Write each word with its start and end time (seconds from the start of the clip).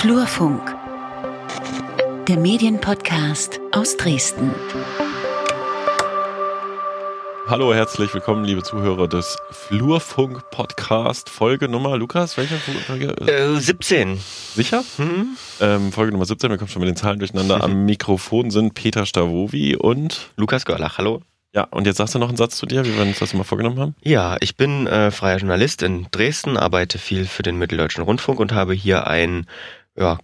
Flurfunk, 0.00 0.74
der 2.26 2.38
Medienpodcast 2.38 3.60
aus 3.72 3.98
Dresden. 3.98 4.50
Hallo, 7.46 7.74
herzlich 7.74 8.14
willkommen, 8.14 8.46
liebe 8.46 8.62
Zuhörer 8.62 9.08
des 9.08 9.36
Flurfunk 9.50 10.48
Podcast. 10.50 11.28
Folge 11.28 11.68
Nummer, 11.68 11.98
Lukas, 11.98 12.38
welche 12.38 12.56
Folge? 12.56 13.08
Äh, 13.30 13.60
17. 13.60 14.18
Sicher? 14.54 14.82
Mhm. 14.96 15.36
Ähm, 15.60 15.92
Folge 15.92 16.12
Nummer 16.12 16.24
17, 16.24 16.48
wir 16.48 16.56
kommen 16.56 16.70
schon 16.70 16.80
mit 16.80 16.88
den 16.88 16.96
Zahlen 16.96 17.18
durcheinander. 17.18 17.62
Am 17.62 17.84
Mikrofon 17.84 18.50
sind 18.50 18.72
Peter 18.72 19.04
Stavovi 19.04 19.76
und. 19.76 20.30
Lukas 20.38 20.64
Görlach, 20.64 20.96
hallo. 20.96 21.20
Ja, 21.52 21.64
und 21.64 21.86
jetzt 21.86 21.96
sagst 21.96 22.14
du 22.14 22.20
noch 22.20 22.28
einen 22.28 22.36
Satz 22.36 22.56
zu 22.56 22.64
dir, 22.64 22.84
wie 22.86 22.94
wir 22.94 23.02
uns 23.02 23.18
das 23.18 23.34
immer 23.34 23.42
vorgenommen 23.42 23.78
haben. 23.80 23.96
Ja, 24.02 24.36
ich 24.40 24.56
bin 24.56 24.86
äh, 24.86 25.10
freier 25.10 25.38
Journalist 25.38 25.82
in 25.82 26.06
Dresden, 26.12 26.56
arbeite 26.56 26.98
viel 26.98 27.24
für 27.24 27.42
den 27.42 27.56
Mitteldeutschen 27.56 28.04
Rundfunk 28.04 28.38
und 28.38 28.52
habe 28.52 28.72
hier 28.72 29.08
ein 29.08 29.46
ja, 30.00 30.18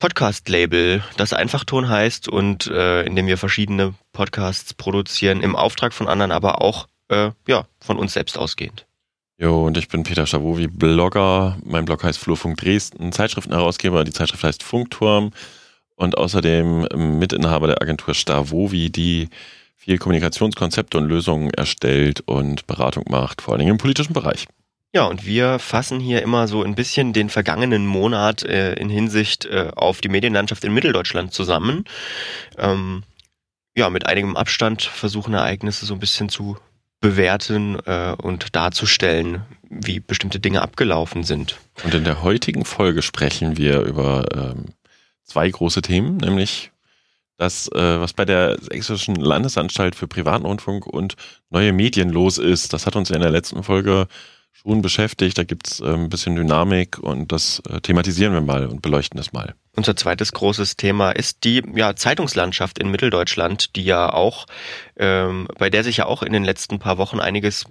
Podcast-Label, 0.00 1.02
das 1.16 1.32
Einfachton 1.32 1.88
heißt 1.88 2.28
und 2.28 2.66
äh, 2.66 3.04
in 3.04 3.16
dem 3.16 3.26
wir 3.26 3.38
verschiedene 3.38 3.94
Podcasts 4.12 4.74
produzieren, 4.74 5.40
im 5.40 5.56
Auftrag 5.56 5.94
von 5.94 6.08
anderen, 6.08 6.32
aber 6.32 6.60
auch 6.60 6.88
äh, 7.08 7.30
ja, 7.46 7.66
von 7.80 7.96
uns 7.96 8.12
selbst 8.12 8.36
ausgehend. 8.36 8.86
Jo, 9.38 9.66
und 9.66 9.78
ich 9.78 9.88
bin 9.88 10.02
Peter 10.02 10.26
Stavovi, 10.26 10.66
Blogger. 10.66 11.56
Mein 11.64 11.84
Blog 11.86 12.04
heißt 12.04 12.18
Flurfunk 12.18 12.58
Dresden, 12.58 13.12
Zeitschriftenherausgeber. 13.12 14.04
Die 14.04 14.12
Zeitschrift 14.12 14.44
heißt 14.44 14.62
Funkturm 14.62 15.32
und 15.96 16.18
außerdem 16.18 16.86
Mitinhaber 17.18 17.68
der 17.68 17.82
Agentur 17.82 18.14
Stavovi, 18.14 18.90
die 18.90 19.28
viel 19.76 19.98
Kommunikationskonzepte 19.98 20.98
und 20.98 21.08
Lösungen 21.08 21.50
erstellt 21.50 22.20
und 22.26 22.66
Beratung 22.66 23.04
macht, 23.08 23.42
vor 23.42 23.52
allen 23.52 23.60
Dingen 23.60 23.72
im 23.72 23.78
politischen 23.78 24.12
Bereich. 24.12 24.46
Ja, 24.94 25.06
und 25.06 25.26
wir 25.26 25.58
fassen 25.58 25.98
hier 25.98 26.22
immer 26.22 26.46
so 26.46 26.62
ein 26.62 26.76
bisschen 26.76 27.12
den 27.12 27.28
vergangenen 27.28 27.84
Monat 27.84 28.44
äh, 28.44 28.74
in 28.74 28.88
Hinsicht 28.88 29.44
äh, 29.44 29.72
auf 29.74 30.00
die 30.00 30.08
Medienlandschaft 30.08 30.62
in 30.62 30.72
Mitteldeutschland 30.72 31.32
zusammen. 31.32 31.84
Ähm, 32.58 33.02
ja, 33.76 33.90
mit 33.90 34.06
einigem 34.06 34.36
Abstand 34.36 34.82
versuchen 34.82 35.34
Ereignisse 35.34 35.84
so 35.84 35.94
ein 35.94 36.00
bisschen 36.00 36.28
zu 36.28 36.56
bewerten 37.00 37.76
äh, 37.86 38.14
und 38.22 38.54
darzustellen, 38.54 39.42
wie 39.68 39.98
bestimmte 39.98 40.38
Dinge 40.38 40.62
abgelaufen 40.62 41.24
sind. 41.24 41.58
Und 41.82 41.92
in 41.92 42.04
der 42.04 42.22
heutigen 42.22 42.64
Folge 42.64 43.02
sprechen 43.02 43.56
wir 43.56 43.80
über 43.80 44.24
ähm, 44.32 44.66
zwei 45.24 45.50
große 45.50 45.82
Themen, 45.82 46.18
nämlich 46.18 46.70
das, 47.36 47.66
äh, 47.72 48.00
was 48.00 48.12
bei 48.12 48.24
der 48.24 48.58
Sächsischen 48.60 49.16
Landesanstalt 49.16 49.96
für 49.96 50.06
Privatrundfunk 50.06 50.86
und 50.86 51.16
neue 51.50 51.72
Medien 51.72 52.10
los 52.10 52.38
ist. 52.38 52.72
Das 52.72 52.86
hat 52.86 52.94
uns 52.94 53.08
ja 53.08 53.16
in 53.16 53.22
der 53.22 53.32
letzten 53.32 53.64
Folge 53.64 54.06
schon 54.54 54.80
beschäftigt. 54.80 55.36
Da 55.36 55.44
gibt's 55.44 55.80
äh, 55.80 55.92
ein 55.92 56.08
bisschen 56.08 56.36
Dynamik 56.36 56.98
und 56.98 57.32
das 57.32 57.60
äh, 57.68 57.80
thematisieren 57.80 58.32
wir 58.32 58.40
mal 58.40 58.66
und 58.66 58.80
beleuchten 58.80 59.18
das 59.18 59.32
mal. 59.32 59.54
Unser 59.76 59.96
zweites 59.96 60.32
großes 60.32 60.76
Thema 60.76 61.10
ist 61.10 61.44
die 61.44 61.62
ja, 61.74 61.96
Zeitungslandschaft 61.96 62.78
in 62.78 62.90
Mitteldeutschland, 62.90 63.76
die 63.76 63.84
ja 63.84 64.12
auch, 64.12 64.46
ähm, 64.96 65.48
bei 65.58 65.68
der 65.68 65.84
sich 65.84 65.98
ja 65.98 66.06
auch 66.06 66.22
in 66.22 66.32
den 66.32 66.44
letzten 66.44 66.78
paar 66.78 66.96
Wochen 66.96 67.20
einiges 67.20 67.66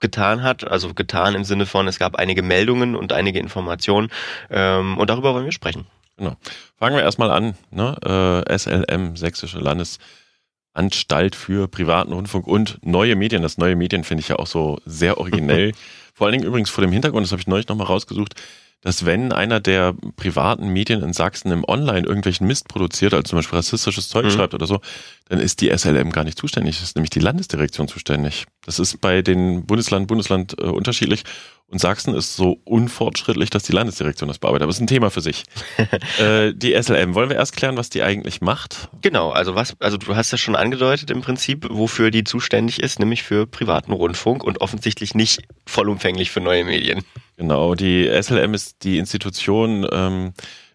getan 0.00 0.42
hat. 0.42 0.66
Also 0.66 0.94
getan 0.94 1.34
im 1.34 1.44
Sinne 1.44 1.66
von, 1.66 1.88
es 1.88 1.98
gab 1.98 2.16
einige 2.16 2.42
Meldungen 2.42 2.96
und 2.96 3.12
einige 3.12 3.38
Informationen. 3.38 4.10
Ähm, 4.50 4.98
und 4.98 5.08
darüber 5.10 5.34
wollen 5.34 5.44
wir 5.44 5.52
sprechen. 5.52 5.86
Genau. 6.16 6.36
Fangen 6.76 6.96
wir 6.96 7.02
erstmal 7.02 7.30
an. 7.30 7.54
Ne? 7.70 8.44
Äh, 8.48 8.58
SLM, 8.58 9.16
Sächsische 9.16 9.60
Landesanstalt 9.60 11.36
für 11.36 11.68
privaten 11.68 12.12
Rundfunk 12.12 12.48
und 12.48 12.78
neue 12.84 13.14
Medien. 13.14 13.42
Das 13.42 13.58
neue 13.58 13.76
Medien 13.76 14.02
finde 14.02 14.22
ich 14.22 14.28
ja 14.28 14.36
auch 14.36 14.48
so 14.48 14.80
sehr 14.84 15.18
originell. 15.18 15.72
Vor 16.18 16.26
allen 16.26 16.32
Dingen 16.32 16.46
übrigens 16.48 16.68
vor 16.68 16.82
dem 16.82 16.90
Hintergrund, 16.90 17.24
das 17.24 17.30
habe 17.30 17.40
ich 17.40 17.46
neulich 17.46 17.68
nochmal 17.68 17.86
rausgesucht, 17.86 18.34
dass 18.80 19.04
wenn 19.04 19.32
einer 19.32 19.60
der 19.60 19.94
privaten 20.16 20.68
Medien 20.68 21.02
in 21.02 21.12
Sachsen 21.12 21.50
im 21.50 21.64
Online 21.66 22.06
irgendwelchen 22.06 22.46
Mist 22.46 22.68
produziert, 22.68 23.12
also 23.12 23.24
zum 23.24 23.38
Beispiel 23.38 23.56
rassistisches 23.56 24.08
Zeug 24.08 24.26
mhm. 24.26 24.30
schreibt 24.30 24.54
oder 24.54 24.66
so, 24.66 24.80
dann 25.28 25.40
ist 25.40 25.60
die 25.60 25.76
SLM 25.76 26.12
gar 26.12 26.24
nicht 26.24 26.38
zuständig, 26.38 26.76
das 26.76 26.90
ist 26.90 26.96
nämlich 26.96 27.10
die 27.10 27.20
Landesdirektion 27.20 27.88
zuständig. 27.88 28.46
Das 28.64 28.78
ist 28.78 29.00
bei 29.00 29.22
den 29.22 29.66
Bundesland 29.66 30.06
Bundesland 30.06 30.54
äh, 30.58 30.64
unterschiedlich 30.64 31.24
und 31.70 31.80
Sachsen 31.80 32.14
ist 32.14 32.34
so 32.34 32.60
unfortschrittlich, 32.64 33.50
dass 33.50 33.62
die 33.62 33.72
Landesdirektion 33.72 34.26
das 34.26 34.38
bearbeitet. 34.38 34.62
Aber 34.62 34.70
es 34.70 34.76
ist 34.76 34.82
ein 34.82 34.86
Thema 34.86 35.10
für 35.10 35.20
sich. 35.20 35.44
äh, 36.18 36.54
die 36.54 36.80
SLM, 36.80 37.14
wollen 37.14 37.28
wir 37.28 37.36
erst 37.36 37.56
klären, 37.56 37.76
was 37.76 37.90
die 37.90 38.02
eigentlich 38.02 38.40
macht? 38.40 38.88
Genau, 39.02 39.30
also 39.30 39.54
was, 39.54 39.76
also 39.78 39.98
du 39.98 40.16
hast 40.16 40.30
ja 40.30 40.38
schon 40.38 40.56
angedeutet 40.56 41.10
im 41.10 41.20
Prinzip, 41.20 41.66
wofür 41.68 42.10
die 42.10 42.24
zuständig 42.24 42.82
ist, 42.82 42.98
nämlich 43.00 43.22
für 43.22 43.46
privaten 43.46 43.92
Rundfunk 43.92 44.44
und 44.44 44.62
offensichtlich 44.62 45.14
nicht 45.14 45.42
vollumfänglich 45.66 46.30
für 46.30 46.40
neue 46.40 46.64
Medien. 46.64 47.04
Genau, 47.38 47.76
die 47.76 48.10
SLM 48.20 48.52
ist 48.52 48.82
die 48.82 48.98
Institution, 48.98 49.86
ähm, 49.92 50.32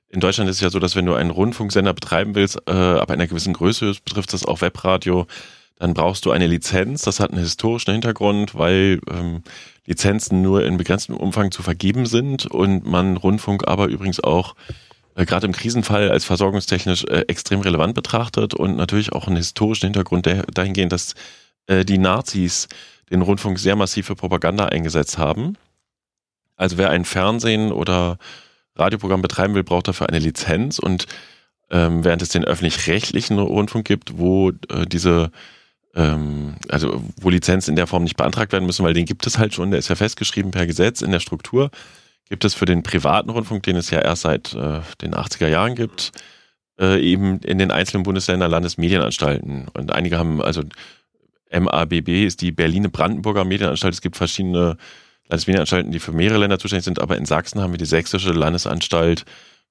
in 0.08 0.22
Deutschland 0.22 0.50
ist 0.50 0.58
es 0.58 0.62
ja 0.62 0.70
so, 0.70 0.80
dass 0.80 0.96
wenn 0.96 1.06
du 1.06 1.14
einen 1.14 1.30
Rundfunksender 1.30 1.94
betreiben 1.94 2.36
willst, 2.36 2.58
äh, 2.68 2.72
ab 2.72 3.12
einer 3.12 3.28
gewissen 3.28 3.52
Größe, 3.52 3.94
betrifft 4.06 4.32
das 4.32 4.46
auch 4.46 4.62
Webradio, 4.62 5.28
dann 5.78 5.94
brauchst 5.94 6.26
du 6.26 6.32
eine 6.32 6.48
Lizenz. 6.48 7.02
Das 7.02 7.20
hat 7.20 7.32
einen 7.32 7.42
historischen 7.42 7.92
Hintergrund, 7.92 8.56
weil 8.56 9.02
ähm, 9.12 9.44
Lizenzen 9.86 10.42
nur 10.42 10.64
in 10.64 10.78
begrenztem 10.78 11.18
Umfang 11.18 11.52
zu 11.52 11.64
vergeben 11.64 12.06
sind 12.06 12.46
und 12.46 12.86
man 12.86 13.18
Rundfunk 13.18 13.68
aber 13.68 13.88
übrigens 13.88 14.22
auch 14.22 14.56
äh, 15.16 15.26
gerade 15.26 15.46
im 15.48 15.52
Krisenfall 15.52 16.12
als 16.12 16.24
versorgungstechnisch 16.24 17.04
äh, 17.10 17.26
extrem 17.28 17.60
relevant 17.60 17.94
betrachtet 17.94 18.54
und 18.54 18.78
natürlich 18.78 19.12
auch 19.12 19.28
einen 19.28 19.36
historischen 19.36 19.88
Hintergrund 19.88 20.30
dahingehend, 20.54 20.94
dass 20.94 21.16
äh, 21.68 21.84
die 21.84 21.98
Nazis 21.98 22.70
den 23.12 23.22
Rundfunk 23.22 23.60
sehr 23.60 23.76
massiv 23.76 24.06
für 24.06 24.16
Propaganda 24.16 24.68
eingesetzt 24.68 25.18
haben. 25.18 25.58
Also 26.56 26.78
wer 26.78 26.90
ein 26.90 27.06
Fernsehen 27.06 27.72
oder 27.72 28.18
Radioprogramm 28.76 29.22
betreiben 29.22 29.56
will, 29.56 29.64
braucht 29.64 29.88
dafür 29.88 30.10
eine 30.10 30.20
Lizenz 30.20 30.80
und 30.80 31.06
ähm, 31.70 32.04
während 32.04 32.22
es 32.22 32.30
den 32.30 32.44
öffentlich-rechtlichen 32.44 33.40
Rundfunk 33.40 33.86
gibt, 33.86 34.18
wo 34.18 34.50
äh, 34.50 34.86
diese 34.88 35.32
ähm, 35.96 36.56
also 36.70 37.04
wo 37.20 37.30
Lizenzen 37.30 37.72
in 37.72 37.76
der 37.76 37.88
Form 37.88 38.04
nicht 38.04 38.18
beantragt 38.18 38.52
werden 38.52 38.66
müssen, 38.66 38.84
weil 38.84 38.94
den 38.94 39.06
gibt 39.06 39.28
es 39.28 39.38
halt 39.38 39.54
schon, 39.54 39.72
der 39.72 39.80
ist 39.80 39.90
ja 39.90 39.96
festgeschrieben 39.96 40.52
per 40.52 40.66
Gesetz 40.66 41.02
in 41.02 41.12
der 41.12 41.20
Struktur, 41.20 41.70
gibt 42.30 42.46
es 42.46 42.54
für 42.54 42.66
den 42.66 42.84
privaten 42.84 43.30
Rundfunk, 43.30 43.64
den 43.64 43.76
es 43.76 43.90
ja 43.90 44.00
erst 44.00 44.24
seit 44.24 44.54
äh, 44.54 44.82
den 45.02 45.14
80er 45.14 45.48
Jahren 45.48 45.76
gibt, 45.76 46.12
äh, 46.80 47.00
eben 47.00 47.40
in 47.40 47.60
den 47.60 47.72
einzelnen 47.72 48.04
Bundesländern 48.04 48.50
Landesmedienanstalten. 48.50 49.68
Und 49.74 49.92
einige 49.92 50.18
haben, 50.18 50.42
also 50.42 50.64
MABB 51.52 52.26
ist 52.26 52.42
die 52.42 52.52
Berliner 52.52 52.90
Brandenburger 52.90 53.46
Medienanstalt, 53.46 53.94
es 53.94 54.02
gibt 54.02 54.18
verschiedene 54.18 54.78
Landesmedienanstalten, 55.30 55.92
die 55.92 56.00
für 56.00 56.12
mehrere 56.12 56.40
Länder 56.40 56.60
zuständig 56.60 56.86
sind, 56.86 57.00
aber 57.00 57.18
in 57.18 57.26
Sachsen 57.26 57.62
haben 57.62 57.74
wir 57.74 57.78
die 57.78 57.86
Sächsische 57.86 58.32
Landesanstalt 58.32 59.26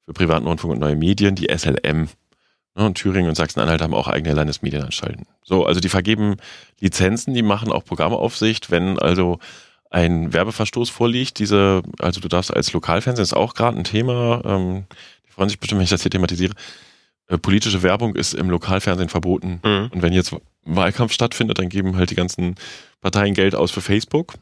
für 0.04 0.12
privaten 0.12 0.46
Rundfunk 0.46 0.72
und 0.72 0.80
neue 0.80 0.96
Medien, 0.96 1.34
die 1.34 1.48
SLM. 1.56 2.08
Ne, 2.74 2.86
und 2.86 2.94
Thüringen 2.94 3.28
und 3.28 3.34
Sachsen-Anhalt 3.34 3.82
haben 3.82 3.92
auch 3.92 4.08
eigene 4.08 4.34
Landesmedienanstalten. 4.34 5.26
So, 5.44 5.66
also 5.66 5.80
die 5.80 5.90
vergeben 5.90 6.36
Lizenzen, 6.80 7.34
die 7.34 7.42
machen 7.42 7.70
auch 7.70 7.84
Programmaufsicht, 7.84 8.70
wenn 8.70 8.98
also 8.98 9.38
ein 9.90 10.32
Werbeverstoß 10.32 10.88
vorliegt. 10.88 11.38
Diese, 11.38 11.82
also 11.98 12.20
du 12.20 12.28
darfst 12.28 12.52
als 12.52 12.72
Lokalfernsehen, 12.72 13.22
ist 13.22 13.34
auch 13.34 13.54
gerade 13.54 13.76
ein 13.76 13.84
Thema, 13.84 14.40
ähm, 14.46 14.84
die 15.26 15.32
freuen 15.32 15.50
sich 15.50 15.58
bestimmt, 15.58 15.80
wenn 15.80 15.84
ich 15.84 15.90
das 15.90 16.02
hier 16.02 16.10
thematisiere. 16.10 16.54
Äh, 17.28 17.36
politische 17.36 17.82
Werbung 17.82 18.16
ist 18.16 18.32
im 18.32 18.48
Lokalfernsehen 18.48 19.10
verboten. 19.10 19.60
Mhm. 19.62 19.90
Und 19.92 20.02
wenn 20.02 20.14
jetzt 20.14 20.34
Wahlkampf 20.64 21.12
stattfindet, 21.12 21.58
dann 21.58 21.68
geben 21.68 21.96
halt 21.96 22.10
die 22.10 22.14
ganzen 22.14 22.54
Parteien 23.02 23.34
Geld 23.34 23.54
aus 23.54 23.70
für 23.70 23.82
Facebook. 23.82 24.34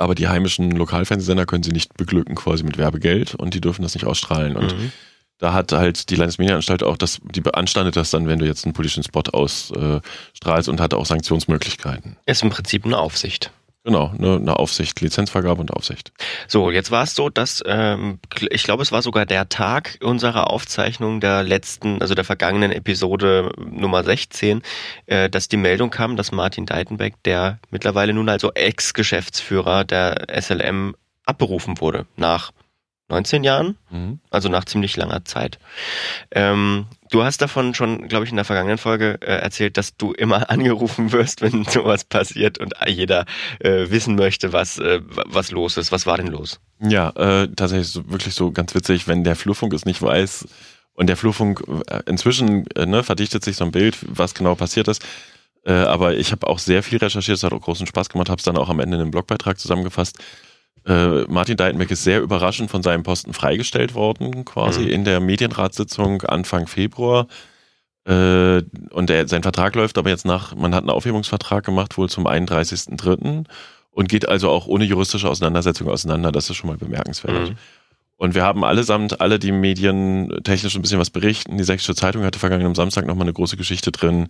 Aber 0.00 0.14
die 0.14 0.28
heimischen 0.28 0.70
Lokalfernsehsender 0.72 1.46
können 1.46 1.62
sie 1.62 1.72
nicht 1.72 1.96
beglücken 1.96 2.34
quasi 2.34 2.64
mit 2.64 2.78
Werbegeld 2.78 3.34
und 3.34 3.54
die 3.54 3.60
dürfen 3.60 3.82
das 3.82 3.94
nicht 3.94 4.06
ausstrahlen. 4.06 4.56
Und 4.56 4.76
mhm 4.76 4.92
da 5.40 5.54
hat 5.54 5.72
halt 5.72 6.10
die 6.10 6.16
Landesmedienanstalt 6.16 6.82
auch 6.82 6.96
das, 6.96 7.18
die 7.22 7.40
beanstandet 7.40 7.96
das 7.96 8.10
dann, 8.10 8.28
wenn 8.28 8.38
du 8.38 8.46
jetzt 8.46 8.64
einen 8.64 8.74
politischen 8.74 9.02
Spot 9.02 9.22
ausstrahlst 9.32 10.68
und 10.68 10.80
hat 10.80 10.94
auch 10.94 11.06
Sanktionsmöglichkeiten. 11.06 12.16
Ist 12.26 12.42
im 12.42 12.50
Prinzip 12.50 12.84
eine 12.84 12.98
Aufsicht. 12.98 13.50
Genau, 13.90 14.12
eine, 14.16 14.36
eine 14.36 14.56
Aufsicht, 14.56 15.00
Lizenzvergabe 15.00 15.60
und 15.60 15.72
Aufsicht. 15.72 16.12
So, 16.46 16.70
jetzt 16.70 16.92
war 16.92 17.02
es 17.02 17.16
so, 17.16 17.28
dass 17.28 17.60
ähm, 17.66 18.20
ich 18.50 18.62
glaube, 18.62 18.84
es 18.84 18.92
war 18.92 19.02
sogar 19.02 19.26
der 19.26 19.48
Tag 19.48 19.98
unserer 20.00 20.48
Aufzeichnung 20.48 21.18
der 21.18 21.42
letzten, 21.42 22.00
also 22.00 22.14
der 22.14 22.22
vergangenen 22.22 22.70
Episode 22.70 23.50
Nummer 23.58 24.04
16, 24.04 24.62
äh, 25.06 25.28
dass 25.28 25.48
die 25.48 25.56
Meldung 25.56 25.90
kam, 25.90 26.16
dass 26.16 26.30
Martin 26.30 26.66
Deitenbeck, 26.66 27.20
der 27.24 27.58
mittlerweile 27.72 28.12
nun 28.12 28.28
also 28.28 28.52
Ex-Geschäftsführer 28.52 29.82
der 29.82 30.28
SLM, 30.40 30.94
abberufen 31.26 31.80
wurde 31.80 32.06
nach 32.14 32.52
19 33.10 33.44
Jahren, 33.44 33.76
mhm. 33.90 34.20
also 34.30 34.48
nach 34.48 34.64
ziemlich 34.64 34.96
langer 34.96 35.24
Zeit. 35.24 35.58
Ähm, 36.30 36.86
du 37.10 37.24
hast 37.24 37.42
davon 37.42 37.74
schon, 37.74 38.08
glaube 38.08 38.24
ich, 38.24 38.30
in 38.30 38.36
der 38.36 38.44
vergangenen 38.44 38.78
Folge 38.78 39.18
äh, 39.20 39.38
erzählt, 39.38 39.76
dass 39.76 39.96
du 39.96 40.12
immer 40.12 40.48
angerufen 40.50 41.12
wirst, 41.12 41.42
wenn 41.42 41.64
sowas 41.68 42.04
passiert 42.04 42.58
und 42.58 42.74
jeder 42.86 43.26
äh, 43.58 43.90
wissen 43.90 44.14
möchte, 44.14 44.52
was, 44.52 44.78
äh, 44.78 45.00
was 45.04 45.50
los 45.50 45.76
ist. 45.76 45.92
Was 45.92 46.06
war 46.06 46.16
denn 46.16 46.28
los? 46.28 46.60
Ja, 46.80 47.10
äh, 47.10 47.48
tatsächlich 47.48 47.88
so, 47.88 48.08
wirklich 48.10 48.34
so 48.34 48.52
ganz 48.52 48.74
witzig, 48.74 49.08
wenn 49.08 49.24
der 49.24 49.36
Flurfunk 49.36 49.74
es 49.74 49.84
nicht 49.84 50.00
weiß 50.00 50.46
und 50.94 51.08
der 51.08 51.16
Flurfunk 51.16 51.64
äh, 51.88 52.02
inzwischen 52.06 52.66
äh, 52.76 52.86
ne, 52.86 53.02
verdichtet 53.02 53.44
sich 53.44 53.56
so 53.56 53.64
ein 53.64 53.72
Bild, 53.72 53.98
was 54.02 54.34
genau 54.34 54.54
passiert 54.54 54.88
ist. 54.88 55.04
Aber 55.62 56.14
ich 56.14 56.32
habe 56.32 56.46
auch 56.46 56.58
sehr 56.58 56.82
viel 56.82 56.96
recherchiert, 56.96 57.36
es 57.36 57.44
hat 57.44 57.52
auch 57.52 57.60
großen 57.60 57.86
Spaß 57.86 58.08
gemacht, 58.08 58.30
habe 58.30 58.38
es 58.38 58.44
dann 58.44 58.56
auch 58.56 58.70
am 58.70 58.80
Ende 58.80 58.96
in 58.96 59.02
einem 59.02 59.10
Blogbeitrag 59.10 59.58
zusammengefasst 59.58 60.16
Äh, 60.86 61.22
Martin 61.28 61.56
Deitenbeck 61.56 61.90
ist 61.90 62.04
sehr 62.04 62.20
überraschend 62.20 62.70
von 62.70 62.82
seinem 62.82 63.02
Posten 63.02 63.32
freigestellt 63.32 63.94
worden, 63.94 64.44
quasi 64.44 64.82
mhm. 64.82 64.88
in 64.88 65.04
der 65.04 65.20
Medienratssitzung 65.20 66.22
Anfang 66.22 66.66
Februar. 66.66 67.26
Äh, 68.06 68.62
und 68.90 69.10
der, 69.10 69.28
sein 69.28 69.42
Vertrag 69.42 69.74
läuft 69.74 69.98
aber 69.98 70.08
jetzt 70.08 70.24
nach, 70.24 70.54
man 70.54 70.74
hat 70.74 70.82
einen 70.82 70.90
Aufhebungsvertrag 70.90 71.64
gemacht, 71.64 71.98
wohl 71.98 72.08
zum 72.08 72.26
31.03. 72.26 73.44
und 73.90 74.08
geht 74.08 74.28
also 74.28 74.48
auch 74.48 74.66
ohne 74.66 74.84
juristische 74.84 75.28
Auseinandersetzung 75.28 75.88
auseinander. 75.88 76.32
Das 76.32 76.48
ist 76.48 76.56
schon 76.56 76.70
mal 76.70 76.78
bemerkenswert. 76.78 77.50
Mhm. 77.50 77.56
Und 78.16 78.34
wir 78.34 78.42
haben 78.42 78.64
allesamt, 78.64 79.22
alle, 79.22 79.38
die 79.38 79.50
Medien 79.50 80.40
technisch 80.44 80.76
ein 80.76 80.82
bisschen 80.82 80.98
was 80.98 81.08
berichten. 81.08 81.56
Die 81.56 81.64
Sächsische 81.64 81.94
Zeitung 81.94 82.22
hatte 82.22 82.38
vergangenen 82.38 82.74
Samstag 82.74 83.06
nochmal 83.06 83.24
eine 83.24 83.32
große 83.32 83.56
Geschichte 83.56 83.92
drin. 83.92 84.28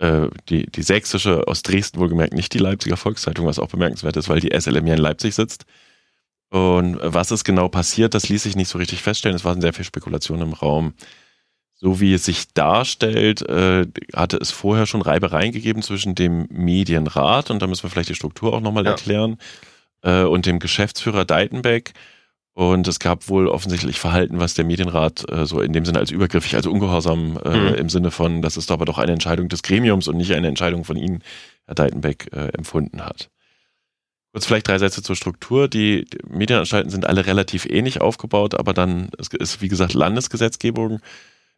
Äh, 0.00 0.28
die, 0.48 0.64
die 0.66 0.82
Sächsische 0.82 1.46
aus 1.46 1.62
Dresden 1.62 2.00
wohlgemerkt, 2.00 2.32
nicht 2.32 2.54
die 2.54 2.58
Leipziger 2.58 2.96
Volkszeitung, 2.96 3.44
was 3.44 3.58
auch 3.58 3.68
bemerkenswert 3.68 4.16
ist, 4.16 4.30
weil 4.30 4.40
die 4.40 4.58
SLM 4.58 4.86
ja 4.86 4.94
in 4.94 5.00
Leipzig 5.00 5.34
sitzt. 5.34 5.66
Und 6.48 6.98
was 7.02 7.30
ist 7.30 7.44
genau 7.44 7.68
passiert, 7.68 8.14
das 8.14 8.30
ließ 8.30 8.42
sich 8.42 8.56
nicht 8.56 8.68
so 8.68 8.78
richtig 8.78 9.02
feststellen. 9.02 9.36
Es 9.36 9.44
waren 9.44 9.60
sehr 9.60 9.74
viel 9.74 9.84
Spekulation 9.84 10.40
im 10.40 10.54
Raum. 10.54 10.94
So 11.74 12.00
wie 12.00 12.14
es 12.14 12.24
sich 12.24 12.52
darstellt, 12.54 13.42
äh, 13.42 13.86
hatte 14.14 14.38
es 14.38 14.50
vorher 14.50 14.86
schon 14.86 15.02
Reibereien 15.02 15.52
gegeben 15.52 15.82
zwischen 15.82 16.14
dem 16.14 16.46
Medienrat, 16.50 17.50
und 17.50 17.60
da 17.60 17.66
müssen 17.66 17.82
wir 17.82 17.90
vielleicht 17.90 18.08
die 18.08 18.14
Struktur 18.14 18.54
auch 18.54 18.60
nochmal 18.60 18.84
ja. 18.84 18.92
erklären, 18.92 19.36
äh, 20.02 20.22
und 20.22 20.46
dem 20.46 20.60
Geschäftsführer 20.60 21.26
Deitenbeck. 21.26 21.92
Und 22.60 22.86
es 22.88 22.98
gab 22.98 23.30
wohl 23.30 23.48
offensichtlich 23.48 23.98
Verhalten, 23.98 24.38
was 24.38 24.52
der 24.52 24.66
Medienrat 24.66 25.24
äh, 25.32 25.46
so 25.46 25.62
in 25.62 25.72
dem 25.72 25.86
Sinne 25.86 25.98
als 25.98 26.10
übergriffig, 26.10 26.56
also 26.56 26.70
ungehorsam 26.70 27.40
äh, 27.42 27.56
mhm. 27.56 27.74
im 27.74 27.88
Sinne 27.88 28.10
von, 28.10 28.42
das 28.42 28.58
ist 28.58 28.70
aber 28.70 28.84
doch 28.84 28.98
eine 28.98 29.12
Entscheidung 29.12 29.48
des 29.48 29.62
Gremiums 29.62 30.08
und 30.08 30.18
nicht 30.18 30.34
eine 30.34 30.48
Entscheidung 30.48 30.84
von 30.84 30.98
Ihnen, 30.98 31.22
Herr 31.64 31.74
Deitenbeck, 31.74 32.28
äh, 32.34 32.48
empfunden 32.48 33.02
hat. 33.02 33.30
Kurz 34.32 34.44
vielleicht 34.44 34.68
drei 34.68 34.76
Sätze 34.76 35.02
zur 35.02 35.16
Struktur. 35.16 35.68
Die 35.68 36.04
Medienanstalten 36.28 36.90
sind 36.90 37.06
alle 37.06 37.24
relativ 37.24 37.64
ähnlich 37.64 38.02
aufgebaut, 38.02 38.54
aber 38.54 38.74
dann 38.74 39.08
ist, 39.16 39.62
wie 39.62 39.68
gesagt, 39.68 39.94
Landesgesetzgebung. 39.94 41.00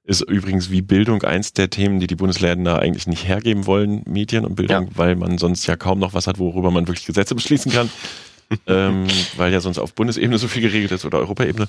Ist 0.04 0.20
übrigens 0.20 0.70
wie 0.70 0.82
Bildung 0.82 1.24
eins 1.24 1.52
der 1.52 1.68
Themen, 1.68 1.98
die 1.98 2.06
die 2.06 2.16
Bundesländer 2.16 2.78
eigentlich 2.78 3.08
nicht 3.08 3.26
hergeben 3.26 3.66
wollen, 3.66 4.02
Medien 4.06 4.44
und 4.44 4.54
Bildung, 4.54 4.84
ja. 4.84 4.90
weil 4.94 5.16
man 5.16 5.38
sonst 5.38 5.66
ja 5.66 5.74
kaum 5.74 5.98
noch 5.98 6.14
was 6.14 6.28
hat, 6.28 6.38
worüber 6.38 6.70
man 6.70 6.86
wirklich 6.86 7.06
Gesetze 7.06 7.34
beschließen 7.34 7.72
kann. 7.72 7.90
Ähm, 8.66 9.06
weil 9.36 9.52
ja 9.52 9.60
sonst 9.60 9.78
auf 9.78 9.94
Bundesebene 9.94 10.38
so 10.38 10.48
viel 10.48 10.62
geregelt 10.62 10.92
ist 10.92 11.04
oder 11.04 11.18
Europaebene. 11.18 11.68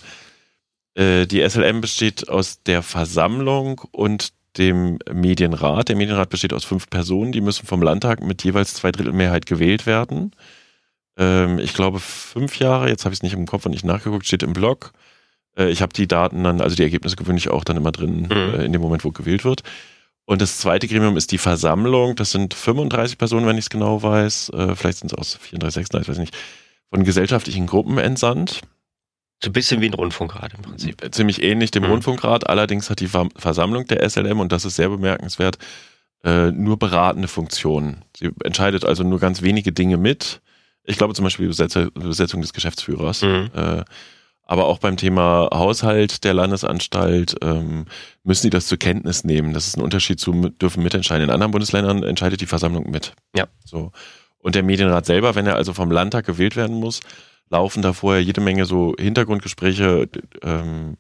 Äh, 0.96 1.26
die 1.26 1.48
SLM 1.48 1.82
besteht 1.82 2.30
aus 2.30 2.62
der 2.64 2.84
Versammlung 2.84 3.82
und 3.92 4.34
dem 4.58 5.00
Medienrat. 5.12 5.90
Der 5.90 5.96
Medienrat 5.96 6.30
besteht 6.30 6.54
aus 6.54 6.64
fünf 6.64 6.90
Personen, 6.90 7.32
die 7.32 7.42
müssen 7.42 7.66
vom 7.66 7.82
Landtag 7.82 8.24
mit 8.24 8.44
jeweils 8.44 8.76
zwei 8.76 8.92
Drittel 8.92 9.14
Mehrheit 9.14 9.46
gewählt 9.46 9.86
werden. 9.86 10.32
Ähm, 11.18 11.60
ich 11.60 11.74
glaube 11.74 12.00
fünf 12.00 12.60
Jahre, 12.60 12.90
jetzt 12.90 13.06
habe 13.06 13.14
ich 13.14 13.20
es 13.20 13.24
nicht 13.24 13.34
im 13.34 13.48
Kopf 13.48 13.66
und 13.66 13.72
nicht 13.72 13.86
nachgeguckt, 13.86 14.26
steht 14.26 14.44
im 14.44 14.54
Blog. 14.54 14.94
Äh, 15.58 15.70
ich 15.70 15.82
habe 15.82 15.94
die 15.94 16.08
Daten 16.08 16.44
dann, 16.44 16.62
also 16.62 16.76
die 16.76 16.84
Ergebnisse 16.84 17.16
gewöhnlich 17.16 17.50
auch 17.50 17.64
dann 17.64 17.78
immer 17.78 17.92
drin, 17.92 18.28
mhm. 18.30 18.32
äh, 18.32 18.66
in 18.66 18.74
dem 18.74 18.82
Moment, 18.82 19.04
wo 19.04 19.12
gewählt 19.12 19.44
wird. 19.44 19.64
Und 20.26 20.42
das 20.42 20.60
zweite 20.60 20.88
Gremium 20.88 21.18
ist 21.18 21.32
die 21.32 21.38
Versammlung. 21.38 22.16
Das 22.16 22.32
sind 22.32 22.54
35 22.54 23.18
Personen, 23.18 23.46
wenn 23.46 23.58
ich 23.58 23.66
es 23.66 23.70
genau 23.70 24.04
weiß. 24.04 24.50
Äh, 24.50 24.76
vielleicht 24.76 25.00
sind 25.00 25.12
es 25.12 25.18
aus 25.18 25.36
34, 25.36 25.74
36, 25.74 26.08
weiß 26.08 26.18
ich 26.18 26.32
nicht 26.32 26.38
von 26.90 27.04
gesellschaftlichen 27.04 27.68
Gruppen 27.68 27.98
entsandt. 27.98 28.62
So 29.44 29.50
ein 29.50 29.54
bisschen 29.54 29.82
wie 29.82 29.88
ein 29.88 29.94
Rundfunkrat 29.94 30.54
im 30.54 30.62
Prinzip. 30.62 31.04
Ziemlich 31.12 31.44
ähnlich 31.44 31.72
dem 31.72 31.84
mhm. 31.84 31.92
Rundfunkrat. 31.92 32.50
Allerdings 32.50 32.90
hat 32.90 33.02
die 33.02 33.10
Versammlung 33.10 33.86
der 33.88 34.10
SLM, 34.10 34.40
und 34.40 34.52
das 34.52 34.64
ist 34.64 34.78
sehr 34.78 34.90
bemerkenswert, 34.90 35.58
äh, 36.24 36.52
nur 36.52 36.80
beratende 36.80 37.28
Funktionen. 37.28 38.06
Sie 38.16 38.32
entscheidet 38.44 38.86
also 38.86 39.04
nur 39.04 39.20
ganz 39.20 39.42
wenige 39.42 39.74
Dinge 39.74 39.98
mit. 39.98 40.42
Ich 40.86 40.98
glaube 40.98 41.14
zum 41.14 41.24
Beispiel 41.24 41.50
die 41.50 41.90
Besetzung 42.00 42.42
des 42.42 42.54
Geschäftsführers. 42.54 43.22
Mhm. 43.22 43.52
Äh, 43.54 43.84
aber 44.46 44.66
auch 44.66 44.78
beim 44.78 44.98
Thema 44.98 45.50
Haushalt 45.54 46.24
der 46.24 46.34
Landesanstalt 46.34 47.36
ähm, 47.42 47.86
müssen 48.24 48.48
die 48.48 48.50
das 48.50 48.68
zur 48.68 48.78
Kenntnis 48.78 49.24
nehmen. 49.24 49.54
Das 49.54 49.68
ist 49.68 49.78
ein 49.78 49.82
Unterschied 49.82 50.20
zu 50.20 50.32
dürfen 50.50 50.84
mitentscheiden. 50.84 51.24
In 51.24 51.34
anderen 51.34 51.52
Bundesländern 51.52 52.04
entscheidet 52.04 52.42
die 52.42 52.46
Versammlung 52.46 52.92
mit. 52.92 53.14
Ja. 53.36 53.48
So. 53.64 53.92
Und 54.44 54.56
der 54.56 54.64
Medienrat 54.64 55.06
selber, 55.06 55.36
wenn 55.36 55.48
er 55.48 55.56
also 55.56 55.74
vom 55.74 55.90
Landtag 55.90 56.26
gewählt 56.26 56.58
werden 56.58 56.76
muss, 56.76 57.00
laufen 57.50 57.82
da 57.82 57.94
vorher 57.94 58.22
jede 58.22 58.42
Menge 58.42 58.66
so 58.66 58.94
Hintergrundgespräche, 59.00 60.10
ähm, 60.42 60.98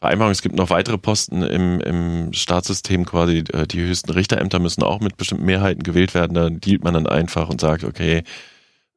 Vereinbarungen. 0.00 0.32
Es 0.32 0.40
gibt 0.40 0.56
noch 0.56 0.70
weitere 0.70 0.96
Posten 0.96 1.42
im, 1.42 1.80
im 1.80 2.32
Staatssystem 2.32 3.04
quasi. 3.04 3.44
Äh, 3.52 3.66
die 3.66 3.80
höchsten 3.80 4.10
Richterämter 4.10 4.58
müssen 4.58 4.82
auch 4.82 5.00
mit 5.00 5.18
bestimmten 5.18 5.44
Mehrheiten 5.44 5.82
gewählt 5.82 6.14
werden. 6.14 6.32
Da 6.32 6.48
dealt 6.48 6.82
man 6.82 6.94
dann 6.94 7.06
einfach 7.06 7.50
und 7.50 7.60
sagt, 7.60 7.84
okay, 7.84 8.22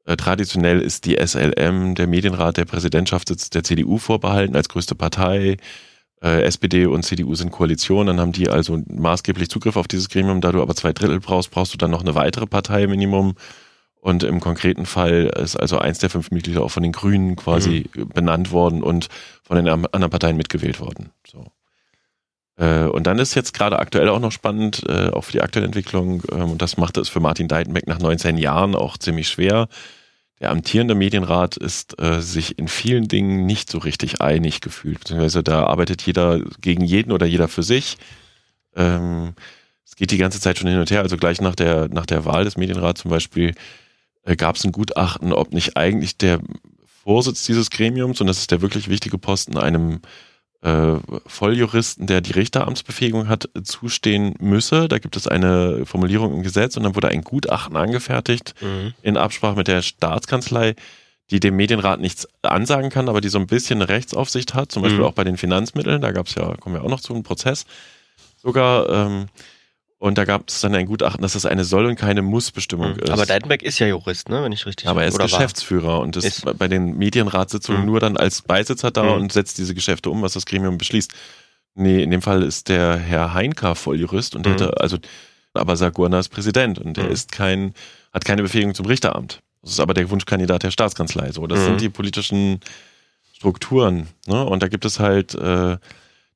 äh, 0.06 0.16
traditionell 0.16 0.80
ist 0.80 1.06
die 1.06 1.18
SLM, 1.18 1.96
der 1.96 2.08
Medienrat 2.08 2.56
der 2.56 2.66
Präsidentschaft 2.66 3.28
sitzt 3.28 3.56
der 3.56 3.64
CDU 3.64 3.98
vorbehalten 3.98 4.56
als 4.56 4.70
größte 4.70 4.96
Partei. 4.96 5.58
Äh, 6.24 6.44
SPD 6.44 6.86
und 6.86 7.04
CDU 7.04 7.36
sind 7.36 7.52
Koalition, 7.52 8.08
dann 8.08 8.22
haben 8.22 8.32
die 8.32 8.48
also 8.48 8.82
maßgeblich 8.88 9.50
Zugriff 9.50 9.76
auf 9.76 9.90
dieses 9.90 10.08
Gremium. 10.08 10.40
Da 10.40 10.54
du 10.54 10.62
aber 10.62 10.76
zwei 10.76 10.94
Drittel 10.94 11.20
brauchst, 11.20 11.52
brauchst 11.52 11.74
du 11.74 11.78
dann 11.78 11.92
noch 11.92 12.02
eine 12.02 12.16
weitere 12.16 12.48
Partei 12.48 12.88
Minimum 12.88 13.36
und 14.06 14.22
im 14.22 14.40
konkreten 14.40 14.86
Fall 14.86 15.34
ist 15.36 15.56
also 15.56 15.80
eins 15.80 15.98
der 15.98 16.12
fünf 16.12 16.30
Mitglieder 16.30 16.62
auch 16.62 16.70
von 16.70 16.84
den 16.84 16.92
Grünen 16.92 17.36
quasi 17.36 17.90
mhm. 17.96 18.10
benannt 18.10 18.52
worden 18.52 18.84
und 18.84 19.08
von 19.42 19.58
den 19.58 19.68
anderen 19.68 20.12
Parteien 20.12 20.38
mitgewählt 20.38 20.80
worden. 20.80 21.10
So. 21.28 21.48
Äh, 22.56 22.84
und 22.84 23.08
dann 23.08 23.18
ist 23.18 23.34
jetzt 23.34 23.56
gerade 23.56 23.80
aktuell 23.80 24.10
auch 24.10 24.20
noch 24.20 24.32
spannend, 24.32 24.84
äh, 24.88 25.10
auch 25.10 25.24
für 25.24 25.32
die 25.32 25.42
aktuelle 25.42 25.66
Entwicklung, 25.66 26.22
ähm, 26.32 26.52
und 26.52 26.62
das 26.62 26.78
macht 26.78 26.98
es 26.98 27.10
für 27.10 27.20
Martin 27.20 27.48
Deitenbeck 27.48 27.88
nach 27.88 27.98
19 27.98 28.38
Jahren 28.38 28.76
auch 28.76 29.00
ziemlich 29.00 29.28
schwer. 29.28 29.70
Der 30.40 30.52
amtierende 30.52 30.94
Medienrat 30.94 31.58
ist 31.58 32.00
äh, 32.00 32.22
sich 32.22 32.60
in 32.60 32.68
vielen 32.68 33.08
Dingen 33.08 33.48
nicht 33.48 33.72
so 33.72 33.80
richtig 33.80 34.22
einig 34.22 34.62
gefühlt, 34.62 35.00
beziehungsweise 35.00 35.42
da 35.42 35.66
arbeitet 35.66 36.04
jeder 36.04 36.42
gegen 36.62 36.86
jeden 36.86 37.12
oder 37.12 37.26
jeder 37.26 37.48
für 37.48 37.64
sich. 37.64 37.98
Ähm, 38.76 39.34
es 39.84 39.96
geht 39.96 40.12
die 40.12 40.20
ganze 40.20 40.40
Zeit 40.40 40.60
schon 40.60 40.70
hin 40.70 40.78
und 40.78 40.92
her, 40.92 41.02
also 41.02 41.18
gleich 41.18 41.42
nach 41.42 41.56
der, 41.56 41.90
nach 41.90 42.06
der 42.06 42.24
Wahl 42.26 42.44
des 42.44 42.56
Medienrats 42.56 43.02
zum 43.02 43.10
Beispiel 43.10 43.56
äh, 44.26 44.36
gab 44.36 44.58
es 44.58 44.66
ein 44.66 44.72
Gutachten, 44.72 45.32
ob 45.32 45.54
nicht 45.54 45.78
eigentlich 45.78 46.18
der 46.18 46.40
Vorsitz 47.04 47.46
dieses 47.46 47.70
Gremiums, 47.70 48.20
und 48.20 48.28
das 48.28 48.40
ist 48.40 48.52
der 48.52 48.62
wirklich 48.62 48.90
wichtige 48.90 49.18
Posten, 49.18 49.58
einem 49.58 50.02
äh, 50.62 50.96
Volljuristen, 51.28 52.08
der 52.08 52.22
die 52.22 52.32
Richteramtsbefähigung 52.32 53.30
hat, 53.30 53.48
zustehen 53.64 54.34
müsse. 54.40 54.88
Da 54.88 54.98
gibt 54.98 55.16
es 55.16 55.28
eine 55.28 55.86
Formulierung 55.86 56.34
im 56.34 56.44
Gesetz 56.44 56.76
und 56.76 56.84
dann 56.84 56.96
wurde 56.96 57.10
ein 57.10 57.22
Gutachten 57.22 57.76
angefertigt 57.78 58.56
mhm. 58.62 58.94
in 59.04 59.18
Absprache 59.18 59.56
mit 59.56 59.68
der 59.68 59.84
Staatskanzlei, 59.84 60.76
die 61.30 61.40
dem 61.40 61.56
Medienrat 61.56 62.00
nichts 62.00 62.28
ansagen 62.42 62.90
kann, 62.90 63.10
aber 63.10 63.22
die 63.22 63.30
so 63.30 63.38
ein 63.38 63.48
bisschen 63.48 63.82
eine 63.82 63.90
Rechtsaufsicht 63.90 64.56
hat, 64.56 64.72
zum 64.72 64.82
Beispiel 64.82 65.02
mhm. 65.02 65.06
auch 65.06 65.14
bei 65.14 65.24
den 65.24 65.38
Finanzmitteln. 65.38 66.02
Da 66.02 66.12
gab 66.12 66.28
es 66.28 66.36
ja, 66.36 66.56
kommen 66.56 66.76
wir 66.76 66.84
auch 66.84 66.90
noch 66.90 67.02
zu 67.02 67.14
einem 67.14 67.24
Prozess 67.24 67.66
sogar. 68.42 68.90
Ähm, 68.90 69.28
und 69.98 70.18
da 70.18 70.26
gab 70.26 70.50
es 70.50 70.60
dann 70.62 70.76
ein 70.76 70.86
Gutachten, 70.86 71.22
dass 71.22 71.34
das 71.34 71.46
eine 71.46 71.64
Soll- 71.64 71.86
und 71.86 71.96
keine 71.96 72.22
Muss-Bestimmung 72.22 72.94
mhm. 72.94 73.00
ist. 73.00 73.10
Aber 73.10 73.26
Deitenbeck 73.26 73.64
ist 73.64 73.80
ja 73.80 73.88
Jurist, 73.88 74.30
ne? 74.30 74.44
wenn 74.44 74.52
ich 74.52 74.66
richtig 74.66 74.88
Aber 74.88 75.04
er 75.04 75.08
ist 75.08 75.20
Geschäftsführer 75.20 75.88
war. 75.88 76.00
und 76.02 76.18
ist, 76.18 76.26
ist, 76.26 76.58
bei 76.58 76.68
den 76.68 76.98
Medienratssitzungen 76.98 77.82
mhm. 77.82 77.88
nur 77.88 78.00
dann 78.00 78.18
als 78.18 78.42
Beisitzer 78.42 78.92
da 78.92 79.04
mhm. 79.04 79.24
und 79.24 79.32
setzt 79.32 79.58
diese 79.58 79.74
Geschäfte 79.74 80.10
um, 80.10 80.22
was 80.22 80.34
das 80.34 80.46
Gremium 80.46 80.78
beschließt. 80.78 81.14
Nee, 81.76 82.04
in 82.04 82.12
dem 82.12 82.22
Fall 82.22 82.44
ist 82.44 82.70
der 82.70 82.98
Herr 82.98 83.34
Heinka 83.34 83.76
Volljurist 83.76 84.36
und 84.36 84.46
mhm. 84.46 84.52
hätte, 84.52 84.80
also, 84.80 84.98
aber 85.54 85.76
Sagurna 85.78 86.20
ist 86.20 86.30
Präsident 86.30 86.78
und 86.78 86.98
er 86.98 87.06
mhm. 87.06 87.12
ist 87.12 87.32
kein, 87.32 87.74
hat 88.14 88.26
keine 88.26 88.44
Befähigung 88.44 88.76
zum 88.76 88.86
Richteramt. 88.86 89.42
Das 89.62 89.72
ist 89.72 89.80
aber 89.80 89.94
der 89.94 90.10
Wunschkandidat 90.10 90.64
der 90.64 90.72
Staatskanzlei. 90.72 91.32
So, 91.32 91.48
das 91.48 91.64
sind 91.64 91.74
mhm. 91.74 91.80
die 91.80 91.90
politischen 91.90 92.60
Strukturen. 93.34 94.08
Ne? 94.28 94.44
Und 94.46 94.62
da 94.62 94.68
gibt 94.68 94.86
es 94.86 95.00
halt 95.00 95.36
äh, 95.36 95.78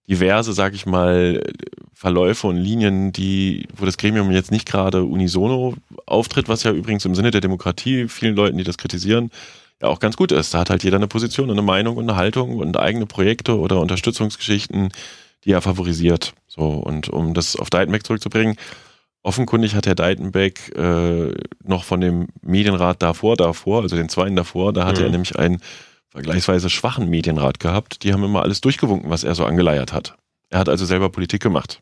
diverse, 0.09 0.53
sag 0.53 0.73
ich 0.73 0.85
mal, 0.85 1.43
Verläufe 1.93 2.47
und 2.47 2.57
Linien, 2.57 3.11
die, 3.11 3.67
wo 3.75 3.85
das 3.85 3.97
Gremium 3.97 4.31
jetzt 4.31 4.51
nicht 4.51 4.65
gerade 4.65 5.03
unisono 5.03 5.75
auftritt, 6.05 6.49
was 6.49 6.63
ja 6.63 6.71
übrigens 6.71 7.05
im 7.05 7.13
Sinne 7.13 7.31
der 7.31 7.41
Demokratie 7.41 8.07
vielen 8.07 8.35
Leuten, 8.35 8.57
die 8.57 8.63
das 8.63 8.77
kritisieren, 8.77 9.29
ja 9.81 9.87
auch 9.87 9.99
ganz 9.99 10.17
gut 10.17 10.31
ist. 10.31 10.53
Da 10.53 10.59
hat 10.59 10.69
halt 10.71 10.83
jeder 10.83 10.97
eine 10.97 11.07
Position 11.07 11.49
und 11.49 11.57
eine 11.57 11.65
Meinung 11.65 11.97
und 11.97 12.09
eine 12.09 12.17
Haltung 12.17 12.57
und 12.57 12.77
eigene 12.77 13.05
Projekte 13.05 13.59
oder 13.59 13.79
Unterstützungsgeschichten, 13.79 14.89
die 15.45 15.51
er 15.51 15.61
favorisiert. 15.61 16.33
So, 16.47 16.63
und 16.63 17.09
um 17.09 17.33
das 17.33 17.55
auf 17.55 17.69
Deitenbeck 17.69 18.05
zurückzubringen, 18.05 18.55
offenkundig 19.21 19.75
hat 19.75 19.85
Herr 19.85 19.95
Deitenbeck 19.95 20.75
äh, 20.75 21.33
noch 21.63 21.83
von 21.83 22.01
dem 22.01 22.27
Medienrat 22.41 23.01
davor, 23.01 23.35
davor, 23.35 23.83
also 23.83 23.95
den 23.95 24.09
zweiten 24.09 24.35
davor, 24.35 24.73
da 24.73 24.85
hatte 24.85 25.01
mhm. 25.01 25.07
er 25.07 25.11
nämlich 25.11 25.37
einen 25.37 25.61
vergleichsweise 26.09 26.69
schwachen 26.69 27.09
Medienrat 27.09 27.59
gehabt. 27.59 28.03
Die 28.03 28.13
haben 28.13 28.23
immer 28.23 28.41
alles 28.41 28.61
durchgewunken, 28.61 29.09
was 29.09 29.23
er 29.23 29.35
so 29.35 29.45
angeleiert 29.45 29.93
hat. 29.93 30.15
Er 30.49 30.59
hat 30.59 30.69
also 30.69 30.85
selber 30.85 31.09
Politik 31.09 31.41
gemacht. 31.41 31.81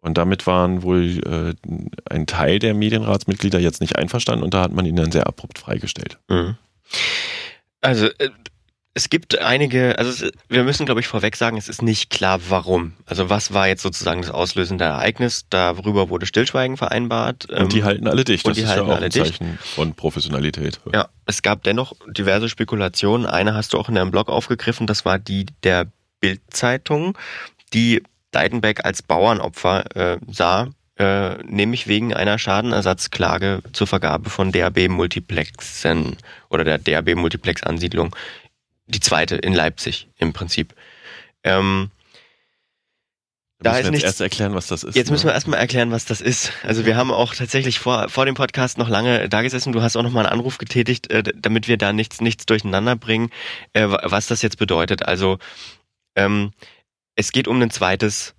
Und 0.00 0.16
damit 0.16 0.46
waren 0.46 0.82
wohl 0.82 1.20
äh, 1.26 1.54
ein 2.08 2.26
Teil 2.26 2.60
der 2.60 2.72
Medienratsmitglieder 2.74 3.58
jetzt 3.58 3.80
nicht 3.80 3.96
einverstanden 3.96 4.44
und 4.44 4.54
da 4.54 4.62
hat 4.62 4.72
man 4.72 4.86
ihn 4.86 4.94
dann 4.94 5.10
sehr 5.10 5.26
abrupt 5.26 5.58
freigestellt. 5.58 6.18
Mhm. 6.28 6.56
Also 7.80 8.06
äh, 8.06 8.30
es 8.98 9.10
gibt 9.10 9.38
einige, 9.38 9.96
also 9.96 10.10
es, 10.10 10.32
wir 10.48 10.64
müssen, 10.64 10.84
glaube 10.84 11.00
ich, 11.00 11.06
vorweg 11.06 11.36
sagen, 11.36 11.56
es 11.56 11.68
ist 11.68 11.82
nicht 11.82 12.10
klar, 12.10 12.40
warum. 12.48 12.94
Also 13.06 13.30
was 13.30 13.54
war 13.54 13.68
jetzt 13.68 13.82
sozusagen 13.82 14.22
das 14.22 14.30
auslösende 14.32 14.86
Ereignis? 14.86 15.46
Darüber 15.50 16.08
wurde 16.08 16.26
Stillschweigen 16.26 16.76
vereinbart. 16.76 17.48
Und 17.48 17.72
die 17.72 17.78
ähm, 17.78 17.84
halten 17.84 18.08
alle 18.08 18.24
dicht. 18.24 18.44
Und 18.44 18.56
das 18.56 18.64
die 18.64 18.66
halten 18.66 18.88
ja 18.88 18.96
auch 18.96 19.00
ein 19.00 19.10
Zeichen 19.12 19.52
dicht. 19.52 19.68
von 19.68 19.94
Professionalität. 19.94 20.80
Ja, 20.92 21.10
es 21.26 21.42
gab 21.42 21.62
dennoch 21.62 21.92
diverse 22.08 22.48
Spekulationen. 22.48 23.24
Eine 23.24 23.54
hast 23.54 23.72
du 23.72 23.78
auch 23.78 23.88
in 23.88 23.94
deinem 23.94 24.10
Blog 24.10 24.28
aufgegriffen, 24.28 24.88
das 24.88 25.04
war 25.04 25.20
die 25.20 25.46
der 25.62 25.86
Bildzeitung, 26.18 27.16
die 27.72 28.02
Deidenbeck 28.32 28.84
als 28.84 29.02
Bauernopfer 29.02 29.96
äh, 29.96 30.18
sah, 30.26 30.70
äh, 30.98 31.36
nämlich 31.44 31.86
wegen 31.86 32.14
einer 32.14 32.36
Schadenersatzklage 32.36 33.62
zur 33.72 33.86
Vergabe 33.86 34.28
von 34.28 34.50
DAB-Multiplexen 34.50 36.16
oder 36.50 36.64
der 36.64 36.78
DAB-Multiplex-Ansiedlung 36.78 38.16
die 38.88 39.00
zweite 39.00 39.36
in 39.36 39.52
Leipzig 39.52 40.08
im 40.16 40.32
Prinzip. 40.32 40.74
Ähm, 41.44 41.90
da 43.60 43.72
müssen 43.72 43.86
wir 43.86 43.92
jetzt 43.94 44.04
erst 44.04 44.20
erklären, 44.20 44.54
was 44.54 44.68
das 44.68 44.84
ist. 44.84 44.94
Jetzt 44.94 45.08
ne? 45.08 45.12
müssen 45.12 45.26
wir 45.26 45.32
erstmal 45.32 45.58
erklären, 45.58 45.90
was 45.90 46.04
das 46.04 46.20
ist. 46.20 46.52
Also 46.62 46.86
wir 46.86 46.96
haben 46.96 47.10
auch 47.10 47.34
tatsächlich 47.34 47.80
vor, 47.80 48.08
vor 48.08 48.24
dem 48.24 48.36
Podcast 48.36 48.78
noch 48.78 48.88
lange 48.88 49.28
da 49.28 49.42
gesessen. 49.42 49.72
Du 49.72 49.82
hast 49.82 49.96
auch 49.96 50.04
noch 50.04 50.12
mal 50.12 50.20
einen 50.20 50.32
Anruf 50.32 50.58
getätigt, 50.58 51.10
äh, 51.10 51.24
damit 51.34 51.66
wir 51.66 51.76
da 51.76 51.92
nichts, 51.92 52.20
nichts 52.20 52.46
durcheinander 52.46 52.94
bringen, 52.94 53.30
äh, 53.72 53.88
was 53.88 54.28
das 54.28 54.42
jetzt 54.42 54.58
bedeutet. 54.58 55.06
Also 55.06 55.38
ähm, 56.14 56.52
es 57.16 57.32
geht 57.32 57.48
um 57.48 57.60
ein 57.60 57.70
zweites 57.70 58.34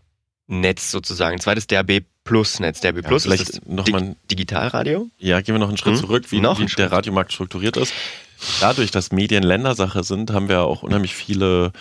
Netz 0.47 0.89
sozusagen, 0.89 1.35
ein 1.35 1.41
zweites 1.41 1.67
DAB 1.67 2.01
Plus 2.23 2.61
Netz. 2.61 2.79
DAB 2.79 3.01
Plus 3.01 3.25
ja, 3.25 3.33
ist 3.33 3.49
das 3.49 3.61
noch 3.65 3.83
Dig 3.83 3.93
mal 3.93 4.15
Digitalradio. 4.31 5.09
Ja, 5.17 5.41
gehen 5.41 5.53
wir 5.53 5.59
noch 5.59 5.67
einen 5.67 5.77
Schritt 5.77 5.95
hm? 5.95 5.99
zurück, 5.99 6.31
wie, 6.31 6.41
wie 6.41 6.65
der 6.65 6.91
Radiomarkt 6.93 7.33
strukturiert 7.33 7.75
ist 7.75 7.93
dadurch, 8.59 8.91
dass 8.91 9.11
Medien 9.11 9.43
Ländersache 9.43 10.03
sind, 10.03 10.31
haben 10.31 10.49
wir 10.49 10.61
auch 10.61 10.83
unheimlich 10.83 11.15
viele, 11.15 11.71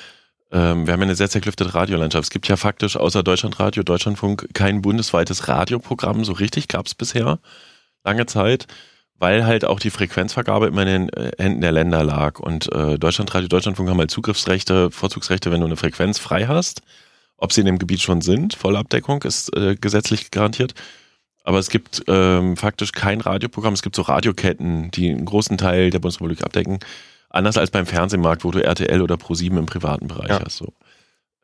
ähm, 0.51 0.87
wir 0.87 0.93
haben 0.93 1.03
eine 1.03 1.15
sehr 1.15 1.31
zerklüftete 1.31 1.75
Radiolandschaft. 1.75 2.25
Es 2.25 2.31
gibt 2.31 2.49
ja 2.49 2.57
faktisch 2.57 2.97
außer 2.97 3.23
Deutschlandradio, 3.23 3.83
Deutschlandfunk 3.83 4.49
kein 4.55 4.83
bundesweites 4.83 5.49
Radioprogramm, 5.49 6.25
so 6.25 6.33
richtig 6.33 6.69
gab 6.69 6.87
es 6.87 6.95
bisher 6.95 7.39
lange 8.05 8.27
Zeit, 8.27 8.67
weil 9.19 9.45
halt 9.45 9.65
auch 9.65 9.81
die 9.81 9.91
Frequenzvergabe 9.91 10.67
immer 10.67 10.83
in 10.83 10.89
den 10.89 11.09
äh, 11.11 11.33
Händen 11.39 11.61
der 11.61 11.73
Länder 11.73 12.05
lag. 12.05 12.39
Und 12.41 12.73
äh, 12.73 12.99
Deutschlandradio, 12.99 13.49
Deutschlandfunk 13.49 13.89
haben 13.89 13.99
halt 13.99 14.11
Zugriffsrechte, 14.11 14.91
Vorzugsrechte, 14.91 15.51
wenn 15.51 15.61
du 15.61 15.67
eine 15.67 15.77
Frequenz 15.77 16.19
frei 16.19 16.47
hast. 16.47 16.83
Ob 17.37 17.53
sie 17.53 17.61
in 17.61 17.67
dem 17.67 17.79
Gebiet 17.79 18.01
schon 18.01 18.21
sind, 18.21 18.55
Vollabdeckung 18.55 19.23
ist 19.23 19.57
äh, 19.57 19.77
gesetzlich 19.77 20.31
garantiert. 20.31 20.75
Aber 21.49 21.61
es 21.61 21.71
gibt 21.71 22.03
ähm, 22.09 22.59
faktisch 22.59 22.93
kein 22.93 23.23
Radioprogramm. 23.23 23.73
Es 23.73 23.81
gibt 23.81 23.97
so 23.97 24.03
Radioketten, 24.03 24.91
die 24.91 25.09
einen 25.09 25.25
großen 25.25 25.57
Teil 25.57 25.89
der 25.89 25.99
Bundesrepublik 25.99 26.45
abdecken. 26.45 26.79
Anders 27.31 27.57
als 27.57 27.71
beim 27.71 27.87
Fernsehmarkt, 27.87 28.45
wo 28.45 28.51
du 28.51 28.63
RTL 28.63 29.01
oder 29.01 29.15
Pro7 29.15 29.59
im 29.59 29.65
privaten 29.65 30.09
Bereich 30.09 30.29
ja. 30.29 30.43
hast. 30.45 30.59
So. 30.59 30.75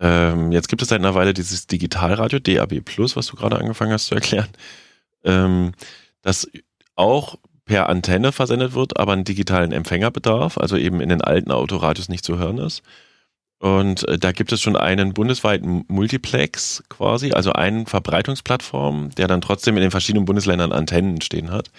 Ähm, 0.01 0.53
jetzt 0.53 0.69
gibt 0.69 0.83
es 0.83 0.89
seit 0.89 0.99
einer 0.99 1.15
Weile 1.15 1.33
dieses 1.33 1.69
Digitalradio, 1.69 2.39
DAB 2.39 2.83
Plus, 2.85 3.17
was 3.17 3.29
du 3.29 3.37
gerade 3.37 3.57
angefangen 3.57 3.93
hast 3.93 4.09
zu 4.09 4.15
erklären, 4.15 4.51
ähm, 5.25 5.73
das 6.21 6.51
auch 6.97 7.39
per 7.65 7.89
Antenne 7.89 8.33
versendet 8.33 8.75
wird, 8.75 8.99
aber 8.99 9.15
einen 9.15 9.25
digitalen 9.25 9.73
Empfänger 9.73 10.11
bedarf, 10.11 10.59
also 10.59 10.77
eben 10.77 11.01
in 11.01 11.09
den 11.09 11.23
alten 11.23 11.51
Autoradios 11.51 12.11
nicht 12.11 12.27
zu 12.27 12.37
hören 12.37 12.59
ist. 12.59 12.83
Und 13.59 14.07
äh, 14.09 14.19
da 14.19 14.33
gibt 14.33 14.53
es 14.53 14.61
schon 14.61 14.77
einen 14.77 15.15
bundesweiten 15.15 15.85
Multiplex 15.89 16.83
quasi, 16.89 17.33
also 17.33 17.53
eine 17.53 17.87
Verbreitungsplattform, 17.87 19.11
der 19.11 19.27
dann 19.27 19.41
trotzdem 19.41 19.77
in 19.77 19.83
den 19.83 19.91
verschiedenen 19.91 20.27
Bundesländern 20.27 20.73
Antennen 20.73 21.21
stehen 21.21 21.51
hat. 21.51 21.71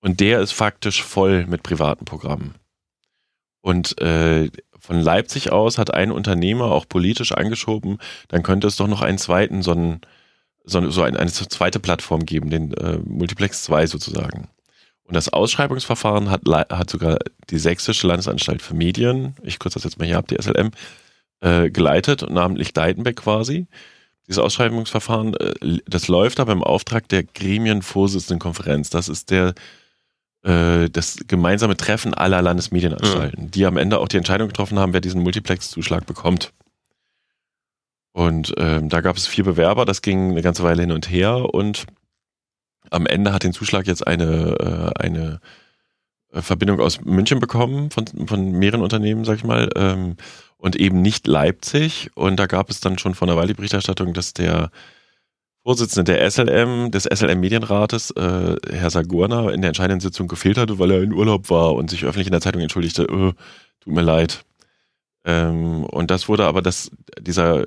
Und 0.00 0.20
der 0.20 0.40
ist 0.40 0.52
faktisch 0.52 1.02
voll 1.02 1.46
mit 1.46 1.62
privaten 1.62 2.04
Programmen. 2.04 2.54
Und 3.60 4.00
äh, 4.00 4.50
von 4.78 5.00
Leipzig 5.00 5.52
aus 5.52 5.78
hat 5.78 5.92
ein 5.92 6.10
Unternehmer 6.10 6.66
auch 6.66 6.88
politisch 6.88 7.32
angeschoben, 7.32 7.98
dann 8.28 8.42
könnte 8.42 8.66
es 8.66 8.76
doch 8.76 8.88
noch 8.88 9.02
einen 9.02 9.18
zweiten, 9.18 9.62
so, 9.62 9.72
einen, 9.72 10.00
so, 10.64 10.90
so 10.90 11.02
eine, 11.02 11.18
eine 11.18 11.30
zweite 11.30 11.80
Plattform 11.80 12.24
geben, 12.24 12.50
den 12.50 12.72
äh, 12.74 12.98
Multiplex 13.04 13.62
2 13.64 13.86
sozusagen. 13.86 14.48
Und 15.10 15.16
das 15.16 15.28
Ausschreibungsverfahren 15.28 16.30
hat, 16.30 16.42
hat 16.46 16.88
sogar 16.88 17.18
die 17.50 17.58
Sächsische 17.58 18.06
Landesanstalt 18.06 18.62
für 18.62 18.74
Medien, 18.74 19.34
ich 19.42 19.58
kürze 19.58 19.74
das 19.74 19.82
jetzt 19.82 19.98
mal 19.98 20.06
hier 20.06 20.18
ab, 20.18 20.28
die 20.28 20.40
SLM, 20.40 20.70
äh, 21.40 21.68
geleitet 21.68 22.22
und 22.22 22.32
namentlich 22.32 22.72
Deitenbeck 22.74 23.16
quasi. 23.16 23.66
Dieses 24.28 24.38
Ausschreibungsverfahren, 24.38 25.34
äh, 25.34 25.78
das 25.84 26.06
läuft 26.06 26.38
aber 26.38 26.52
im 26.52 26.62
Auftrag 26.62 27.08
der 27.08 27.24
Gremienvorsitzendenkonferenz. 27.24 28.90
Das 28.90 29.08
ist 29.08 29.32
der 29.32 29.54
äh, 30.44 30.88
das 30.88 31.18
gemeinsame 31.26 31.76
Treffen 31.76 32.14
aller 32.14 32.40
Landesmedienanstalten, 32.40 33.46
mhm. 33.46 33.50
die 33.50 33.66
am 33.66 33.78
Ende 33.78 33.98
auch 33.98 34.06
die 34.06 34.16
Entscheidung 34.16 34.46
getroffen 34.46 34.78
haben, 34.78 34.92
wer 34.92 35.00
diesen 35.00 35.24
Multiplex-Zuschlag 35.24 36.06
bekommt. 36.06 36.52
Und 38.12 38.54
ähm, 38.58 38.88
da 38.88 39.00
gab 39.00 39.16
es 39.16 39.26
vier 39.26 39.42
Bewerber, 39.42 39.84
das 39.86 40.02
ging 40.02 40.30
eine 40.30 40.42
ganze 40.42 40.62
Weile 40.62 40.82
hin 40.82 40.92
und 40.92 41.10
her 41.10 41.52
und 41.52 41.86
am 42.90 43.06
Ende 43.06 43.32
hat 43.32 43.44
den 43.44 43.52
Zuschlag 43.52 43.86
jetzt 43.86 44.06
eine, 44.06 44.92
äh, 44.96 45.02
eine 45.02 45.40
äh, 46.32 46.42
Verbindung 46.42 46.80
aus 46.80 47.00
München 47.02 47.40
bekommen, 47.40 47.90
von, 47.90 48.06
von 48.26 48.52
mehreren 48.52 48.82
Unternehmen, 48.82 49.24
sag 49.24 49.36
ich 49.36 49.44
mal, 49.44 49.70
ähm, 49.76 50.16
und 50.56 50.76
eben 50.76 51.00
nicht 51.02 51.26
Leipzig. 51.26 52.10
Und 52.14 52.36
da 52.36 52.46
gab 52.46 52.70
es 52.70 52.80
dann 52.80 52.98
schon 52.98 53.14
vor 53.14 53.28
einer 53.28 53.36
Weile 53.36 53.48
die 53.48 53.54
Berichterstattung, 53.54 54.12
dass 54.12 54.34
der 54.34 54.70
Vorsitzende 55.62 56.12
der 56.12 56.30
SLM, 56.30 56.90
des 56.90 57.04
SLM 57.04 57.38
Medienrates, 57.40 58.12
äh, 58.12 58.56
Herr 58.70 58.90
Sagurna, 58.90 59.50
in 59.50 59.60
der 59.60 59.68
entscheidenden 59.68 60.00
Sitzung 60.00 60.26
gefehlt 60.26 60.56
hatte, 60.56 60.78
weil 60.78 60.90
er 60.90 61.02
in 61.02 61.12
Urlaub 61.12 61.50
war 61.50 61.74
und 61.74 61.90
sich 61.90 62.04
öffentlich 62.04 62.28
in 62.28 62.32
der 62.32 62.40
Zeitung 62.40 62.62
entschuldigte, 62.62 63.02
äh, 63.02 63.32
tut 63.80 63.92
mir 63.92 64.02
leid. 64.02 64.44
Ähm, 65.24 65.84
und 65.84 66.10
das 66.10 66.28
wurde 66.28 66.46
aber, 66.46 66.62
dass 66.62 66.90
dieser 67.20 67.66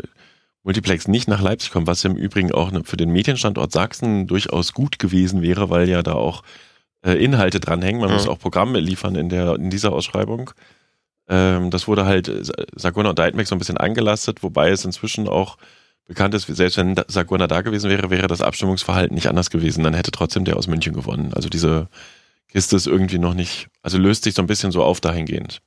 Multiplex 0.63 1.07
nicht 1.07 1.27
nach 1.27 1.41
Leipzig 1.41 1.71
kommt, 1.71 1.87
was 1.87 2.03
im 2.05 2.15
Übrigen 2.15 2.51
auch 2.51 2.71
ne, 2.71 2.83
für 2.83 2.97
den 2.97 3.11
Medienstandort 3.11 3.71
Sachsen 3.71 4.27
durchaus 4.27 4.73
gut 4.73 4.97
gewesen 4.97 5.41
wäre, 5.41 5.69
weil 5.69 5.89
ja 5.89 6.01
da 6.01 6.13
auch 6.13 6.43
äh, 7.05 7.13
Inhalte 7.13 7.59
dranhängen. 7.59 8.01
Man 8.01 8.09
ja. 8.09 8.15
muss 8.15 8.27
auch 8.27 8.39
Programme 8.39 8.79
liefern 8.79 9.15
in, 9.15 9.29
der, 9.29 9.55
in 9.55 9.69
dieser 9.69 9.91
Ausschreibung. 9.91 10.51
Ähm, 11.27 11.69
das 11.69 11.87
wurde 11.87 12.05
halt 12.05 12.29
äh, 12.29 12.43
Saguna 12.75 13.09
und 13.09 13.19
Deitmeck 13.19 13.47
so 13.47 13.55
ein 13.55 13.59
bisschen 13.59 13.77
angelastet, 13.77 14.41
wobei 14.41 14.69
es 14.69 14.85
inzwischen 14.85 15.27
auch 15.27 15.57
bekannt 16.05 16.33
ist, 16.33 16.47
selbst 16.47 16.77
wenn 16.77 16.95
Saguna 17.07 17.47
da 17.47 17.61
gewesen 17.61 17.89
wäre, 17.89 18.09
wäre 18.09 18.27
das 18.27 18.41
Abstimmungsverhalten 18.41 19.15
nicht 19.15 19.27
anders 19.27 19.49
gewesen. 19.49 19.83
Dann 19.83 19.93
hätte 19.93 20.11
trotzdem 20.11 20.45
der 20.45 20.57
aus 20.57 20.67
München 20.67 20.93
gewonnen. 20.93 21.33
Also 21.33 21.49
diese 21.49 21.87
Kiste 22.49 22.75
ist 22.75 22.87
irgendwie 22.87 23.19
noch 23.19 23.33
nicht, 23.33 23.67
also 23.81 23.97
löst 23.97 24.23
sich 24.23 24.33
so 24.33 24.41
ein 24.41 24.47
bisschen 24.47 24.71
so 24.71 24.83
auf 24.83 25.01
dahingehend. 25.01 25.61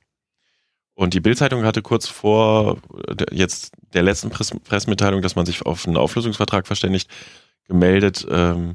Und 0.97 1.13
die 1.13 1.19
Bildzeitung 1.19 1.63
hatte 1.63 1.83
kurz 1.83 2.07
vor 2.07 2.79
jetzt 3.31 3.71
der 3.93 4.01
letzten 4.01 4.31
Press 4.31 4.49
Pressemitteilung, 4.63 5.21
dass 5.21 5.35
man 5.35 5.45
sich 5.45 5.63
auf 5.63 5.85
einen 5.85 5.95
Auflösungsvertrag 5.95 6.65
verständigt, 6.65 7.07
gemeldet, 7.65 8.25
ähm, 8.31 8.73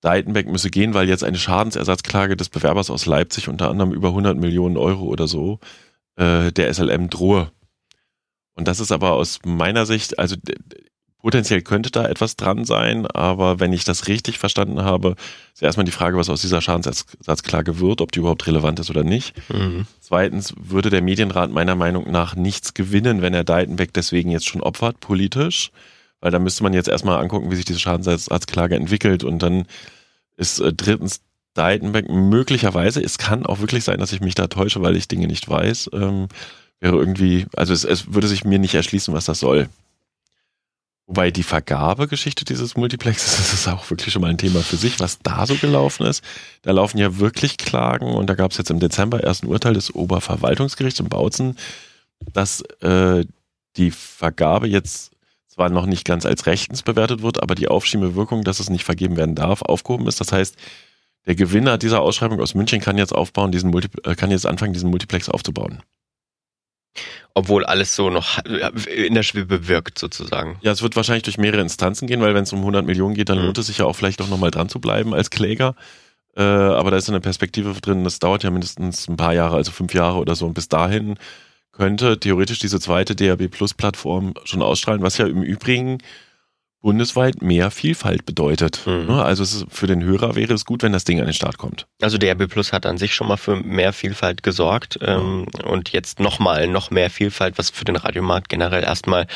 Deitenbeck 0.00 0.48
müsse 0.48 0.70
gehen, 0.70 0.92
weil 0.92 1.08
jetzt 1.08 1.22
eine 1.22 1.38
Schadensersatzklage 1.38 2.36
des 2.36 2.48
Bewerbers 2.48 2.90
aus 2.90 3.06
Leipzig 3.06 3.48
unter 3.48 3.70
anderem 3.70 3.92
über 3.92 4.08
100 4.08 4.36
Millionen 4.36 4.76
Euro 4.76 5.04
oder 5.04 5.28
so 5.28 5.60
äh, 6.16 6.50
der 6.50 6.74
SLM 6.74 7.08
drohe. 7.10 7.52
Und 8.54 8.66
das 8.66 8.80
ist 8.80 8.90
aber 8.90 9.12
aus 9.12 9.38
meiner 9.44 9.86
Sicht, 9.86 10.18
also 10.18 10.34
Potenziell 11.22 11.62
könnte 11.62 11.92
da 11.92 12.04
etwas 12.08 12.34
dran 12.34 12.64
sein, 12.64 13.06
aber 13.06 13.60
wenn 13.60 13.72
ich 13.72 13.84
das 13.84 14.08
richtig 14.08 14.40
verstanden 14.40 14.82
habe, 14.82 15.14
ist 15.54 15.62
erstmal 15.62 15.84
die 15.84 15.92
Frage, 15.92 16.16
was 16.16 16.28
aus 16.28 16.40
dieser 16.40 16.60
Schadensersatzklage 16.60 17.78
wird, 17.78 18.00
ob 18.00 18.10
die 18.10 18.18
überhaupt 18.18 18.44
relevant 18.48 18.80
ist 18.80 18.90
oder 18.90 19.04
nicht. 19.04 19.32
Mhm. 19.48 19.86
Zweitens 20.00 20.52
würde 20.58 20.90
der 20.90 21.00
Medienrat 21.00 21.52
meiner 21.52 21.76
Meinung 21.76 22.10
nach 22.10 22.34
nichts 22.34 22.74
gewinnen, 22.74 23.22
wenn 23.22 23.34
er 23.34 23.44
Deitenbeck 23.44 23.94
deswegen 23.94 24.32
jetzt 24.32 24.48
schon 24.48 24.62
opfert, 24.62 24.98
politisch, 24.98 25.70
weil 26.20 26.32
da 26.32 26.40
müsste 26.40 26.64
man 26.64 26.74
jetzt 26.74 26.88
erstmal 26.88 27.20
angucken, 27.20 27.52
wie 27.52 27.56
sich 27.56 27.66
diese 27.66 27.78
Schadensersatzklage 27.78 28.74
entwickelt 28.74 29.22
und 29.22 29.38
dann 29.44 29.66
ist 30.36 30.58
äh, 30.58 30.72
drittens 30.72 31.20
Deitenbeck 31.54 32.08
möglicherweise, 32.10 33.00
es 33.00 33.18
kann 33.18 33.46
auch 33.46 33.60
wirklich 33.60 33.84
sein, 33.84 34.00
dass 34.00 34.12
ich 34.12 34.20
mich 34.20 34.34
da 34.34 34.48
täusche, 34.48 34.82
weil 34.82 34.96
ich 34.96 35.06
Dinge 35.06 35.28
nicht 35.28 35.48
weiß, 35.48 35.90
ähm, 35.92 36.26
wäre 36.80 36.96
irgendwie, 36.96 37.46
also 37.54 37.72
es, 37.72 37.84
es 37.84 38.12
würde 38.12 38.26
sich 38.26 38.44
mir 38.44 38.58
nicht 38.58 38.74
erschließen, 38.74 39.14
was 39.14 39.26
das 39.26 39.38
soll. 39.38 39.68
Wobei 41.06 41.30
die 41.30 41.42
Vergabegeschichte 41.42 42.44
dieses 42.44 42.76
Multiplexes, 42.76 43.36
das 43.38 43.52
ist 43.52 43.68
auch 43.68 43.88
wirklich 43.90 44.12
schon 44.12 44.22
mal 44.22 44.30
ein 44.30 44.38
Thema 44.38 44.60
für 44.62 44.76
sich, 44.76 45.00
was 45.00 45.18
da 45.20 45.46
so 45.46 45.54
gelaufen 45.56 46.06
ist. 46.06 46.22
Da 46.62 46.70
laufen 46.72 46.98
ja 46.98 47.18
wirklich 47.18 47.56
Klagen 47.56 48.14
und 48.14 48.28
da 48.28 48.34
gab 48.34 48.52
es 48.52 48.58
jetzt 48.58 48.70
im 48.70 48.80
Dezember 48.80 49.22
erst 49.22 49.42
ein 49.42 49.48
Urteil 49.48 49.74
des 49.74 49.94
Oberverwaltungsgerichts 49.94 51.00
in 51.00 51.08
Bautzen, 51.08 51.56
dass 52.32 52.62
äh, 52.80 53.24
die 53.76 53.90
Vergabe 53.90 54.68
jetzt 54.68 55.12
zwar 55.48 55.68
noch 55.68 55.86
nicht 55.86 56.06
ganz 56.06 56.24
als 56.24 56.46
rechtens 56.46 56.82
bewertet 56.82 57.22
wird, 57.22 57.42
aber 57.42 57.54
die 57.54 57.68
aufschiebende 57.68 58.14
Wirkung, 58.14 58.42
dass 58.44 58.60
es 58.60 58.70
nicht 58.70 58.84
vergeben 58.84 59.16
werden 59.16 59.34
darf, 59.34 59.62
aufgehoben 59.62 60.06
ist. 60.06 60.20
Das 60.20 60.32
heißt, 60.32 60.56
der 61.26 61.34
Gewinner 61.34 61.78
dieser 61.78 62.00
Ausschreibung 62.00 62.40
aus 62.40 62.54
München 62.54 62.80
kann 62.80 62.96
jetzt 62.96 63.14
aufbauen, 63.14 63.52
diesen 63.52 63.70
Multi 63.70 63.88
äh, 64.04 64.14
kann 64.14 64.30
jetzt 64.30 64.46
anfangen, 64.46 64.72
diesen 64.72 64.90
Multiplex 64.90 65.28
aufzubauen 65.28 65.82
obwohl 67.34 67.64
alles 67.64 67.94
so 67.94 68.10
noch 68.10 68.38
in 68.44 69.14
der 69.14 69.22
Schwebe 69.22 69.68
wirkt 69.68 69.98
sozusagen. 69.98 70.58
Ja, 70.62 70.72
es 70.72 70.82
wird 70.82 70.96
wahrscheinlich 70.96 71.22
durch 71.22 71.38
mehrere 71.38 71.62
Instanzen 71.62 72.06
gehen, 72.06 72.20
weil 72.20 72.34
wenn 72.34 72.42
es 72.42 72.52
um 72.52 72.60
100 72.60 72.84
Millionen 72.84 73.14
geht, 73.14 73.28
dann 73.28 73.38
mhm. 73.38 73.46
lohnt 73.46 73.58
es 73.58 73.66
sich 73.68 73.78
ja 73.78 73.86
auch 73.86 73.94
vielleicht 73.94 74.20
auch 74.20 74.28
nochmal 74.28 74.50
dran 74.50 74.68
zu 74.68 74.80
bleiben 74.80 75.14
als 75.14 75.30
Kläger. 75.30 75.74
Äh, 76.36 76.42
aber 76.42 76.90
da 76.90 76.96
ist 76.96 77.08
eine 77.08 77.20
Perspektive 77.20 77.72
drin, 77.80 78.04
das 78.04 78.18
dauert 78.18 78.42
ja 78.42 78.50
mindestens 78.50 79.08
ein 79.08 79.16
paar 79.16 79.34
Jahre, 79.34 79.56
also 79.56 79.70
fünf 79.70 79.94
Jahre 79.94 80.18
oder 80.18 80.34
so. 80.34 80.46
Und 80.46 80.54
bis 80.54 80.68
dahin 80.68 81.16
könnte 81.72 82.20
theoretisch 82.20 82.58
diese 82.58 82.80
zweite 82.80 83.16
DAB 83.16 83.48
Plus 83.48 83.74
Plattform 83.74 84.34
schon 84.44 84.62
ausstrahlen, 84.62 85.02
was 85.02 85.18
ja 85.18 85.26
im 85.26 85.42
Übrigen 85.42 85.98
bundesweit 86.82 87.40
mehr 87.42 87.70
Vielfalt 87.70 88.26
bedeutet. 88.26 88.80
Mhm. 88.86 89.06
Ne? 89.06 89.22
Also 89.24 89.42
ist, 89.42 89.66
für 89.70 89.86
den 89.86 90.02
Hörer 90.02 90.34
wäre 90.34 90.52
es 90.52 90.64
gut, 90.64 90.82
wenn 90.82 90.92
das 90.92 91.04
Ding 91.04 91.20
an 91.20 91.26
den 91.26 91.32
Start 91.34 91.56
kommt. 91.56 91.86
Also 92.02 92.18
DRB 92.18 92.48
Plus 92.48 92.72
hat 92.72 92.84
an 92.86 92.98
sich 92.98 93.14
schon 93.14 93.28
mal 93.28 93.36
für 93.36 93.56
mehr 93.56 93.92
Vielfalt 93.92 94.42
gesorgt 94.42 94.98
ähm, 95.00 95.46
und 95.64 95.90
jetzt 95.92 96.20
nochmal 96.20 96.66
noch 96.66 96.90
mehr 96.90 97.08
Vielfalt, 97.08 97.56
was 97.56 97.70
für 97.70 97.84
den 97.84 97.96
Radiomarkt 97.96 98.48
generell 98.48 98.82
erstmal 98.82 99.26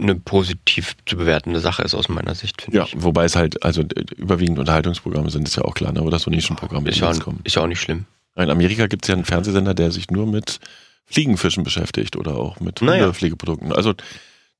eine 0.00 0.14
positiv 0.14 0.96
zu 1.04 1.16
bewertende 1.18 1.60
Sache 1.60 1.82
ist 1.82 1.94
aus 1.94 2.08
meiner 2.08 2.34
Sicht, 2.34 2.62
finde 2.62 2.78
Ja, 2.78 2.84
ich. 2.84 2.94
wobei 2.96 3.24
es 3.24 3.36
halt, 3.36 3.62
also 3.64 3.82
äh, 3.82 4.04
überwiegend 4.16 4.58
Unterhaltungsprogramme 4.58 5.28
sind, 5.30 5.46
ist 5.46 5.56
ja 5.56 5.64
auch 5.64 5.74
klar, 5.74 5.92
ne? 5.92 6.00
oder 6.02 6.18
so 6.18 6.30
Nischenprogramme, 6.30 6.90
die 6.90 6.98
ja, 6.98 7.08
jetzt 7.08 7.20
kommen. 7.20 7.40
ist 7.44 7.56
ja 7.56 7.62
auch 7.62 7.66
nicht 7.66 7.80
schlimm. 7.80 8.06
In 8.36 8.48
Amerika 8.48 8.86
gibt 8.86 9.04
es 9.04 9.08
ja 9.08 9.14
einen 9.14 9.24
Fernsehsender, 9.26 9.74
der 9.74 9.90
sich 9.90 10.10
nur 10.10 10.26
mit 10.26 10.60
Fliegenfischen 11.04 11.64
beschäftigt 11.64 12.16
oder 12.16 12.36
auch 12.36 12.60
mit 12.60 12.80
Naja. 12.80 13.02
Hundepflegeprodukten. 13.02 13.72
Also 13.72 13.94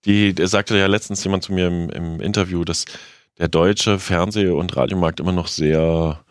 die, 0.05 0.35
der 0.35 0.49
sagte 0.49 0.77
ja 0.79 0.87
letztens 0.87 1.23
jemand 1.25 1.43
zu 1.43 1.53
mir 1.53 1.67
im, 1.67 1.91
im 1.91 2.21
Interview, 2.21 2.65
dass 2.65 2.85
der 3.39 3.49
deutsche 3.49 3.99
Fernseh- 3.99 4.51
und 4.51 4.77
Radiomarkt 4.77 5.21
immer 5.21 5.33
noch 5.33 5.47
sehr, 5.47 6.25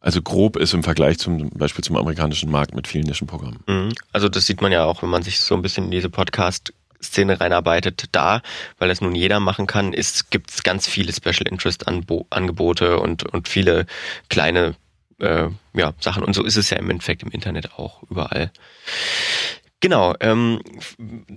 also 0.00 0.22
grob 0.22 0.56
ist 0.56 0.74
im 0.74 0.82
Vergleich 0.82 1.18
zum 1.18 1.50
Beispiel 1.50 1.84
zum 1.84 1.96
amerikanischen 1.96 2.50
Markt 2.50 2.74
mit 2.74 2.86
vielen 2.86 3.04
Nischenprogrammen. 3.04 3.60
Mhm. 3.66 3.92
Also 4.12 4.28
das 4.28 4.46
sieht 4.46 4.60
man 4.60 4.72
ja 4.72 4.84
auch, 4.84 5.02
wenn 5.02 5.10
man 5.10 5.22
sich 5.22 5.40
so 5.40 5.54
ein 5.54 5.62
bisschen 5.62 5.86
in 5.86 5.90
diese 5.90 6.10
Podcast-Szene 6.10 7.40
reinarbeitet, 7.40 8.04
da, 8.12 8.42
weil 8.78 8.88
das 8.88 9.00
nun 9.00 9.14
jeder 9.14 9.40
machen 9.40 9.66
kann, 9.66 9.92
gibt 10.30 10.50
es 10.50 10.62
ganz 10.62 10.86
viele 10.86 11.12
Special 11.12 11.48
Interest 11.48 11.88
Angebote 11.88 12.98
und, 12.98 13.24
und 13.24 13.48
viele 13.48 13.86
kleine 14.28 14.74
äh, 15.18 15.48
ja, 15.74 15.92
Sachen. 16.00 16.22
Und 16.24 16.34
so 16.34 16.44
ist 16.44 16.56
es 16.56 16.70
ja 16.70 16.78
im 16.78 16.90
Endeffekt 16.90 17.22
im 17.22 17.30
Internet 17.30 17.74
auch 17.78 18.02
überall. 18.10 18.50
Genau, 19.80 20.14
ähm, 20.20 20.60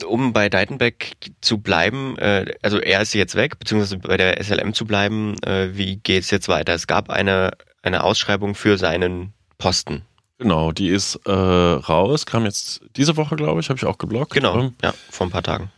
um 0.05 0.33
bei 0.33 0.50
Deitenbeck 0.50 1.13
zu 1.39 1.59
bleiben, 1.59 2.17
äh, 2.17 2.53
also 2.62 2.77
er 2.77 3.01
ist 3.01 3.13
jetzt 3.13 3.35
weg, 3.35 3.57
beziehungsweise 3.57 3.97
bei 4.00 4.17
der 4.17 4.43
SLM 4.43 4.73
zu 4.73 4.85
bleiben, 4.85 5.41
äh, 5.43 5.69
wie 5.73 5.95
geht's 5.95 6.29
jetzt 6.29 6.50
weiter? 6.50 6.73
Es 6.73 6.85
gab 6.88 7.09
eine, 7.09 7.51
eine 7.83 8.03
Ausschreibung 8.03 8.53
für 8.53 8.77
seinen 8.77 9.33
Posten. 9.57 10.01
Genau, 10.39 10.73
die 10.73 10.89
ist 10.89 11.21
äh, 11.25 11.31
raus, 11.31 12.25
kam 12.25 12.43
jetzt 12.43 12.81
diese 12.97 13.15
Woche, 13.15 13.38
glaube 13.38 13.62
ich, 13.62 13.69
habe 13.69 13.77
ich 13.77 13.85
auch 13.85 13.97
geblockt. 13.97 14.33
Genau, 14.33 14.59
Ähm, 14.59 14.73
ja, 14.83 14.93
vor 15.09 15.27
ein 15.27 15.29
paar 15.29 15.43
Tagen. 15.43 15.71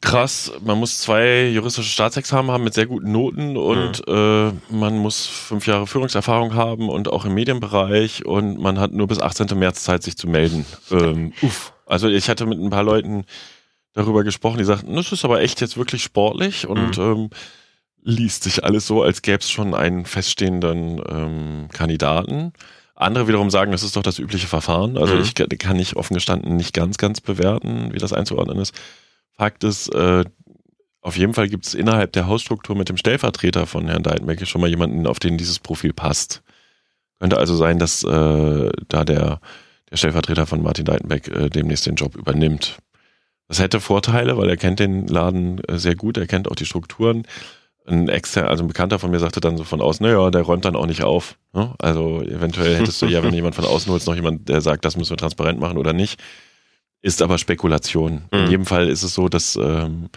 krass, 0.00 0.50
man 0.64 0.78
muss 0.78 0.98
zwei 0.98 1.46
juristische 1.46 1.90
Staatsexamen 1.90 2.50
haben 2.50 2.64
mit 2.64 2.74
sehr 2.74 2.86
guten 2.86 3.12
Noten 3.12 3.56
und 3.56 4.02
äh, 4.08 4.52
man 4.68 4.98
muss 4.98 5.26
fünf 5.26 5.68
Jahre 5.68 5.86
Führungserfahrung 5.86 6.54
haben 6.54 6.88
und 6.88 7.08
auch 7.12 7.24
im 7.24 7.34
Medienbereich 7.34 8.26
und 8.26 8.58
man 8.58 8.80
hat 8.80 8.90
nur 8.92 9.06
bis 9.06 9.20
18. 9.20 9.56
März 9.56 9.84
Zeit, 9.84 10.02
sich 10.02 10.16
zu 10.16 10.28
melden. 10.28 10.66
Ähm, 10.90 11.32
uff. 11.42 11.72
Also 11.90 12.08
ich 12.08 12.28
hatte 12.28 12.46
mit 12.46 12.58
ein 12.60 12.70
paar 12.70 12.82
Leuten 12.84 13.24
darüber 13.92 14.22
gesprochen, 14.24 14.58
die 14.58 14.64
sagten, 14.64 14.94
das 14.94 15.12
ist 15.12 15.24
aber 15.24 15.40
echt 15.40 15.60
jetzt 15.60 15.76
wirklich 15.76 16.02
sportlich 16.02 16.66
und 16.66 16.96
ähm, 16.98 17.30
liest 18.02 18.44
sich 18.44 18.64
alles 18.64 18.86
so, 18.86 19.02
als 19.02 19.22
gäbe 19.22 19.38
es 19.40 19.50
schon 19.50 19.74
einen 19.74 20.06
feststehenden 20.06 21.02
ähm, 21.08 21.68
Kandidaten. 21.72 22.52
Andere 22.94 23.28
wiederum 23.28 23.50
sagen, 23.50 23.72
das 23.72 23.82
ist 23.82 23.96
doch 23.96 24.02
das 24.02 24.18
übliche 24.18 24.46
Verfahren. 24.46 24.96
Also 24.96 25.14
Mhm. 25.14 25.20
ich 25.22 25.34
kann- 25.34 25.76
nicht 25.76 25.96
offen 25.96 26.14
gestanden 26.14 26.56
nicht 26.56 26.74
ganz, 26.74 26.98
ganz 26.98 27.20
bewerten, 27.20 27.92
wie 27.92 27.98
das 27.98 28.12
einzuordnen 28.12 28.58
ist. 28.58 28.74
Fakt 29.36 29.64
ist, 29.64 29.88
äh, 29.94 30.24
auf 31.02 31.16
jeden 31.16 31.32
Fall 31.34 31.48
gibt 31.48 31.66
es 31.66 31.74
innerhalb 31.74 32.12
der 32.12 32.26
Hausstruktur 32.26 32.76
mit 32.76 32.88
dem 32.90 32.98
Stellvertreter 32.98 33.66
von 33.66 33.88
Herrn 33.88 34.02
Deitenbeck 34.02 34.46
schon 34.46 34.60
mal 34.60 34.68
jemanden, 34.68 35.06
auf 35.06 35.18
den 35.18 35.38
dieses 35.38 35.58
Profil 35.58 35.92
passt. 35.94 36.42
Könnte 37.18 37.38
also 37.38 37.56
sein, 37.56 37.78
dass 37.78 38.04
äh, 38.04 38.70
da 38.88 39.04
der, 39.04 39.40
der 39.90 39.96
Stellvertreter 39.96 40.46
von 40.46 40.62
Martin 40.62 40.84
Deitenbeck 40.84 41.28
äh, 41.28 41.48
demnächst 41.50 41.86
den 41.86 41.94
Job 41.96 42.16
übernimmt. 42.16 42.78
Das 43.48 43.58
hätte 43.58 43.80
Vorteile, 43.80 44.36
weil 44.36 44.48
er 44.48 44.56
kennt 44.56 44.78
den 44.78 45.06
Laden 45.08 45.60
äh, 45.64 45.78
sehr 45.78 45.96
gut, 45.96 46.16
er 46.16 46.26
kennt 46.26 46.48
auch 46.50 46.54
die 46.54 46.66
Strukturen. 46.66 47.24
Ein 47.86 48.08
exter, 48.08 48.48
also 48.48 48.62
ein 48.62 48.68
Bekannter 48.68 48.98
von 48.98 49.10
mir 49.10 49.18
sagte 49.18 49.40
dann 49.40 49.56
so 49.56 49.64
von 49.64 49.80
außen, 49.80 50.04
naja, 50.06 50.30
der 50.30 50.42
räumt 50.42 50.64
dann 50.64 50.76
auch 50.76 50.86
nicht 50.86 51.02
auf. 51.02 51.36
Ne? 51.52 51.74
Also 51.78 52.22
eventuell 52.22 52.76
hättest 52.76 53.02
du 53.02 53.06
ja, 53.06 53.22
wenn 53.24 53.34
jemand 53.40 53.54
von 53.56 53.64
außen 53.64 53.90
holst, 53.90 54.06
noch 54.06 54.14
jemand, 54.14 54.48
der 54.48 54.60
sagt, 54.60 54.84
das 54.84 54.96
müssen 54.96 55.10
wir 55.10 55.16
transparent 55.16 55.58
machen 55.58 55.78
oder 55.78 55.92
nicht. 55.92 56.20
Ist 57.02 57.22
aber 57.22 57.38
Spekulation. 57.38 58.24
In 58.30 58.44
Mhm. 58.44 58.50
jedem 58.50 58.66
Fall 58.66 58.88
ist 58.88 59.02
es 59.02 59.14
so, 59.14 59.28
dass 59.28 59.56
ähm, 59.56 60.10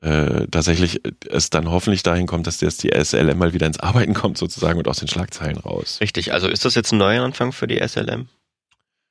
äh, 0.00 0.46
tatsächlich 0.50 1.00
es 1.28 1.50
dann 1.50 1.70
hoffentlich 1.70 2.02
dahin 2.04 2.26
kommt, 2.26 2.46
dass 2.46 2.60
jetzt 2.60 2.82
die 2.84 2.92
SLM 2.94 3.36
mal 3.36 3.52
wieder 3.52 3.66
ins 3.66 3.80
Arbeiten 3.80 4.14
kommt 4.14 4.38
sozusagen 4.38 4.78
und 4.78 4.88
aus 4.88 4.98
den 4.98 5.08
Schlagzeilen 5.08 5.58
raus. 5.58 5.98
Richtig, 6.00 6.32
also 6.32 6.48
ist 6.48 6.64
das 6.64 6.74
jetzt 6.76 6.92
ein 6.92 6.98
neuer 6.98 7.22
Anfang 7.24 7.52
für 7.52 7.66
die 7.66 7.86
SLM? 7.86 8.28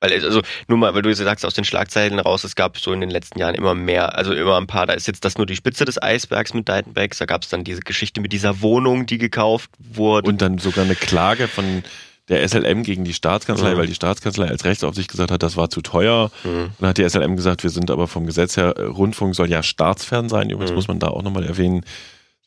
Weil, 0.02 0.14
also, 0.14 0.42
nur 0.68 0.78
mal, 0.80 0.94
weil 0.96 1.04
du 1.04 1.10
jetzt 1.10 1.20
sagst, 1.20 1.46
aus 1.46 1.54
den 1.54 1.64
Schlagzeilen 1.64 2.20
raus, 2.20 2.44
es 2.44 2.56
gab 2.56 2.78
so 2.80 2.92
in 2.92 3.00
den 3.02 3.12
letzten 3.12 3.40
Jahren 3.40 3.56
immer 3.56 3.76
mehr, 3.76 4.18
also 4.18 4.34
immer 4.34 4.58
ein 4.58 4.68
paar, 4.68 4.88
da 4.88 4.94
ist 4.94 5.08
jetzt 5.08 5.24
das 5.24 5.38
nur 5.38 5.46
die 5.46 5.56
Spitze 5.56 5.86
des 5.86 6.02
Eisbergs 6.02 6.54
mit 6.56 6.68
Deitenbecks, 6.68 7.20
da 7.20 7.26
gab 7.26 7.44
es 7.44 7.50
dann 7.50 7.64
diese 7.64 7.82
Geschichte 7.82 8.20
mit 8.20 8.34
dieser 8.34 8.62
Wohnung, 8.62 9.06
die 9.06 9.20
gekauft 9.20 9.70
wurde. 9.78 10.28
Und 10.28 10.42
dann 10.42 10.58
sogar 10.58 10.84
eine 10.86 10.96
Klage 10.96 11.48
von 11.48 11.84
der 12.30 12.48
SLM 12.48 12.84
gegen 12.84 13.04
die 13.04 13.14
Staatskanzlei, 13.14 13.74
Mhm. 13.74 13.78
weil 13.78 13.88
die 13.88 13.94
Staatskanzlei 13.96 14.48
als 14.48 14.64
Rechtsaufsicht 14.66 15.10
gesagt 15.12 15.32
hat, 15.32 15.44
das 15.44 15.56
war 15.58 15.70
zu 15.70 15.82
teuer. 15.82 16.32
Mhm. 16.44 16.70
Dann 16.80 16.90
hat 16.90 16.98
die 16.98 17.04
SLM 17.08 17.36
gesagt, 17.36 17.62
wir 17.64 17.70
sind 17.70 17.92
aber 17.92 18.08
vom 18.08 18.26
Gesetz 18.26 18.58
her, 18.58 18.74
äh, 18.78 18.84
Rundfunk 18.84 19.36
soll 19.36 19.50
ja 19.50 19.62
staatsfern 19.62 20.30
sein, 20.30 20.50
übrigens 20.50 20.72
Mhm. 20.72 20.76
muss 20.76 20.88
man 20.88 21.00
da 21.00 21.08
auch 21.10 21.22
nochmal 21.24 21.44
erwähnen, 21.46 21.84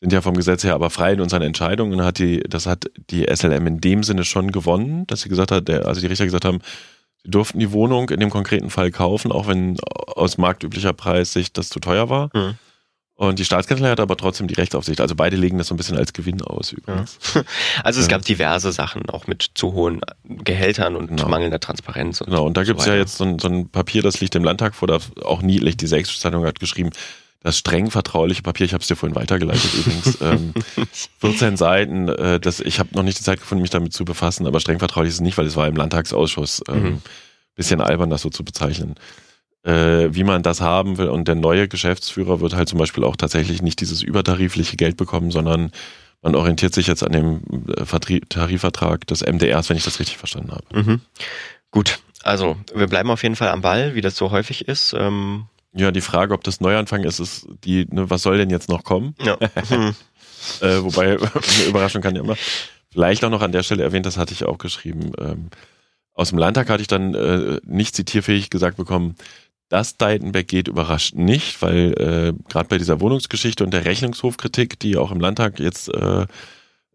sind 0.01 0.11
ja 0.11 0.21
vom 0.21 0.35
Gesetz 0.35 0.63
her 0.63 0.73
aber 0.73 0.89
frei 0.89 1.13
in 1.13 1.21
unseren 1.21 1.41
Entscheidungen. 1.41 1.93
Und 1.93 2.03
hat 2.05 2.17
die, 2.19 2.41
das 2.49 2.65
hat 2.65 2.85
die 3.09 3.25
SLM 3.33 3.65
in 3.67 3.79
dem 3.79 4.03
Sinne 4.03 4.25
schon 4.25 4.51
gewonnen, 4.51 5.07
dass 5.07 5.21
sie 5.21 5.29
gesagt 5.29 5.51
hat, 5.51 5.67
der, 5.69 5.85
also 5.85 6.01
die 6.01 6.07
Richter 6.07 6.25
gesagt 6.25 6.45
haben, 6.45 6.59
sie 7.25 7.31
durften 7.31 7.59
die 7.59 7.71
Wohnung 7.71 8.09
in 8.11 8.19
dem 8.19 8.29
konkreten 8.29 8.69
Fall 8.69 8.91
kaufen, 8.91 9.31
auch 9.31 9.47
wenn 9.47 9.77
aus 10.15 10.37
marktüblicher 10.37 10.93
Preissicht 10.93 11.57
das 11.57 11.69
zu 11.69 11.79
teuer 11.79 12.09
war. 12.09 12.29
Mhm. 12.33 12.55
Und 13.17 13.39
die 13.39 13.45
Staatskanzlei 13.45 13.89
hat 13.91 14.01
aber 14.01 14.17
trotzdem 14.17 14.47
die 14.47 14.55
Rechtsaufsicht. 14.55 14.99
Also 14.99 15.15
beide 15.15 15.37
legen 15.37 15.57
das 15.57 15.67
so 15.67 15.73
ein 15.73 15.77
bisschen 15.77 15.97
als 15.97 16.11
Gewinn 16.11 16.41
aus 16.41 16.73
übrigens. 16.73 17.17
Also 17.83 18.01
es 18.01 18.07
Ja. 18.07 18.11
gab 18.17 18.25
diverse 18.25 18.73
Sachen, 18.73 19.09
auch 19.09 19.25
mit 19.27 19.51
zu 19.53 19.71
hohen 19.71 20.01
Gehältern 20.25 20.97
und 20.97 21.07
Genau. 21.07 21.29
mangelnder 21.29 21.61
Transparenz. 21.61 22.19
Und 22.19 22.27
Genau, 22.27 22.45
und 22.45 22.57
da 22.57 22.61
so 22.65 22.67
gibt's 22.73 22.85
ja 22.85 22.95
jetzt 22.95 23.15
so 23.17 23.23
ein, 23.23 23.39
so 23.39 23.47
ein 23.47 23.69
Papier, 23.69 24.01
das 24.01 24.19
liegt 24.19 24.35
im 24.35 24.43
Landtag 24.43 24.75
vor, 24.75 24.89
da 24.89 24.99
auch 25.23 25.41
niedlich, 25.41 25.77
die 25.77 25.87
Sächsische-Zeitung 25.87 26.45
hat 26.45 26.59
geschrieben, 26.59 26.89
das 27.45 27.57
streng 27.59 27.91
vertrauliche 27.91 28.41
Papier, 28.41 28.65
ich 28.65 28.73
habe 28.73 28.81
es 28.81 28.87
dir 28.87 28.95
vorhin 28.95 29.15
weitergeleitet 29.15 29.71
übrigens, 29.75 30.17
ähm, 30.21 30.53
14 31.19 31.57
Seiten, 31.57 32.09
äh, 32.09 32.39
das, 32.39 32.59
ich 32.59 32.79
habe 32.79 32.89
noch 32.93 33.03
nicht 33.03 33.19
die 33.19 33.23
Zeit 33.23 33.39
gefunden, 33.39 33.61
mich 33.61 33.69
damit 33.69 33.93
zu 33.93 34.03
befassen, 34.03 34.47
aber 34.47 34.59
streng 34.59 34.79
vertraulich 34.79 35.09
ist 35.09 35.15
es 35.15 35.21
nicht, 35.21 35.37
weil 35.37 35.45
es 35.45 35.55
war 35.55 35.67
im 35.67 35.75
Landtagsausschuss. 35.75 36.63
Ähm, 36.67 36.83
Mhm. 36.83 37.01
Bisschen 37.57 37.79
albern, 37.79 38.09
das 38.09 38.21
so 38.21 38.29
zu 38.29 38.43
bezeichnen. 38.43 38.95
Äh, 39.63 40.09
wie 40.13 40.25
man 40.25 40.43
das 40.43 40.59
haben 40.59 40.97
will 40.97 41.07
und 41.07 41.27
der 41.29 41.35
neue 41.35 41.69
Geschäftsführer 41.69 42.41
wird 42.41 42.53
halt 42.53 42.67
zum 42.67 42.79
Beispiel 42.79 43.05
auch 43.05 43.15
tatsächlich 43.15 43.61
nicht 43.61 43.79
dieses 43.79 44.01
übertarifliche 44.01 44.75
Geld 44.75 44.97
bekommen, 44.97 45.31
sondern 45.31 45.71
man 46.21 46.35
orientiert 46.35 46.73
sich 46.73 46.87
jetzt 46.87 47.01
an 47.03 47.13
dem 47.13 47.41
äh, 47.77 47.85
Vertrie- 47.85 48.23
Tarifvertrag 48.27 49.07
des 49.07 49.21
MDRs, 49.21 49.69
wenn 49.69 49.77
ich 49.77 49.85
das 49.85 49.99
richtig 50.01 50.17
verstanden 50.17 50.51
habe. 50.51 50.65
Mhm. 50.73 51.01
Gut, 51.71 51.99
also 52.23 52.57
wir 52.75 52.87
bleiben 52.87 53.09
auf 53.09 53.23
jeden 53.23 53.37
Fall 53.37 53.47
am 53.49 53.61
Ball, 53.61 53.95
wie 53.95 54.01
das 54.01 54.17
so 54.17 54.31
häufig 54.31 54.67
ist. 54.67 54.93
Ähm, 54.97 55.45
Ja, 55.75 55.91
die 55.91 56.01
Frage, 56.01 56.33
ob 56.33 56.43
das 56.43 56.61
Neuanfang 56.61 57.03
ist, 57.03 57.19
ist 57.19 57.47
die, 57.63 57.85
ne, 57.89 58.09
was 58.09 58.21
soll 58.21 58.37
denn 58.37 58.49
jetzt 58.49 58.69
noch 58.69 58.83
kommen? 58.83 59.15
ja. 59.19 59.37
Hm. 59.69 59.95
Äh, 60.61 60.83
wobei, 60.83 61.17
eine 61.17 61.17
Überraschung 61.67 62.03
kann 62.03 62.15
ja 62.15 62.21
immer. 62.21 62.35
Vielleicht 62.91 63.25
auch 63.25 63.29
noch 63.31 63.41
an 63.41 63.51
der 63.51 63.63
Stelle 63.63 63.83
erwähnt, 63.83 64.05
das 64.05 64.17
hatte 64.17 64.33
ich 64.33 64.45
auch 64.45 64.59
geschrieben. 64.59 65.11
Ähm, 65.19 65.49
aus 66.13 66.29
dem 66.29 66.37
Landtag 66.37 66.69
hatte 66.69 66.81
ich 66.81 66.87
dann 66.87 67.13
äh, 67.15 67.59
nicht 67.65 67.95
zitierfähig 67.95 68.49
gesagt 68.49 68.77
bekommen, 68.77 69.15
dass 69.69 69.97
Deitenbeck 69.97 70.47
geht, 70.47 70.67
überrascht 70.67 71.15
nicht, 71.15 71.61
weil 71.61 71.93
äh, 71.93 72.33
gerade 72.47 72.69
bei 72.69 72.77
dieser 72.77 73.01
Wohnungsgeschichte 73.01 73.63
und 73.63 73.71
der 73.73 73.85
Rechnungshofkritik, 73.85 74.79
die 74.79 74.97
auch 74.97 75.11
im 75.11 75.19
Landtag 75.19 75.59
jetzt 75.59 75.93
äh, 75.93 76.27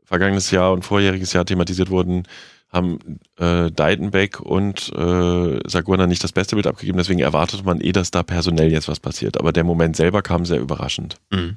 vergangenes 0.05 0.51
Jahr 0.51 0.73
und 0.73 0.85
vorjähriges 0.85 1.33
Jahr 1.33 1.45
thematisiert 1.45 1.91
wurden, 1.91 2.23
haben 2.71 3.21
äh, 3.37 3.71
Deitenbeck 3.71 4.41
und 4.41 4.93
äh, 4.95 5.61
Sagurna 5.69 6.07
nicht 6.07 6.23
das 6.23 6.33
beste 6.33 6.57
Bild 6.57 6.67
abgegeben. 6.67 6.99
Deswegen 6.99 7.21
erwartete 7.21 7.65
man 7.65 7.81
eh, 7.81 7.93
dass 7.93 8.11
da 8.11 8.23
personell 8.23 8.71
jetzt 8.71 8.89
was 8.89 9.01
passiert. 9.01 9.39
Aber 9.39 9.53
der 9.53 9.65
Moment 9.65 9.97
selber 9.97 10.23
kam 10.23 10.45
sehr 10.45 10.61
überraschend. 10.61 11.17
Mhm. 11.31 11.57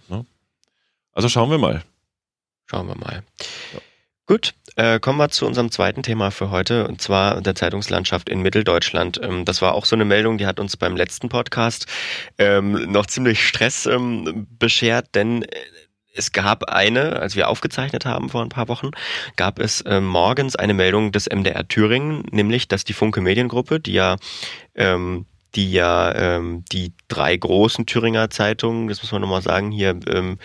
Also 1.14 1.30
schauen 1.30 1.52
wir 1.52 1.60
mal. 1.60 1.84
Schauen 2.66 2.88
wir 2.88 2.96
mal. 2.96 3.24
Ja. 3.74 3.80
Gut, 4.26 4.54
äh, 4.78 5.02
kommen 5.02 5.18
wir 5.18 5.30
zu 5.30 5.46
unserem 5.46 5.70
zweiten 5.70 6.02
Thema 6.02 6.32
für 6.32 6.50
heute, 6.50 6.88
und 6.88 7.02
zwar 7.02 7.42
der 7.42 7.56
Zeitungslandschaft 7.56 8.30
in 8.30 8.42
Mitteldeutschland. 8.42 9.20
Ähm, 9.22 9.44
das 9.44 9.62
war 9.62 9.76
auch 9.76 9.84
so 9.84 9.98
eine 9.98 10.06
Meldung, 10.06 10.38
die 10.38 10.48
hat 10.48 10.62
uns 10.62 10.78
beim 10.78 10.96
letzten 10.96 11.28
Podcast 11.28 11.88
ähm, 12.38 12.90
noch 12.90 13.06
ziemlich 13.06 13.46
Stress 13.46 13.86
ähm, 13.86 14.48
beschert, 14.58 15.14
denn 15.14 15.46
es 16.16 16.32
gab 16.32 16.66
eine, 16.66 17.18
als 17.20 17.36
wir 17.36 17.50
aufgezeichnet 17.50 18.06
haben 18.06 18.30
vor 18.30 18.42
ein 18.44 18.50
paar 18.50 18.68
Wochen, 18.68 18.92
gab 19.36 19.60
es 19.60 19.82
äh, 19.82 20.00
morgens 20.00 20.56
eine 20.56 20.74
Meldung 20.74 21.12
des 21.12 21.28
MDR 21.28 21.68
Thüringen, 21.68 22.24
nämlich, 22.32 22.68
dass 22.68 22.84
die 22.84 22.94
Funke 22.94 23.20
Mediengruppe, 23.22 23.80
die 23.80 23.94
ja 23.94 24.18
ähm, 24.76 25.26
die 25.56 25.72
ja 25.72 26.12
ähm, 26.16 26.66
die 26.72 26.94
drei 27.10 27.38
großen 27.38 27.86
Thüringer 27.86 28.32
Zeitungen, 28.32 28.88
das 28.88 29.04
muss 29.04 29.12
man 29.12 29.22
nochmal 29.22 29.44
sagen, 29.44 29.70
hier 29.70 30.00
ähm, 30.08 30.40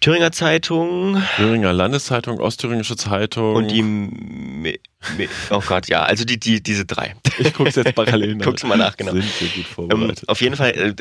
Thüringer 0.00 0.30
Zeitung, 0.30 1.20
Thüringer 1.34 1.72
Landeszeitung, 1.72 2.38
Ostthüringische 2.38 2.94
Zeitung. 2.96 3.56
und 3.56 3.72
die, 3.72 3.82
Me- 3.82 4.78
Me- 5.16 5.28
oh 5.50 5.60
Gott, 5.66 5.88
ja, 5.88 6.02
also 6.04 6.24
die, 6.24 6.38
die, 6.38 6.62
diese 6.62 6.84
drei. 6.84 7.16
ich 7.38 7.52
gucke 7.54 7.70
jetzt 7.70 7.94
parallel 7.96 8.34
nach. 8.36 8.44
Guck's 8.46 8.62
mal 8.62 8.78
nach, 8.78 8.96
genau. 8.96 9.12
Sind 9.12 9.24
wir 9.40 9.48
gut 9.48 9.56
Ähm, 9.58 9.64
vorbereitet. 9.64 10.28
auf 10.28 10.40
jeden 10.40 10.54
Fall, 10.54 10.70
äh, 10.70 10.94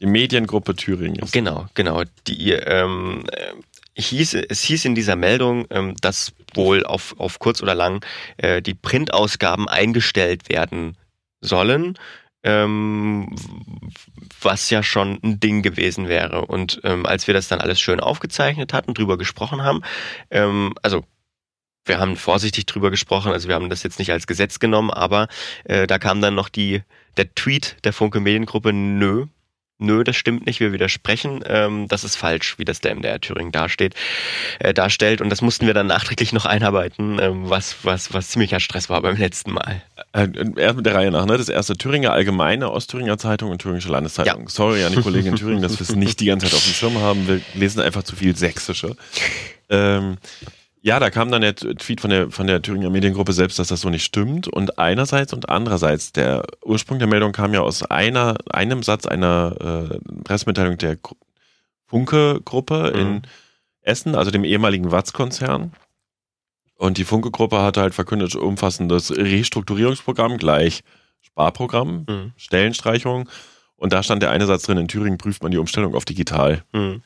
die 0.00 0.06
Mediengruppe 0.06 0.74
Thüringen 0.74 1.22
ist. 1.22 1.32
Genau, 1.32 1.66
genau. 1.74 2.02
Die 2.26 2.52
ähm, 2.52 3.24
äh, 3.32 3.52
hieß, 4.00 4.34
es 4.34 4.62
hieß 4.62 4.84
in 4.84 4.94
dieser 4.94 5.16
Meldung, 5.16 5.66
ähm, 5.70 5.94
dass 6.00 6.32
wohl 6.54 6.84
auf, 6.84 7.14
auf 7.18 7.38
kurz 7.38 7.62
oder 7.62 7.74
lang 7.74 8.04
äh, 8.36 8.62
die 8.62 8.74
Printausgaben 8.74 9.68
eingestellt 9.68 10.48
werden 10.48 10.96
sollen, 11.40 11.98
ähm, 12.42 13.34
was 14.40 14.70
ja 14.70 14.82
schon 14.82 15.18
ein 15.22 15.40
Ding 15.40 15.62
gewesen 15.62 16.08
wäre. 16.08 16.46
Und 16.46 16.80
ähm, 16.84 17.06
als 17.06 17.26
wir 17.26 17.34
das 17.34 17.48
dann 17.48 17.60
alles 17.60 17.80
schön 17.80 18.00
aufgezeichnet 18.00 18.72
hatten, 18.72 18.94
drüber 18.94 19.18
gesprochen 19.18 19.62
haben, 19.62 19.82
ähm, 20.30 20.74
also 20.82 21.04
wir 21.86 21.98
haben 21.98 22.16
vorsichtig 22.16 22.66
drüber 22.66 22.90
gesprochen, 22.90 23.32
also 23.32 23.48
wir 23.48 23.54
haben 23.54 23.70
das 23.70 23.82
jetzt 23.82 23.98
nicht 23.98 24.10
als 24.10 24.26
Gesetz 24.26 24.58
genommen, 24.58 24.90
aber 24.90 25.28
äh, 25.64 25.86
da 25.86 25.98
kam 25.98 26.20
dann 26.20 26.34
noch 26.34 26.48
die, 26.48 26.82
der 27.16 27.32
Tweet 27.34 27.76
der 27.84 27.92
Funke 27.92 28.20
Mediengruppe, 28.20 28.72
nö, 28.72 29.26
nö, 29.78 30.04
das 30.04 30.16
stimmt 30.16 30.46
nicht, 30.46 30.60
wir 30.60 30.72
widersprechen, 30.72 31.42
ähm, 31.46 31.88
das 31.88 32.04
ist 32.04 32.16
falsch, 32.16 32.58
wie 32.58 32.64
das 32.64 32.80
der 32.80 32.94
MDR 32.94 33.20
Thüringen 33.20 33.52
dasteht, 33.52 33.94
äh, 34.58 34.72
darstellt. 34.72 35.20
Und 35.20 35.30
das 35.30 35.42
mussten 35.42 35.66
wir 35.66 35.74
dann 35.74 35.86
nachträglich 35.86 36.32
noch 36.32 36.46
einarbeiten, 36.46 37.18
ähm, 37.20 37.48
was, 37.48 37.76
was, 37.82 38.12
was 38.14 38.28
ziemlicher 38.28 38.60
Stress 38.60 38.88
war 38.88 39.02
beim 39.02 39.16
letzten 39.16 39.52
Mal. 39.52 39.82
Äh, 40.12 40.28
erst 40.56 40.76
mit 40.76 40.86
der 40.86 40.94
Reihe 40.94 41.10
nach, 41.10 41.26
ne? 41.26 41.36
Das 41.36 41.48
erste 41.48 41.76
Thüringer 41.76 42.12
Allgemeine, 42.12 42.70
Ostthüringer 42.70 43.18
Zeitung 43.18 43.50
und 43.50 43.60
Thüringische 43.60 43.90
Landeszeitung. 43.90 44.48
Sorry 44.48 44.84
an 44.84 44.92
die 44.92 45.00
Kollegen 45.00 45.28
in 45.28 45.36
Thüringen, 45.36 45.62
dass 45.62 45.78
wir 45.78 45.82
es 45.82 45.94
nicht 45.94 46.20
die 46.20 46.26
ganze 46.26 46.46
Zeit 46.46 46.54
auf 46.54 46.64
dem 46.64 46.72
Schirm 46.72 46.98
haben. 46.98 47.28
Wir 47.28 47.40
lesen 47.54 47.80
einfach 47.80 48.02
zu 48.02 48.16
viel 48.16 48.36
Sächsische. 48.36 48.96
Ähm, 49.68 50.16
ja, 50.86 51.00
da 51.00 51.10
kam 51.10 51.30
dann 51.32 51.40
der 51.42 51.56
Tweet 51.56 52.00
von 52.00 52.10
der, 52.10 52.30
von 52.30 52.46
der 52.46 52.62
Thüringer 52.62 52.90
Mediengruppe 52.90 53.32
selbst, 53.32 53.58
dass 53.58 53.68
das 53.68 53.80
so 53.80 53.90
nicht 53.90 54.04
stimmt. 54.04 54.46
Und 54.46 54.78
einerseits 54.78 55.32
und 55.32 55.48
andererseits, 55.48 56.12
der 56.12 56.44
Ursprung 56.64 56.98
der 57.00 57.08
Meldung 57.08 57.32
kam 57.32 57.52
ja 57.52 57.60
aus 57.60 57.82
einer, 57.82 58.36
einem 58.50 58.82
Satz 58.84 59.04
einer 59.06 59.90
äh, 59.90 59.98
Pressemitteilung 60.22 60.78
der 60.78 60.96
Gru- 60.96 61.16
Funke-Gruppe 61.88 62.92
Mhm. 62.94 63.00
in 63.00 63.22
Essen, 63.82 64.14
also 64.14 64.30
dem 64.30 64.44
ehemaligen 64.44 64.90
Watz-Konzern. 64.92 65.72
Und 66.76 66.98
die 66.98 67.04
Funke-Gruppe 67.04 67.62
hatte 67.62 67.80
halt 67.80 67.94
verkündet, 67.94 68.34
umfassendes 68.36 69.10
Restrukturierungsprogramm 69.16 70.36
gleich 70.36 70.82
Sparprogramm, 71.20 72.04
Mhm. 72.08 72.32
Stellenstreichung. 72.36 73.28
Und 73.76 73.92
da 73.92 74.02
stand 74.02 74.22
der 74.22 74.30
eine 74.30 74.46
Satz 74.46 74.62
drin, 74.62 74.78
in 74.78 74.88
Thüringen 74.88 75.18
prüft 75.18 75.42
man 75.42 75.50
die 75.52 75.58
Umstellung 75.58 75.94
auf 75.94 76.04
digital. 76.04 76.62
Mhm. 76.72 77.02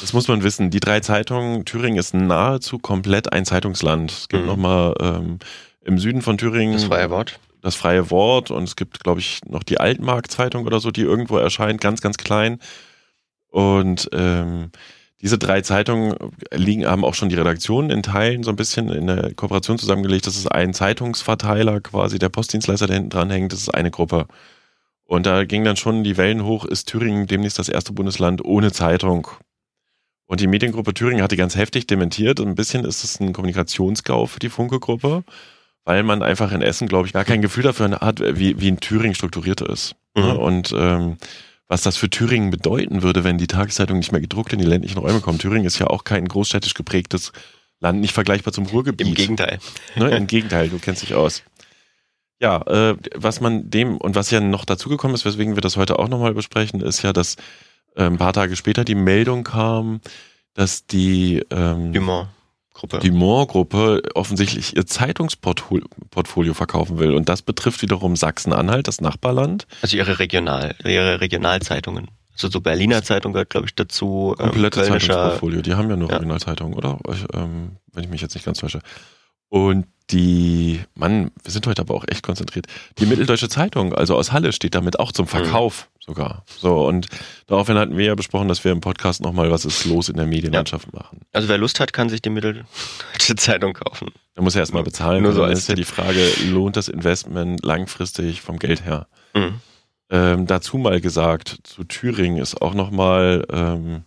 Das 0.00 0.12
muss 0.12 0.28
man 0.28 0.42
wissen. 0.44 0.70
Die 0.70 0.80
drei 0.80 1.00
Zeitungen, 1.00 1.64
Thüringen 1.64 1.98
ist 1.98 2.14
nahezu 2.14 2.78
komplett 2.78 3.32
ein 3.32 3.44
Zeitungsland. 3.44 4.10
Es 4.12 4.28
gibt 4.28 4.42
Mhm. 4.42 4.48
nochmal 4.48 4.94
ähm, 5.00 5.38
im 5.84 5.98
Süden 5.98 6.22
von 6.22 6.38
Thüringen 6.38 6.74
Das 6.74 6.84
freie 6.84 7.10
Wort. 7.10 7.40
das 7.62 7.74
freie 7.74 8.10
Wort 8.10 8.50
und 8.50 8.64
es 8.64 8.76
gibt, 8.76 9.00
glaube 9.02 9.20
ich, 9.20 9.40
noch 9.46 9.62
die 9.64 9.80
Altmark-Zeitung 9.80 10.66
oder 10.66 10.78
so, 10.80 10.90
die 10.90 11.00
irgendwo 11.02 11.38
erscheint, 11.38 11.80
ganz, 11.80 12.00
ganz 12.00 12.16
klein. 12.16 12.60
Und 13.50 14.08
ähm, 14.12 14.70
diese 15.20 15.38
drei 15.38 15.62
Zeitungen 15.62 16.14
liegen, 16.52 16.86
haben 16.86 17.04
auch 17.04 17.14
schon 17.14 17.28
die 17.28 17.34
Redaktionen 17.34 17.90
in 17.90 18.02
Teilen 18.04 18.44
so 18.44 18.50
ein 18.50 18.56
bisschen 18.56 18.88
in 18.90 19.08
der 19.08 19.34
Kooperation 19.34 19.78
zusammengelegt. 19.78 20.26
Das 20.28 20.36
ist 20.36 20.46
ein 20.52 20.74
Zeitungsverteiler 20.74 21.80
quasi, 21.80 22.20
der 22.20 22.28
Postdienstleister, 22.28 22.86
der 22.86 22.96
hinten 22.96 23.10
dran 23.10 23.30
hängt, 23.30 23.52
das 23.52 23.60
ist 23.62 23.70
eine 23.74 23.90
Gruppe. 23.90 24.26
Und 25.04 25.26
da 25.26 25.44
ging 25.44 25.64
dann 25.64 25.76
schon 25.76 26.04
die 26.04 26.16
Wellen 26.18 26.44
hoch, 26.44 26.64
ist 26.66 26.84
Thüringen 26.88 27.26
demnächst 27.26 27.58
das 27.58 27.68
erste 27.70 27.92
Bundesland 27.94 28.44
ohne 28.44 28.70
Zeitung. 28.70 29.26
Und 30.28 30.40
die 30.40 30.46
Mediengruppe 30.46 30.92
Thüringen 30.92 31.22
hat 31.22 31.32
die 31.32 31.36
ganz 31.36 31.56
heftig 31.56 31.86
dementiert. 31.86 32.38
Ein 32.38 32.54
bisschen 32.54 32.84
ist 32.84 33.02
es 33.02 33.18
ein 33.18 33.32
Kommunikationsgau 33.32 34.26
für 34.26 34.38
die 34.38 34.50
Funke-Gruppe, 34.50 35.24
weil 35.84 36.02
man 36.02 36.22
einfach 36.22 36.52
in 36.52 36.60
Essen, 36.60 36.86
glaube 36.86 37.06
ich, 37.06 37.14
gar 37.14 37.24
kein 37.24 37.40
Gefühl 37.40 37.64
dafür 37.64 37.90
hat, 38.00 38.20
wie, 38.20 38.60
wie 38.60 38.68
in 38.68 38.78
Thüringen 38.78 39.14
strukturiert 39.14 39.62
ist. 39.62 39.96
Mhm. 40.14 40.22
Und 40.24 40.74
ähm, 40.76 41.16
was 41.66 41.82
das 41.82 41.96
für 41.96 42.10
Thüringen 42.10 42.50
bedeuten 42.50 43.02
würde, 43.02 43.24
wenn 43.24 43.38
die 43.38 43.46
Tageszeitung 43.46 43.96
nicht 43.96 44.12
mehr 44.12 44.20
gedruckt 44.20 44.52
in 44.52 44.58
die 44.58 44.66
ländlichen 44.66 44.98
Räume 44.98 45.20
kommt. 45.20 45.40
Thüringen 45.40 45.66
ist 45.66 45.78
ja 45.78 45.86
auch 45.86 46.04
kein 46.04 46.28
großstädtisch 46.28 46.74
geprägtes 46.74 47.32
Land, 47.80 48.00
nicht 48.00 48.12
vergleichbar 48.12 48.52
zum 48.52 48.66
Ruhrgebiet. 48.66 49.08
Im 49.08 49.14
Gegenteil. 49.14 49.58
Ne? 49.96 50.10
Im 50.14 50.26
Gegenteil, 50.28 50.68
du 50.68 50.78
kennst 50.78 51.02
dich 51.02 51.14
aus. 51.14 51.42
Ja, 52.40 52.62
äh, 52.66 52.96
was 53.14 53.40
man 53.40 53.70
dem 53.70 53.96
und 53.96 54.14
was 54.14 54.30
ja 54.30 54.40
noch 54.40 54.66
dazugekommen 54.66 55.14
ist, 55.14 55.24
weswegen 55.24 55.56
wir 55.56 55.62
das 55.62 55.78
heute 55.78 55.98
auch 55.98 56.08
nochmal 56.08 56.34
besprechen, 56.34 56.82
ist 56.82 57.02
ja, 57.02 57.14
dass 57.14 57.36
ein 57.96 58.16
paar 58.18 58.32
Tage 58.32 58.56
später 58.56 58.84
die 58.84 58.94
Meldung 58.94 59.44
kam, 59.44 60.00
dass 60.54 60.86
die 60.86 61.44
ähm, 61.50 61.92
Dumont-Gruppe. 61.92 62.98
die 63.00 63.10
Moore-Gruppe 63.10 64.02
offensichtlich 64.14 64.76
ihr 64.76 64.86
Zeitungsportfolio 64.86 66.54
verkaufen 66.54 66.98
will. 66.98 67.14
Und 67.14 67.28
das 67.28 67.42
betrifft 67.42 67.82
wiederum 67.82 68.16
Sachsen-Anhalt, 68.16 68.88
das 68.88 69.00
Nachbarland. 69.00 69.66
Also 69.82 69.96
ihre 69.96 70.18
Regional, 70.18 70.74
ihre 70.84 71.20
Regionalzeitungen. 71.20 72.08
Also 72.32 72.48
so 72.48 72.60
Berliner 72.60 73.02
Zeitung 73.02 73.32
gehört, 73.32 73.50
glaube 73.50 73.66
ich, 73.66 73.74
dazu. 73.74 74.34
ähm, 74.38 74.46
Komplette 74.50 74.80
Kölnischer- 74.80 74.98
Zeitungsportfolio. 75.14 75.62
Die 75.62 75.74
haben 75.74 75.90
ja 75.90 75.96
nur 75.96 76.08
Ja. 76.08 76.14
Originalzeitungen, 76.16 76.74
oder? 76.74 76.98
Ich, 77.12 77.24
ähm, 77.34 77.76
wenn 77.92 78.04
ich 78.04 78.10
mich 78.10 78.20
jetzt 78.20 78.34
nicht 78.34 78.44
ganz 78.44 78.58
täusche. 78.58 78.80
Und 79.48 79.86
die, 80.10 80.80
Mann, 80.94 81.30
wir 81.42 81.50
sind 81.50 81.66
heute 81.66 81.82
aber 81.82 81.94
auch 81.94 82.04
echt 82.06 82.22
konzentriert. 82.22 82.66
Die 82.98 83.06
Mitteldeutsche 83.06 83.48
Zeitung, 83.48 83.92
also 83.94 84.14
aus 84.14 84.30
Halle, 84.32 84.52
steht 84.52 84.74
damit 84.74 84.98
auch 85.00 85.10
zum 85.12 85.26
Verkauf 85.26 85.88
sogar. 86.08 86.42
So, 86.46 86.86
und 86.86 87.06
daraufhin 87.46 87.76
hatten 87.76 87.96
wir 87.96 88.06
ja 88.06 88.14
besprochen, 88.14 88.48
dass 88.48 88.64
wir 88.64 88.72
im 88.72 88.80
Podcast 88.80 89.20
nochmal 89.20 89.50
Was 89.50 89.64
ist 89.64 89.84
los 89.84 90.08
in 90.08 90.16
der 90.16 90.26
Medienlandschaft 90.26 90.92
machen. 90.92 91.20
Also 91.32 91.48
wer 91.48 91.58
Lust 91.58 91.80
hat, 91.80 91.92
kann 91.92 92.08
sich 92.08 92.22
die 92.22 92.30
Mitteldeutsche 92.30 93.36
Zeitung 93.36 93.74
kaufen. 93.74 94.08
Da 94.34 94.42
muss 94.42 94.54
er 94.54 94.60
erstmal 94.60 94.82
bezahlen. 94.82 95.22
Nur 95.22 95.34
so 95.34 95.44
als 95.44 95.60
ist 95.60 95.68
ja 95.68 95.74
die 95.74 95.84
Frage, 95.84 96.26
lohnt 96.50 96.76
das 96.76 96.88
Investment 96.88 97.64
langfristig 97.64 98.40
vom 98.40 98.58
Geld 98.58 98.84
her? 98.84 99.06
Mhm. 99.34 99.60
Ähm, 100.10 100.46
dazu 100.46 100.78
mal 100.78 101.00
gesagt, 101.02 101.58
zu 101.64 101.84
Thüringen 101.84 102.38
ist 102.38 102.62
auch 102.62 102.72
nochmal 102.72 103.44
ähm, 103.52 104.04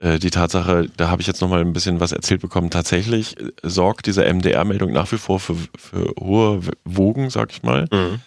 äh, 0.00 0.18
die 0.18 0.30
Tatsache, 0.30 0.88
da 0.96 1.08
habe 1.08 1.22
ich 1.22 1.28
jetzt 1.28 1.40
nochmal 1.40 1.60
ein 1.60 1.72
bisschen 1.72 2.00
was 2.00 2.10
erzählt 2.10 2.40
bekommen. 2.40 2.70
Tatsächlich 2.70 3.38
äh, 3.38 3.52
sorgt 3.62 4.06
diese 4.06 4.24
MDR-Meldung 4.24 4.92
nach 4.92 5.12
wie 5.12 5.18
vor 5.18 5.38
für, 5.38 5.54
für 5.78 6.12
hohe 6.18 6.60
Wogen, 6.84 7.30
sag 7.30 7.52
ich 7.52 7.62
mal. 7.62 7.86
Mhm. 7.92 8.20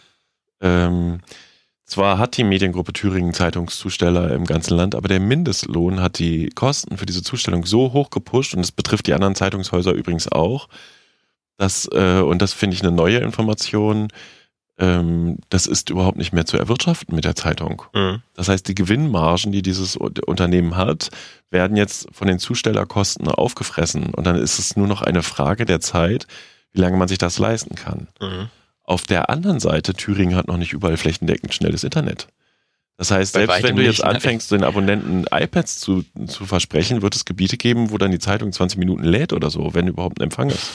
Ähm, 0.61 1.19
zwar 1.89 2.17
hat 2.17 2.38
die 2.38 2.43
Mediengruppe 2.43 2.93
Thüringen 2.93 3.34
Zeitungszusteller 3.34 4.32
im 4.32 4.45
ganzen 4.45 4.75
Land, 4.75 4.95
aber 4.95 5.08
der 5.08 5.19
Mindestlohn 5.19 6.02
hat 6.02 6.19
die 6.19 6.49
Kosten 6.49 6.97
für 6.97 7.06
diese 7.06 7.23
Zustellung 7.23 7.65
so 7.65 7.93
hoch 7.93 8.10
gepusht 8.10 8.54
und 8.54 8.62
das 8.62 8.71
betrifft 8.71 9.08
die 9.08 9.13
anderen 9.13 9.36
Zeitungshäuser 9.36 9.93
übrigens 9.93 10.32
auch, 10.32 10.69
dass, 11.58 11.89
äh, 11.91 12.21
und 12.21 12.41
das 12.41 12.54
finde 12.54 12.75
ich 12.75 12.84
eine 12.84 12.91
neue 12.91 13.17
Information, 13.17 14.08
ähm, 14.80 15.38
das 15.49 15.67
ist 15.67 15.89
überhaupt 15.89 16.17
nicht 16.17 16.32
mehr 16.32 16.45
zu 16.45 16.58
erwirtschaften 16.58 17.13
mit 17.13 17.25
der 17.25 17.36
Zeitung. 17.36 17.84
Mhm. 17.93 18.21
Das 18.34 18.47
heißt, 18.47 18.67
die 18.67 18.75
Gewinnmargen, 18.75 19.52
die 19.52 19.62
dieses 19.62 19.97
Unternehmen 19.97 20.78
hat, 20.78 21.10
werden 21.52 21.75
jetzt 21.75 22.08
von 22.13 22.28
den 22.28 22.39
Zustellerkosten 22.39 23.28
aufgefressen. 23.28 24.13
Und 24.13 24.25
dann 24.25 24.38
ist 24.38 24.58
es 24.58 24.78
nur 24.78 24.88
noch 24.88 25.02
eine 25.02 25.21
Frage 25.21 25.65
der 25.65 25.82
Zeit, 25.82 26.28
wie 26.71 26.80
lange 26.80 26.97
man 26.97 27.10
sich 27.10 27.17
das 27.17 27.39
leisten 27.39 27.75
kann. 27.75 28.08
Mhm. 28.21 28.49
Auf 28.89 29.04
der 29.04 29.30
anderen 29.30 29.60
Seite, 29.60 29.93
Thüringen 29.93 30.36
hat 30.36 30.47
noch 30.47 30.58
nicht 30.58 30.73
überall 30.73 30.97
flächendeckend 30.97 31.54
schnelles 31.54 31.84
Internet. 31.84 32.28
Das 32.97 33.12
heißt, 33.12 33.36
Bei 33.36 33.45
selbst 33.45 33.62
wenn 33.62 33.75
du 33.75 33.84
jetzt 33.84 34.04
anfängst, 34.04 34.52
den 34.52 34.63
Abonnenten 34.63 35.28
iPads 35.32 35.80
zu, 35.80 36.04
zu 36.25 36.47
versprechen, 36.47 37.04
wird 37.04 37.15
es 37.15 37.23
Gebiete 37.23 37.56
geben, 37.56 37.91
wo 37.91 37.99
dann 37.99 38.10
die 38.10 38.17
Zeitung 38.17 38.52
20 38.52 38.80
Minuten 38.80 39.04
lädt 39.04 39.32
oder 39.32 39.52
so, 39.52 39.75
wenn 39.75 39.88
überhaupt 39.88 40.19
ein 40.19 40.23
Empfang 40.23 40.49
ist. 40.49 40.71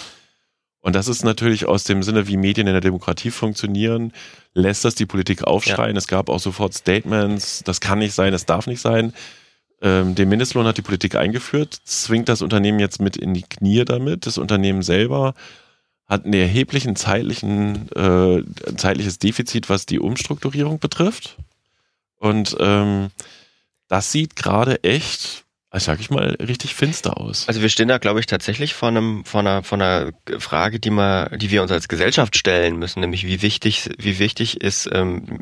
Und 0.81 0.95
das 0.95 1.09
ist 1.09 1.25
natürlich 1.25 1.67
aus 1.67 1.83
dem 1.83 2.05
Sinne, 2.05 2.29
wie 2.29 2.37
Medien 2.37 2.69
in 2.69 2.73
der 2.75 2.81
Demokratie 2.81 3.33
funktionieren, 3.33 4.13
lässt 4.53 4.85
das 4.85 4.95
die 4.95 5.07
Politik 5.07 5.43
aufschreien. 5.43 5.97
Es 5.97 6.07
gab 6.07 6.29
auch 6.29 6.39
sofort 6.39 6.73
Statements, 6.73 7.65
das 7.65 7.81
kann 7.81 7.99
nicht 7.99 8.15
sein, 8.15 8.31
das 8.31 8.47
darf 8.47 8.69
nicht 8.69 8.81
sein. 8.81 9.13
Ähm, 9.83 10.15
den 10.15 10.29
Mindestlohn 10.29 10.67
hat 10.67 10.77
die 10.77 10.83
Politik 10.83 11.17
eingeführt, 11.17 11.77
zwingt 11.85 12.29
das 12.29 12.43
Unternehmen 12.43 12.79
jetzt 12.79 13.01
mit 13.01 13.17
in 13.17 13.35
die 13.35 13.43
Knie 13.43 13.85
damit. 13.85 14.27
Das 14.27 14.39
Unternehmen 14.39 14.83
selber 14.83 15.35
hat 16.07 16.25
einen 16.25 16.35
erheblichen 16.35 16.97
zeitlichen, 16.97 17.89
äh, 17.93 18.43
zeitliches 18.77 19.19
Defizit, 19.19 19.71
was 19.71 19.87
die 19.87 19.99
Umstrukturierung 19.99 20.79
betrifft. 20.79 21.37
Und 22.19 22.57
ähm, 22.61 23.11
das 23.89 24.13
sieht 24.13 24.37
gerade 24.37 24.83
echt, 24.85 25.45
sag 25.73 26.01
ich 26.01 26.11
mal, 26.11 26.37
richtig 26.41 26.75
finster 26.75 27.19
aus. 27.19 27.49
Also 27.49 27.63
wir 27.63 27.69
stehen 27.69 27.89
da, 27.89 27.99
glaube 27.99 28.21
ich, 28.21 28.27
tatsächlich 28.27 28.75
vor 28.75 28.89
einem, 28.89 29.25
vor 29.25 29.41
einer, 29.41 29.63
vor 29.63 29.79
einer 29.79 30.13
Frage, 30.39 30.79
die 30.79 30.91
man, 30.91 31.39
die 31.39 31.51
wir 31.51 31.63
uns 31.63 31.73
als 31.73 31.89
Gesellschaft 31.89 32.37
stellen 32.37 32.79
müssen, 32.79 33.01
nämlich 33.01 33.27
wie 33.27 33.43
wichtig, 33.43 33.91
wie 33.99 34.19
wichtig 34.19 34.61
ist 34.61 34.89
ähm, 34.93 35.41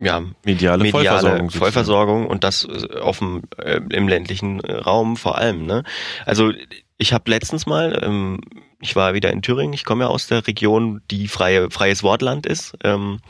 ja, 0.00 0.22
Mediale, 0.44 0.84
mediale 0.84 0.90
Vollversorgung. 0.92 1.50
Vollversorgung, 1.50 2.26
und 2.26 2.44
das 2.44 2.64
äh, 2.64 2.98
auf 3.00 3.18
dem, 3.18 3.42
äh, 3.58 3.80
im 3.90 4.08
ländlichen 4.08 4.60
äh, 4.60 4.72
Raum 4.72 5.16
vor 5.16 5.38
allem. 5.38 5.66
Ne? 5.66 5.82
Also 6.24 6.52
ich 6.98 7.12
habe 7.12 7.30
letztens 7.30 7.66
mal, 7.66 8.00
ähm, 8.02 8.40
ich 8.80 8.96
war 8.96 9.14
wieder 9.14 9.32
in 9.32 9.42
Thüringen, 9.42 9.72
ich 9.72 9.84
komme 9.84 10.04
ja 10.04 10.10
aus 10.10 10.26
der 10.26 10.46
Region, 10.46 11.02
die 11.10 11.28
freie, 11.28 11.70
freies 11.70 12.02
Wortland 12.02 12.46
ist. 12.46 12.74
Ähm, 12.84 13.20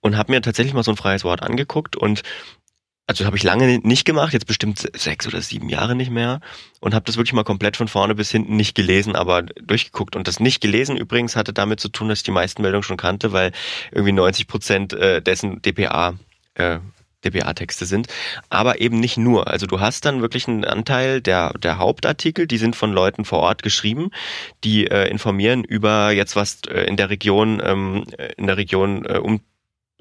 und 0.00 0.16
habe 0.16 0.32
mir 0.32 0.40
tatsächlich 0.40 0.72
mal 0.72 0.82
so 0.82 0.92
ein 0.92 0.96
freies 0.96 1.24
Wort 1.24 1.42
angeguckt 1.42 1.94
und 1.94 2.22
also 3.06 3.24
habe 3.26 3.36
ich 3.36 3.42
lange 3.42 3.80
nicht 3.82 4.04
gemacht, 4.04 4.32
jetzt 4.32 4.46
bestimmt 4.46 4.88
sechs 4.94 5.26
oder 5.26 5.42
sieben 5.42 5.68
Jahre 5.68 5.96
nicht 5.96 6.12
mehr 6.12 6.40
und 6.78 6.94
habe 6.94 7.04
das 7.06 7.16
wirklich 7.16 7.32
mal 7.32 7.42
komplett 7.42 7.76
von 7.76 7.88
vorne 7.88 8.14
bis 8.14 8.30
hinten 8.30 8.54
nicht 8.54 8.76
gelesen, 8.76 9.16
aber 9.16 9.42
durchgeguckt. 9.42 10.14
Und 10.14 10.28
das 10.28 10.38
nicht 10.38 10.60
gelesen 10.60 10.96
übrigens 10.96 11.34
hatte 11.34 11.52
damit 11.52 11.80
zu 11.80 11.88
tun, 11.88 12.08
dass 12.08 12.20
ich 12.20 12.22
die 12.22 12.30
meisten 12.30 12.62
Meldungen 12.62 12.84
schon 12.84 12.96
kannte, 12.96 13.32
weil 13.32 13.50
irgendwie 13.90 14.12
90 14.12 14.46
Prozent 14.46 14.92
äh, 14.92 15.20
dessen 15.20 15.60
DPA 15.60 16.14
äh, 16.54 16.78
DPA-Texte 17.24 17.86
sind, 17.86 18.08
aber 18.48 18.80
eben 18.80 19.00
nicht 19.00 19.16
nur. 19.16 19.48
Also 19.48 19.66
du 19.66 19.80
hast 19.80 20.04
dann 20.04 20.22
wirklich 20.22 20.48
einen 20.48 20.64
Anteil 20.64 21.20
der, 21.20 21.52
der 21.58 21.78
Hauptartikel, 21.78 22.46
die 22.46 22.58
sind 22.58 22.76
von 22.76 22.92
Leuten 22.92 23.24
vor 23.24 23.40
Ort 23.40 23.62
geschrieben, 23.62 24.10
die 24.64 24.86
äh, 24.86 25.08
informieren 25.08 25.64
über 25.64 26.10
jetzt 26.10 26.36
was 26.36 26.60
äh, 26.68 26.84
in 26.84 26.96
der 26.96 27.10
Region, 27.10 27.60
ähm, 27.64 28.04
in 28.36 28.46
der 28.46 28.56
Region 28.56 29.04
äh, 29.04 29.18
um 29.18 29.40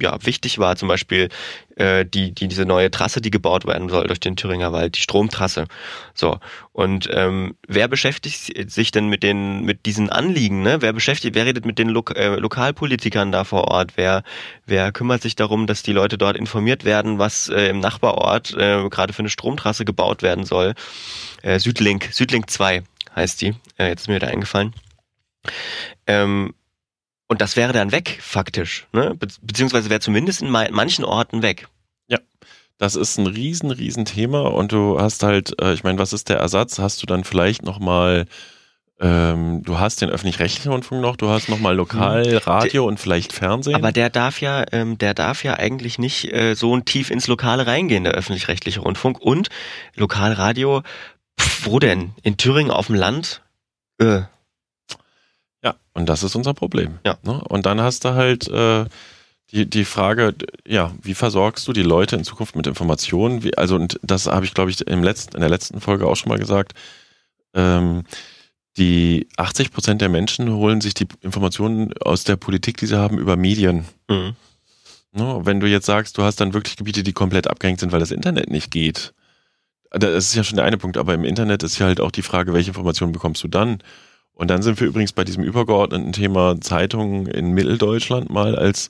ja, 0.02 0.18
wichtig 0.26 0.60
war, 0.60 0.76
zum 0.76 0.88
Beispiel 0.88 1.30
äh, 1.76 2.06
die, 2.06 2.34
die, 2.34 2.48
diese 2.48 2.66
neue 2.66 2.92
Trasse, 2.92 3.22
die 3.22 3.32
gebaut 3.32 3.66
werden 3.66 3.90
soll 3.90 4.08
durch 4.08 4.20
den 4.20 4.36
Thüringer 4.36 4.74
Wald, 4.74 4.98
die 4.98 5.02
Stromtrasse. 5.02 5.66
So. 6.14 6.40
Und 6.72 7.10
ähm, 7.12 7.56
wer 7.68 7.88
beschäftigt 7.88 8.72
sich 8.72 8.92
denn 8.92 9.08
mit 9.08 9.24
den, 9.24 9.64
mit 9.64 9.86
diesen 9.86 10.10
Anliegen, 10.10 10.62
ne? 10.62 10.82
Wer 10.82 10.94
beschäftigt, 10.94 11.36
wer 11.36 11.46
redet 11.46 11.66
mit 11.66 11.80
den 11.80 11.90
Lo 11.90 12.04
äh, 12.16 12.36
Lokalpolitikern 12.36 13.32
da 13.32 13.44
vor 13.44 13.70
Ort? 13.70 13.94
Wer, 13.96 14.24
wer 14.66 14.92
kümmert 14.92 15.22
sich 15.22 15.36
darum, 15.36 15.68
dass 15.68 15.84
die 15.84 15.94
Leute 15.94 16.18
dort 16.18 16.38
informiert 16.38 16.86
werden, 16.86 17.20
was 17.20 17.50
äh, 17.50 17.68
im 17.68 17.80
Nachbarort 17.80 18.54
äh, 18.54 18.88
gerade 18.90 19.14
für 19.14 19.20
eine 19.20 19.30
Stromtrasse 19.30 19.86
gebaut 19.86 20.22
werden 20.22 20.46
soll? 20.46 20.76
Äh, 21.42 21.60
Südlink, 21.60 22.10
Südlink 22.12 22.50
2 22.50 22.84
heißt 23.16 23.42
die. 23.42 23.56
Äh, 23.78 23.90
jetzt 23.90 24.02
ist 24.02 24.08
mir 24.08 24.20
da 24.20 24.28
eingefallen. 24.28 24.74
Ähm, 26.08 26.54
und 27.30 27.42
das 27.42 27.56
wäre 27.56 27.74
dann 27.74 27.92
weg, 27.92 28.18
faktisch. 28.22 28.88
Ne? 28.92 29.14
Be 29.16 29.28
beziehungsweise 29.42 29.90
wäre 29.92 30.00
zumindest 30.00 30.42
in 30.42 30.50
manchen 30.50 31.06
Orten 31.06 31.44
weg. 31.44 31.68
Ja, 32.08 32.18
das 32.80 32.96
ist 32.96 33.20
ein 33.20 33.28
riesen, 33.28 33.70
riesen 33.70 34.04
Thema. 34.04 34.52
Und 34.52 34.72
du 34.72 35.00
hast 35.00 35.22
halt, 35.22 35.54
äh, 35.62 35.74
ich 35.74 35.84
meine, 35.84 36.00
was 36.00 36.12
ist 36.12 36.30
der 36.30 36.38
Ersatz? 36.38 36.80
Hast 36.80 37.04
du 37.04 37.06
dann 37.06 37.24
vielleicht 37.24 37.62
nochmal, 37.62 38.26
ähm, 39.00 39.62
du 39.64 39.78
hast 39.78 40.02
den 40.02 40.10
öffentlich-rechtlichen 40.10 40.72
Rundfunk 40.72 41.02
noch, 41.02 41.18
du 41.18 41.30
hast 41.30 41.50
nochmal 41.50 41.76
Lokalradio 41.76 42.88
und 42.88 43.00
vielleicht 43.00 43.32
Fernsehen. 43.32 43.76
Aber 43.76 43.92
der 43.92 44.10
darf 44.10 44.42
ja, 44.42 44.66
ähm, 44.72 44.98
der 44.98 45.14
darf 45.14 45.44
ja 45.44 45.54
eigentlich 45.54 46.00
nicht 46.00 46.34
äh, 46.34 46.56
so 46.56 46.80
tief 46.80 47.12
ins 47.12 47.28
Lokale 47.28 47.68
reingehen, 47.68 48.06
der 48.06 48.14
öffentlich-rechtliche 48.14 48.80
Rundfunk. 48.80 49.22
Und 49.22 49.50
Lokalradio, 49.96 50.82
pf, 51.40 51.68
wo 51.68 51.78
denn? 51.78 52.14
In 52.24 52.38
Thüringen 52.38 52.72
auf 52.72 52.88
dem 52.88 52.96
Land? 52.96 53.44
Äh, 54.00 54.22
und 56.00 56.08
das 56.08 56.24
ist 56.24 56.36
unser 56.36 56.54
Problem. 56.54 56.98
Ja. 57.06 57.18
Ne? 57.24 57.44
Und 57.50 57.66
dann 57.66 57.82
hast 57.82 58.06
du 58.06 58.14
halt 58.14 58.48
äh, 58.48 58.86
die, 59.52 59.70
die 59.70 59.84
Frage, 59.84 60.34
ja, 60.66 60.94
wie 61.02 61.14
versorgst 61.14 61.68
du 61.68 61.74
die 61.74 61.84
Leute 61.84 62.16
in 62.16 62.24
Zukunft 62.24 62.56
mit 62.56 62.68
Informationen? 62.68 63.44
Wie, 63.44 63.58
also, 63.58 63.76
und 63.76 64.00
das 64.02 64.28
habe 64.28 64.46
ich, 64.46 64.54
glaube 64.54 64.72
ich, 64.72 64.80
im 64.88 65.04
letzten, 65.04 65.36
in 65.36 65.42
der 65.42 65.50
letzten 65.50 65.82
Folge 65.82 66.08
auch 66.08 66.16
schon 66.16 66.30
mal 66.30 66.40
gesagt. 66.40 66.74
Ähm, 67.54 68.04
die 68.78 69.28
80 69.36 69.72
Prozent 69.72 70.02
der 70.02 70.08
Menschen 70.08 70.54
holen 70.54 70.80
sich 70.80 70.94
die 70.94 71.08
Informationen 71.22 71.92
aus 71.98 72.24
der 72.24 72.38
Politik, 72.38 72.78
die 72.78 72.86
sie 72.86 72.98
haben, 72.98 73.18
über 73.18 73.36
Medien. 73.36 73.86
Mhm. 74.08 74.36
Ne? 75.12 75.42
Wenn 75.44 75.60
du 75.60 75.68
jetzt 75.68 75.88
sagst, 75.88 76.18
du 76.18 76.24
hast 76.24 76.40
dann 76.40 76.54
wirklich 76.54 76.78
Gebiete, 76.78 77.04
die 77.04 77.14
komplett 77.14 77.48
abgehängt 77.48 77.82
sind, 77.82 77.92
weil 77.92 78.00
das 78.00 78.12
Internet 78.12 78.50
nicht 78.50 78.72
geht. 78.72 79.14
Das 79.92 80.14
ist 80.14 80.36
ja 80.36 80.46
schon 80.46 80.56
der 80.56 80.66
eine 80.66 80.78
Punkt, 80.78 80.96
aber 80.96 81.14
im 81.14 81.26
Internet 81.26 81.64
ist 81.64 81.78
ja 81.80 81.88
halt 81.88 82.00
auch 82.00 82.12
die 82.12 82.22
Frage, 82.22 82.54
welche 82.54 82.70
Informationen 82.70 83.12
bekommst 83.12 83.44
du 83.44 83.50
dann? 83.50 83.82
Und 84.40 84.48
dann 84.48 84.62
sind 84.62 84.80
wir 84.80 84.88
übrigens 84.88 85.12
bei 85.12 85.26
diesem 85.26 85.44
übergeordneten 85.44 86.14
Thema 86.14 86.62
Zeitungen 86.62 87.28
in 87.28 87.52
Mitteldeutschland 87.52 88.30
mal 88.30 88.56
als 88.56 88.88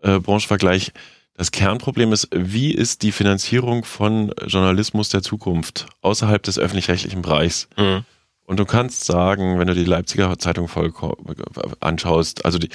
äh, 0.00 0.18
Branchenvergleich. 0.18 0.92
Das 1.34 1.50
Kernproblem 1.50 2.10
ist, 2.14 2.28
wie 2.32 2.72
ist 2.72 3.02
die 3.02 3.12
Finanzierung 3.12 3.84
von 3.84 4.32
Journalismus 4.46 5.10
der 5.10 5.20
Zukunft 5.20 5.84
außerhalb 6.00 6.42
des 6.42 6.58
öffentlich-rechtlichen 6.58 7.20
Bereichs? 7.20 7.68
Mhm. 7.76 8.06
Und 8.46 8.58
du 8.58 8.64
kannst 8.64 9.04
sagen, 9.04 9.58
wenn 9.58 9.66
du 9.66 9.74
die 9.74 9.84
Leipziger 9.84 10.38
Zeitung 10.38 10.68
voll 10.68 10.90
anschaust, 11.80 12.46
also 12.46 12.56
die, 12.56 12.70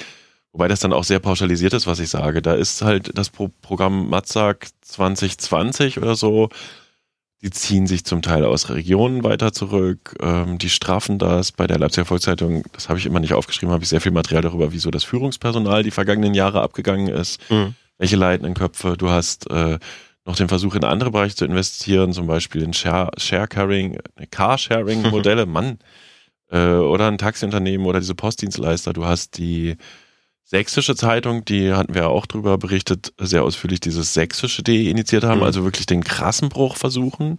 wobei 0.52 0.68
das 0.68 0.78
dann 0.78 0.92
auch 0.92 1.02
sehr 1.02 1.18
pauschalisiert 1.18 1.72
ist, 1.72 1.88
was 1.88 1.98
ich 1.98 2.10
sage, 2.10 2.42
da 2.42 2.54
ist 2.54 2.80
halt 2.80 3.18
das 3.18 3.28
Pro 3.28 3.50
Programm 3.60 4.08
Matzak 4.08 4.68
2020 4.82 5.98
oder 5.98 6.14
so, 6.14 6.48
die 7.44 7.50
ziehen 7.50 7.86
sich 7.86 8.06
zum 8.06 8.22
Teil 8.22 8.42
aus 8.46 8.70
Regionen 8.70 9.22
weiter 9.22 9.52
zurück. 9.52 10.16
Ähm, 10.22 10.56
die 10.56 10.70
straffen 10.70 11.18
das. 11.18 11.52
Bei 11.52 11.66
der 11.66 11.78
Leipziger 11.78 12.06
Volkszeitung, 12.06 12.64
das 12.72 12.88
habe 12.88 12.98
ich 12.98 13.04
immer 13.04 13.20
nicht 13.20 13.34
aufgeschrieben, 13.34 13.70
habe 13.70 13.82
ich 13.82 13.90
sehr 13.90 14.00
viel 14.00 14.12
Material 14.12 14.40
darüber, 14.40 14.72
wieso 14.72 14.90
das 14.90 15.04
Führungspersonal 15.04 15.82
die 15.82 15.90
vergangenen 15.90 16.32
Jahre 16.32 16.62
abgegangen 16.62 17.08
ist. 17.08 17.38
Mhm. 17.50 17.74
Welche 17.98 18.16
leitenden 18.16 18.54
Köpfe. 18.54 18.96
Du 18.96 19.10
hast 19.10 19.50
äh, 19.50 19.78
noch 20.24 20.36
den 20.36 20.48
Versuch, 20.48 20.74
in 20.74 20.84
andere 20.84 21.10
Bereiche 21.10 21.36
zu 21.36 21.44
investieren, 21.44 22.14
zum 22.14 22.26
Beispiel 22.26 22.62
in 22.62 22.72
Share, 22.72 23.10
Sharing, 23.18 23.98
Carsharing-Modelle, 24.30 25.44
Mann. 25.46 25.78
Äh, 26.50 26.68
oder 26.76 27.08
ein 27.08 27.18
Taxiunternehmen 27.18 27.86
oder 27.86 28.00
diese 28.00 28.14
Postdienstleister. 28.14 28.94
Du 28.94 29.04
hast 29.04 29.36
die 29.36 29.76
Sächsische 30.46 30.94
Zeitung, 30.94 31.44
die 31.46 31.72
hatten 31.72 31.94
wir 31.94 32.02
ja 32.02 32.08
auch 32.08 32.26
drüber 32.26 32.58
berichtet, 32.58 33.14
sehr 33.18 33.42
ausführlich 33.42 33.80
dieses 33.80 34.12
sächsische.de 34.12 34.90
initiiert 34.90 35.24
haben, 35.24 35.38
mhm. 35.38 35.44
also 35.44 35.64
wirklich 35.64 35.86
den 35.86 36.04
krassen 36.04 36.50
Bruch 36.50 36.76
versuchen, 36.76 37.38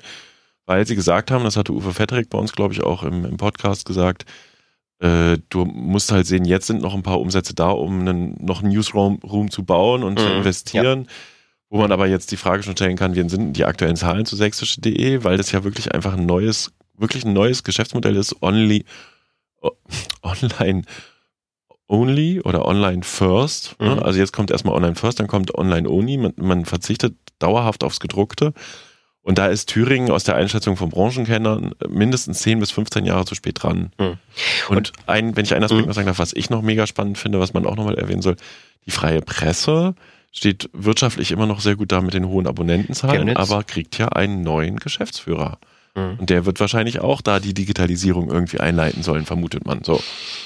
weil 0.65 0.88
sie 0.88 0.96
gesagt 0.96 1.30
haben, 1.30 1.44
das 1.44 1.56
hatte 1.56 1.72
Uwe 1.72 1.98
Vetterik 1.98 2.30
bei 2.32 2.39
uns, 2.39 2.54
glaube 2.54 2.74
ich, 2.74 2.82
auch 2.82 3.04
im, 3.04 3.24
im 3.24 3.38
Podcast 3.38 3.86
gesagt, 3.86 4.26
äh, 5.00 5.38
du 5.50 5.65
musst 5.65 6.12
halt 6.12 6.26
sehen, 6.26 6.46
jetzt 6.46 6.65
sind 6.65 6.82
noch 6.82 6.96
ein 6.96 7.04
paar 7.04 7.20
Umsätze 7.20 7.54
da, 7.54 7.70
um 7.70 8.00
einen, 8.00 8.44
noch 8.44 8.63
einen 8.63 8.74
Newsroom 8.74 9.20
Room 9.24 9.52
zu 9.52 9.63
bauen 9.63 10.04
und 10.04 10.15
mhm. 10.15 10.24
zu 10.24 10.34
investieren. 10.34 11.04
Ja. 11.04 11.12
Wo 11.70 11.80
man 11.80 11.91
aber 11.91 12.08
jetzt 12.08 12.32
die 12.32 12.38
Frage 12.38 12.63
schon 12.63 12.76
stellen 12.76 12.96
kann, 12.96 13.15
wie 13.15 13.28
sind 13.28 13.54
die 13.54 13.65
aktuellen 13.65 13.96
Zahlen 13.96 14.26
zu 14.26 14.36
sächsische.de, 14.36 15.24
weil 15.24 15.38
das 15.38 15.52
ja 15.52 15.63
wirklich 15.63 15.94
einfach 15.94 16.13
ein 16.13 16.26
neues, 16.26 16.72
wirklich 16.96 17.26
ein 17.26 17.34
neues 17.34 17.63
Geschäftsmodell 17.63 18.15
ist, 18.15 18.41
only, 18.41 18.86
online 20.24 20.84
Only 21.88 22.41
oder 22.41 22.65
Online 22.65 23.04
First. 23.04 23.76
Ne? 23.80 23.95
Mhm. 23.95 24.00
Also 24.00 24.19
jetzt 24.19 24.34
kommt 24.34 24.52
erstmal 24.52 24.76
Online 24.76 24.95
First, 24.95 25.19
dann 25.19 25.28
kommt 25.28 25.56
Online 25.56 25.89
Only. 25.89 26.17
Man, 26.17 26.34
man, 26.38 26.65
verzichtet 26.65 27.15
dauerhaft 27.39 27.84
aufs 27.84 28.00
Gedruckte. 28.00 28.54
Und 29.21 29.39
da 29.39 29.48
ist 29.48 29.69
Thüringen 29.69 30.12
aus 30.12 30.24
der 30.24 30.36
Einschätzung 30.36 30.78
von 30.78 30.89
Branchenkennern 30.89 31.74
mindestens 31.89 32.39
10 32.39 32.60
bis 32.60 32.69
15 32.71 33.06
Jahre 33.06 33.26
zu 33.26 33.34
spät 33.34 33.63
dran. 33.63 33.91
Mhm. 33.98 34.17
Und 34.69 34.93
ein, 35.08 35.36
wenn 35.36 35.45
ich 35.45 35.54
einen 35.54 35.63
Aspekt 35.63 35.88
mhm. 35.88 35.93
sagen 35.93 36.08
darf, 36.08 36.19
was 36.19 36.34
ich 36.34 36.52
noch 36.52 36.62
mega 36.62 36.86
spannend 36.86 37.17
finde, 37.17 37.39
was 37.39 37.54
man 37.54 37.65
auch 37.65 37.76
nochmal 37.76 37.98
erwähnen 37.98 38.21
soll, 38.21 38.36
die 38.86 38.91
freie 38.91 39.21
Presse 39.21 39.95
steht 40.32 40.69
wirtschaftlich 40.74 41.32
immer 41.32 41.48
noch 41.48 41.60
sehr 41.60 41.76
gut 41.76 41.91
da 41.91 42.02
mit 42.02 42.13
den 42.13 42.28
hohen 42.28 42.45
Abonnentenzahlen, 42.45 43.36
aber 43.36 43.63
kriegt 43.63 43.98
ja 43.98 44.10
einen 44.10 44.43
neuen 44.43 44.78
Geschäftsführer. 44.78 45.60
Mhm. 45.96 46.18
Und 46.20 46.30
der 46.30 46.46
wird 46.46 46.60
wahrscheinlich 46.60 47.00
auch 47.00 47.22
da 47.22 47.40
die 47.40 47.54
Digitalisierung 47.54 48.30
irgendwie 48.30 48.60
einleiten 48.60 49.04
sollen, 49.04 49.26
vermutet 49.26 49.66
man. 49.66 49.84
So. 49.84 50.02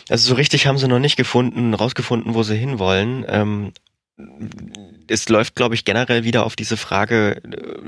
Also 0.09 0.29
so 0.29 0.35
richtig 0.35 0.67
haben 0.67 0.77
sie 0.77 0.87
noch 0.87 0.99
nicht 0.99 1.17
gefunden, 1.17 1.73
rausgefunden, 1.73 2.33
wo 2.33 2.43
sie 2.43 2.55
hinwollen. 2.55 3.25
Ähm, 3.27 3.71
es 5.07 5.27
läuft, 5.27 5.55
glaube 5.55 5.75
ich, 5.75 5.85
generell 5.85 6.23
wieder 6.23 6.45
auf 6.45 6.55
diese 6.55 6.77
Frage 6.77 7.41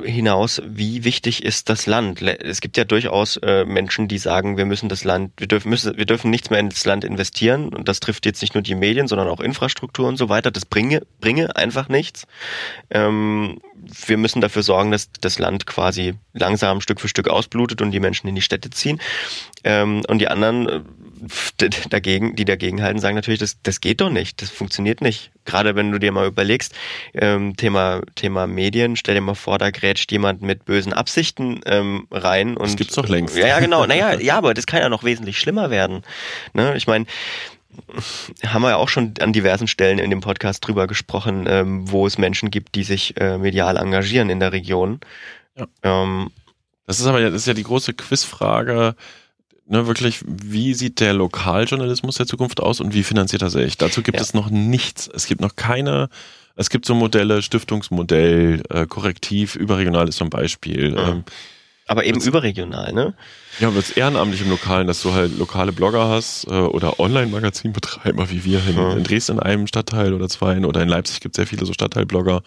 äh, 0.03 0.09
hinaus, 0.09 0.61
wie 0.65 1.03
wichtig 1.03 1.43
ist 1.43 1.69
das 1.69 1.85
Land? 1.85 2.21
Es 2.21 2.61
gibt 2.61 2.77
ja 2.77 2.83
durchaus 2.83 3.37
äh, 3.37 3.65
Menschen, 3.65 4.07
die 4.07 4.17
sagen, 4.17 4.57
wir 4.57 4.65
müssen 4.65 4.89
das 4.89 5.03
Land, 5.03 5.33
wir 5.37 5.47
dürfen, 5.47 5.69
müssen, 5.69 5.97
wir 5.97 6.05
dürfen 6.05 6.31
nichts 6.31 6.49
mehr 6.49 6.59
ins 6.59 6.83
Land 6.85 7.03
investieren. 7.03 7.69
Und 7.69 7.87
das 7.87 7.99
trifft 7.99 8.25
jetzt 8.25 8.41
nicht 8.41 8.55
nur 8.55 8.63
die 8.63 8.75
Medien, 8.75 9.07
sondern 9.07 9.27
auch 9.27 9.39
Infrastruktur 9.39 10.07
und 10.07 10.17
so 10.17 10.29
weiter. 10.29 10.51
Das 10.51 10.65
bringe, 10.65 11.03
bringe 11.19 11.55
einfach 11.55 11.89
nichts. 11.89 12.25
Ähm, 12.89 13.59
wir 14.05 14.17
müssen 14.17 14.41
dafür 14.41 14.63
sorgen, 14.63 14.91
dass 14.91 15.09
das 15.21 15.39
Land 15.39 15.65
quasi 15.65 16.15
langsam 16.33 16.81
Stück 16.81 16.99
für 16.99 17.07
Stück 17.07 17.29
ausblutet 17.29 17.81
und 17.81 17.91
die 17.91 17.99
Menschen 17.99 18.27
in 18.27 18.35
die 18.35 18.41
Städte 18.41 18.69
ziehen. 18.69 18.99
Ähm, 19.63 20.03
und 20.07 20.19
die 20.19 20.27
anderen 20.27 20.67
äh, 20.67 20.81
dagegen, 21.89 22.35
die 22.35 22.45
dagegen 22.45 22.81
halten, 22.81 22.99
sagen 22.99 23.15
natürlich, 23.15 23.39
das, 23.39 23.57
das 23.61 23.81
geht 23.81 24.01
doch 24.01 24.09
nicht, 24.09 24.41
das 24.41 24.49
funktioniert 24.49 25.01
nicht. 25.01 25.31
Gerade 25.45 25.75
wenn 25.75 25.91
du 25.91 25.99
dir 25.99 26.11
mal 26.11 26.27
überlegst, 26.27 26.73
ähm, 27.13 27.55
Thema, 27.57 28.01
Thema 28.15 28.47
Medien, 28.47 28.95
stell 28.95 29.15
dir 29.15 29.21
mal 29.21 29.35
vor, 29.35 29.57
da 29.57 29.71
grätscht 29.71 30.11
jemand 30.11 30.41
mit 30.41 30.65
bösen 30.65 30.93
Absichten 30.93 31.61
ähm, 31.65 32.07
rein. 32.11 32.57
Und, 32.57 32.69
das 32.69 32.75
gibt's 32.75 32.95
doch 32.95 33.07
längst. 33.07 33.37
Ja, 33.37 33.47
ja, 33.47 33.59
genau. 33.59 33.85
Naja, 33.85 34.13
ja, 34.19 34.37
aber 34.37 34.53
das 34.53 34.65
kann 34.65 34.81
ja 34.81 34.89
noch 34.89 35.03
wesentlich 35.03 35.39
schlimmer 35.39 35.69
werden. 35.69 36.03
Ne? 36.53 36.75
Ich 36.77 36.87
meine, 36.87 37.05
haben 38.45 38.61
wir 38.61 38.69
ja 38.69 38.77
auch 38.77 38.89
schon 38.89 39.13
an 39.19 39.33
diversen 39.33 39.67
Stellen 39.67 39.99
in 39.99 40.09
dem 40.09 40.21
Podcast 40.21 40.65
drüber 40.65 40.87
gesprochen, 40.87 41.45
ähm, 41.47 41.89
wo 41.91 42.05
es 42.05 42.17
Menschen 42.17 42.51
gibt, 42.51 42.75
die 42.75 42.83
sich 42.83 43.19
äh, 43.19 43.37
medial 43.37 43.77
engagieren 43.77 44.29
in 44.29 44.39
der 44.39 44.51
Region. 44.51 44.99
Ja. 45.57 45.67
Ähm, 45.83 46.31
das 46.87 46.99
ist 46.99 47.05
aber 47.05 47.21
das 47.21 47.33
ist 47.33 47.47
ja 47.47 47.53
die 47.53 47.63
große 47.63 47.93
Quizfrage, 47.93 48.95
ne, 49.67 49.87
wirklich, 49.87 50.21
wie 50.25 50.73
sieht 50.73 50.99
der 50.99 51.13
Lokaljournalismus 51.13 52.15
der 52.15 52.25
Zukunft 52.27 52.59
aus 52.59 52.79
und 52.79 52.93
wie 52.93 53.03
finanziert 53.03 53.41
er 53.41 53.49
sich? 53.49 53.77
Dazu 53.77 54.01
gibt 54.01 54.17
ja. 54.17 54.21
es 54.21 54.33
noch 54.33 54.49
nichts. 54.49 55.09
Es 55.13 55.25
gibt 55.25 55.41
noch 55.41 55.55
keine, 55.55 56.09
es 56.55 56.69
gibt 56.69 56.85
so 56.85 56.93
Modelle, 56.95 57.41
Stiftungsmodell, 57.41 58.63
äh, 58.69 58.85
Korrektiv, 58.85 59.55
überregional 59.55 60.07
ist 60.07 60.17
zum 60.17 60.29
Beispiel. 60.29 60.91
Mhm. 60.91 60.97
Ähm, 60.97 61.23
Aber 61.87 62.05
eben 62.05 62.21
überregional, 62.21 62.93
ne? 62.93 63.13
Ja, 63.59 63.73
wird 63.73 63.85
es 63.85 63.91
ehrenamtlich 63.91 64.41
im 64.41 64.49
Lokalen, 64.49 64.87
dass 64.87 65.01
du 65.01 65.13
halt 65.13 65.37
lokale 65.37 65.71
Blogger 65.71 66.07
hast 66.07 66.45
äh, 66.47 66.51
oder 66.51 66.99
Online-Magazin-Betreiber 66.99 68.29
wie 68.29 68.45
wir 68.45 68.65
in, 68.67 68.75
Mhm. 68.75 68.97
in 68.97 69.03
Dresden 69.03 69.33
in 69.33 69.39
einem 69.39 69.67
Stadtteil 69.67 70.13
oder 70.13 70.29
zwei 70.29 70.57
oder 70.59 70.81
in 70.81 70.89
Leipzig 70.89 71.19
gibt 71.19 71.35
es 71.35 71.37
sehr 71.37 71.47
viele 71.47 71.65
so 71.65 71.73
Stadtteilblogger, 71.73 72.43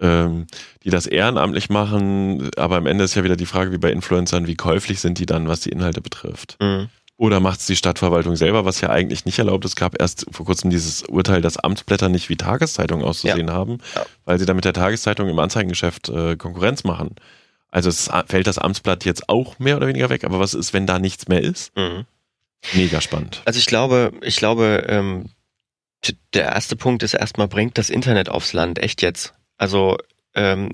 ähm, 0.00 0.46
die 0.84 0.90
das 0.90 1.06
ehrenamtlich 1.06 1.70
machen. 1.70 2.50
Aber 2.56 2.76
am 2.76 2.86
Ende 2.86 3.04
ist 3.04 3.14
ja 3.14 3.24
wieder 3.24 3.36
die 3.36 3.46
Frage, 3.46 3.72
wie 3.72 3.78
bei 3.78 3.90
Influencern, 3.92 4.46
wie 4.46 4.54
käuflich 4.56 5.00
sind 5.00 5.18
die 5.18 5.26
dann, 5.26 5.48
was 5.48 5.60
die 5.60 5.70
Inhalte 5.70 6.00
betrifft. 6.00 6.56
Mhm. 6.60 6.88
Oder 7.16 7.40
macht 7.40 7.58
es 7.58 7.66
die 7.66 7.74
Stadtverwaltung 7.74 8.36
selber, 8.36 8.64
was 8.64 8.80
ja 8.80 8.90
eigentlich 8.90 9.24
nicht 9.24 9.40
erlaubt 9.40 9.64
ist. 9.64 9.72
Es 9.72 9.76
gab 9.76 10.00
erst 10.00 10.26
vor 10.30 10.46
kurzem 10.46 10.70
dieses 10.70 11.02
Urteil, 11.02 11.40
dass 11.42 11.56
Amtsblätter 11.56 12.08
nicht 12.08 12.28
wie 12.28 12.36
Tageszeitungen 12.36 13.04
auszusehen 13.04 13.50
haben, 13.50 13.78
Ja. 13.96 14.06
weil 14.24 14.38
sie 14.38 14.46
damit 14.46 14.64
der 14.64 14.72
Tageszeitung 14.72 15.28
im 15.28 15.38
Anzeigengeschäft 15.40 16.08
äh, 16.10 16.36
Konkurrenz 16.36 16.84
machen. 16.84 17.16
Also 17.72 17.88
es 17.88 18.08
fällt 18.28 18.46
das 18.46 18.58
Amtsblatt 18.58 19.04
jetzt 19.04 19.28
auch 19.28 19.58
mehr 19.58 19.76
oder 19.76 19.88
weniger 19.88 20.10
weg, 20.10 20.22
aber 20.24 20.38
was 20.38 20.54
ist, 20.54 20.72
wenn 20.72 20.86
da 20.86 21.00
nichts 21.00 21.26
mehr 21.26 21.42
ist? 21.42 21.76
Mhm. 21.76 22.04
Mega 22.74 23.00
spannend. 23.00 23.42
Also 23.44 23.58
ich 23.58 23.66
glaube, 23.66 24.12
ich 24.22 24.36
glaube, 24.36 24.84
ähm, 24.88 25.26
der 26.34 26.44
erste 26.44 26.76
Punkt 26.76 27.02
ist 27.02 27.14
erstmal, 27.14 27.48
bringt 27.48 27.78
das 27.78 27.90
Internet 27.90 28.28
aufs 28.28 28.52
Land, 28.52 28.78
echt 28.78 29.02
jetzt. 29.02 29.34
Also 29.58 29.98
ähm, 30.34 30.70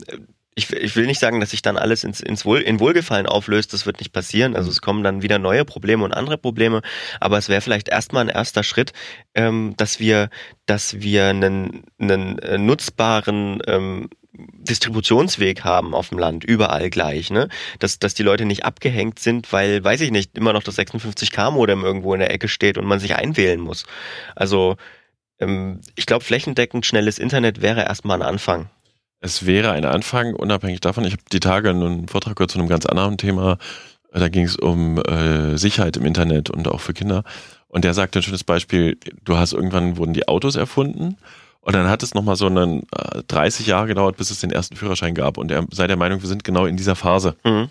ich, 0.55 0.73
ich 0.73 0.95
will 0.95 1.07
nicht 1.07 1.19
sagen, 1.19 1.41
dass 1.41 1.51
sich 1.51 1.63
dann 1.63 1.77
alles 1.77 2.05
ins, 2.05 2.21
ins 2.21 2.45
Wohl, 2.45 2.61
in 2.61 2.79
Wohlgefallen 2.79 3.27
auflöst, 3.27 3.73
das 3.73 3.87
wird 3.87 3.99
nicht 3.99 4.13
passieren. 4.13 4.55
Also 4.55 4.71
es 4.71 4.81
kommen 4.81 5.03
dann 5.03 5.23
wieder 5.23 5.39
neue 5.39 5.65
Probleme 5.65 6.05
und 6.05 6.13
andere 6.13 6.39
Probleme, 6.39 6.83
aber 7.21 7.39
es 7.39 7.49
wäre 7.49 7.61
vielleicht 7.61 7.89
erstmal 7.89 8.25
ein 8.25 8.35
erster 8.35 8.63
Schritt, 8.63 8.93
ähm, 9.35 9.75
dass 9.77 9.99
wir, 9.99 10.31
dass 10.67 11.01
wir 11.01 11.27
einen, 11.27 11.85
einen 11.99 12.39
äh, 12.39 12.59
nutzbaren 12.59 13.61
ähm, 13.67 14.09
Distributionsweg 14.37 15.63
haben 15.63 15.95
auf 15.95 16.09
dem 16.09 16.19
Land, 16.19 16.45
überall 16.45 16.91
gleich, 16.91 17.31
ne? 17.31 17.49
Dass, 17.79 18.01
dass 18.01 18.15
die 18.15 18.25
Leute 18.25 18.45
nicht 18.45 18.65
abgehängt 18.65 19.21
sind, 19.21 19.53
weil, 19.53 19.83
weiß 19.85 20.01
ich 20.01 20.11
nicht, 20.11 20.37
immer 20.37 20.53
noch 20.53 20.65
das 20.65 20.77
56K-Modem 20.79 21.85
irgendwo 21.85 22.15
in 22.15 22.21
der 22.21 22.33
Ecke 22.33 22.49
steht 22.49 22.77
und 22.77 22.85
man 22.85 22.99
sich 22.99 23.15
einwählen 23.15 23.61
muss. 23.61 23.87
Also, 24.35 24.77
ähm, 25.39 25.81
ich 25.95 26.07
glaube, 26.07 26.25
flächendeckend 26.25 26.85
schnelles 26.85 27.19
Internet 27.21 27.63
wäre 27.63 27.83
erstmal 27.83 28.21
ein 28.21 28.29
Anfang. 28.29 28.71
Es 29.25 29.47
wäre 29.47 29.73
ein 29.73 29.87
Anfang, 29.87 30.35
unabhängig 30.35 30.81
davon. 30.81 31.03
Ich 31.07 31.15
habe 31.15 31.23
die 31.33 31.41
Tage 31.41 31.71
einen 31.71 32.09
Vortrag 32.09 32.37
gehört 32.37 32.51
zu 32.51 32.59
einem 32.59 32.69
ganz 32.69 32.85
anderen 32.85 33.17
Thema. 33.17 33.57
Da 34.13 34.29
ging 34.29 34.45
es 34.45 34.55
um 34.55 34.99
äh, 34.99 35.57
Sicherheit 35.57 35.97
im 35.97 36.05
Internet 36.05 36.51
und 36.51 36.69
auch 36.69 36.83
für 36.83 36.93
Kinder. 36.93 37.25
Und 37.69 37.85
der 37.85 37.95
sagte 37.95 38.19
ein 38.19 38.23
schönes 38.23 38.45
Beispiel, 38.45 38.99
du 39.25 39.39
hast 39.39 39.55
irgendwann 39.55 39.97
wurden 39.97 40.13
die 40.13 40.29
Autos 40.29 40.57
erfunden 40.57 41.17
und 41.63 41.73
dann 41.75 41.89
hat 41.89 42.03
es 42.03 42.13
nochmal 42.13 42.37
so 42.37 42.45
einen 42.45 42.83
äh, 42.95 43.23
30 43.27 43.67
Jahre 43.67 43.87
gedauert, 43.87 44.19
bis 44.19 44.31
es 44.31 44.41
den 44.41 44.51
ersten 44.51 44.77
Führerschein 44.77 45.15
gab. 45.15 45.39
Und 45.39 45.51
er 45.51 45.65
sei 45.71 45.87
der 45.87 45.97
Meinung, 45.97 46.21
wir 46.21 46.29
sind 46.29 46.45
genau 46.45 46.67
in 46.67 46.77
dieser 46.77 46.95
Phase. 46.95 47.35
Mhm. 47.45 47.71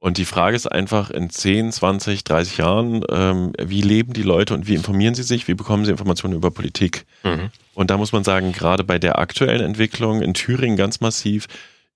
Und 0.00 0.16
die 0.16 0.24
Frage 0.24 0.56
ist 0.56 0.66
einfach 0.66 1.10
in 1.10 1.28
10, 1.28 1.72
20, 1.72 2.24
30 2.24 2.56
Jahren, 2.56 3.04
ähm, 3.10 3.52
wie 3.62 3.82
leben 3.82 4.14
die 4.14 4.22
Leute 4.22 4.54
und 4.54 4.66
wie 4.66 4.74
informieren 4.74 5.14
sie 5.14 5.22
sich, 5.22 5.46
wie 5.46 5.54
bekommen 5.54 5.84
sie 5.84 5.90
Informationen 5.90 6.34
über 6.34 6.50
Politik? 6.50 7.04
Mhm. 7.22 7.50
Und 7.74 7.90
da 7.90 7.98
muss 7.98 8.12
man 8.12 8.24
sagen, 8.24 8.52
gerade 8.52 8.82
bei 8.82 8.98
der 8.98 9.18
aktuellen 9.18 9.60
Entwicklung 9.60 10.22
in 10.22 10.32
Thüringen 10.32 10.78
ganz 10.78 11.00
massiv 11.00 11.48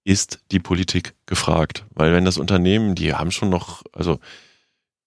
ist 0.04 0.40
die 0.52 0.58
Politik 0.60 1.14
gefragt. 1.24 1.86
Weil 1.94 2.12
wenn 2.12 2.26
das 2.26 2.36
Unternehmen, 2.36 2.94
die 2.94 3.14
haben 3.14 3.30
schon 3.30 3.48
noch, 3.48 3.82
also 3.92 4.20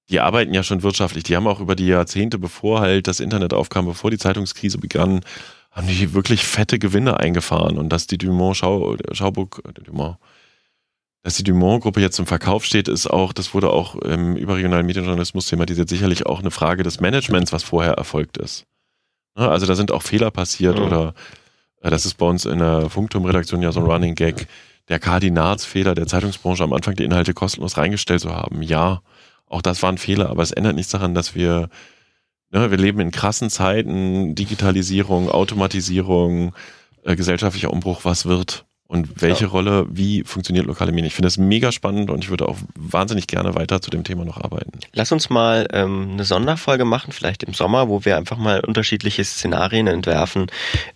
die 0.10 0.20
arbeiten 0.20 0.56
ja 0.56 0.64
schon 0.64 0.82
wirtschaftlich, 0.82 1.24
die 1.24 1.36
haben 1.36 1.46
auch 1.46 1.60
über 1.60 1.76
die 1.76 1.86
Jahrzehnte, 1.86 2.40
bevor 2.40 2.82
halt 2.82 3.08
das 3.08 3.20
Internet 3.20 3.54
aufkam, 3.54 3.86
bevor 3.86 4.10
die 4.10 4.18
Zeitungskrise 4.18 4.80
begann, 4.80 5.22
haben 5.70 5.88
die 5.88 6.16
wirklich 6.16 6.46
fette 6.46 6.80
Gewinne 6.80 7.20
eingefahren. 7.20 7.78
Und 7.78 7.90
dass 7.90 8.08
die 8.08 8.18
Dumont 8.18 8.58
Schau, 8.58 8.98
Schauburg, 9.12 9.62
äh, 9.68 9.84
Dumont, 9.84 10.18
dass 11.28 11.36
die 11.36 11.44
Dumont-Gruppe 11.44 12.00
jetzt 12.00 12.20
im 12.20 12.26
Verkauf 12.26 12.64
steht, 12.64 12.88
ist 12.88 13.06
auch, 13.06 13.34
das 13.34 13.54
wurde 13.54 13.70
auch 13.70 13.96
im 13.96 14.38
überregionalen 14.38 14.86
Medienjournalismus 14.86 15.48
thematisiert, 15.48 15.90
sicherlich 15.90 16.26
auch 16.26 16.40
eine 16.40 16.52
Frage 16.52 16.84
des 16.84 17.02
Managements, 17.02 17.52
was 17.52 17.64
vorher 17.64 17.96
erfolgt 17.96 18.38
ist. 18.38 18.64
Ne, 19.38 19.46
Also 19.50 19.66
da 19.66 19.76
sind 19.76 19.92
auch 19.92 20.04
Fehler 20.04 20.32
passiert 20.32 20.78
Mhm. 20.80 20.86
oder 20.86 21.14
äh, 21.82 21.90
das 21.90 22.06
ist 22.06 22.14
bei 22.14 22.26
uns 22.26 22.46
in 22.46 22.60
der 22.60 22.90
Funkturm-Redaktion 22.90 23.62
ja 23.62 23.74
so 23.74 23.82
ein 23.82 23.86
Running 23.86 24.16
Gag, 24.16 24.48
der 24.88 25.00
Kardinalsfehler 25.00 25.96
der 25.96 26.08
Zeitungsbranche 26.08 26.64
am 26.64 26.72
Anfang 26.72 26.96
die 26.96 27.04
Inhalte 27.04 27.34
kostenlos 27.34 27.76
reingestellt 27.76 28.22
zu 28.22 28.34
haben. 28.34 28.62
Ja, 28.62 29.02
auch 29.48 29.62
das 29.62 29.84
war 29.84 29.92
ein 29.92 29.98
Fehler, 29.98 30.30
aber 30.30 30.44
es 30.44 30.52
ändert 30.52 30.78
nichts 30.78 30.94
daran, 30.94 31.14
dass 31.14 31.36
wir, 31.36 31.68
ne, 32.52 32.72
wir 32.72 32.78
leben 32.78 33.02
in 33.02 33.12
krassen 33.12 33.50
Zeiten, 33.50 34.34
Digitalisierung, 34.34 35.30
Automatisierung, 35.30 36.56
äh, 37.04 37.18
gesellschaftlicher 37.18 37.74
Umbruch, 37.74 38.06
was 38.06 38.26
wird 38.28 38.66
und 38.88 39.22
welche 39.22 39.46
Ja. 39.46 39.50
Rolle, 39.50 39.86
wie 39.90 40.24
funktioniert 40.24 40.66
lokale 40.66 40.92
Medien. 40.92 41.08
Ich 41.08 41.14
finde 41.14 41.28
das 41.28 41.38
mega 41.38 41.72
spannend 41.72 42.10
und 42.10 42.24
ich 42.24 42.30
würde 42.30 42.48
auch 42.48 42.58
wahnsinnig 42.76 43.28
gerne 43.28 43.54
weiter 43.56 43.82
zu 43.82 43.90
dem 43.90 44.04
Thema 44.04 44.24
noch 44.26 44.42
arbeiten. 44.42 44.72
Lass 44.94 45.12
uns 45.12 45.30
mal 45.30 45.68
ähm, 45.74 46.12
eine 46.14 46.24
Sonderfolge 46.24 46.86
machen, 46.86 47.12
vielleicht 47.12 47.44
im 47.44 47.54
Sommer, 47.54 47.90
wo 47.90 48.06
wir 48.06 48.18
einfach 48.18 48.38
mal 48.38 48.62
unterschiedliche 48.62 49.24
Szenarien 49.24 49.88
entwerfen, 49.88 50.48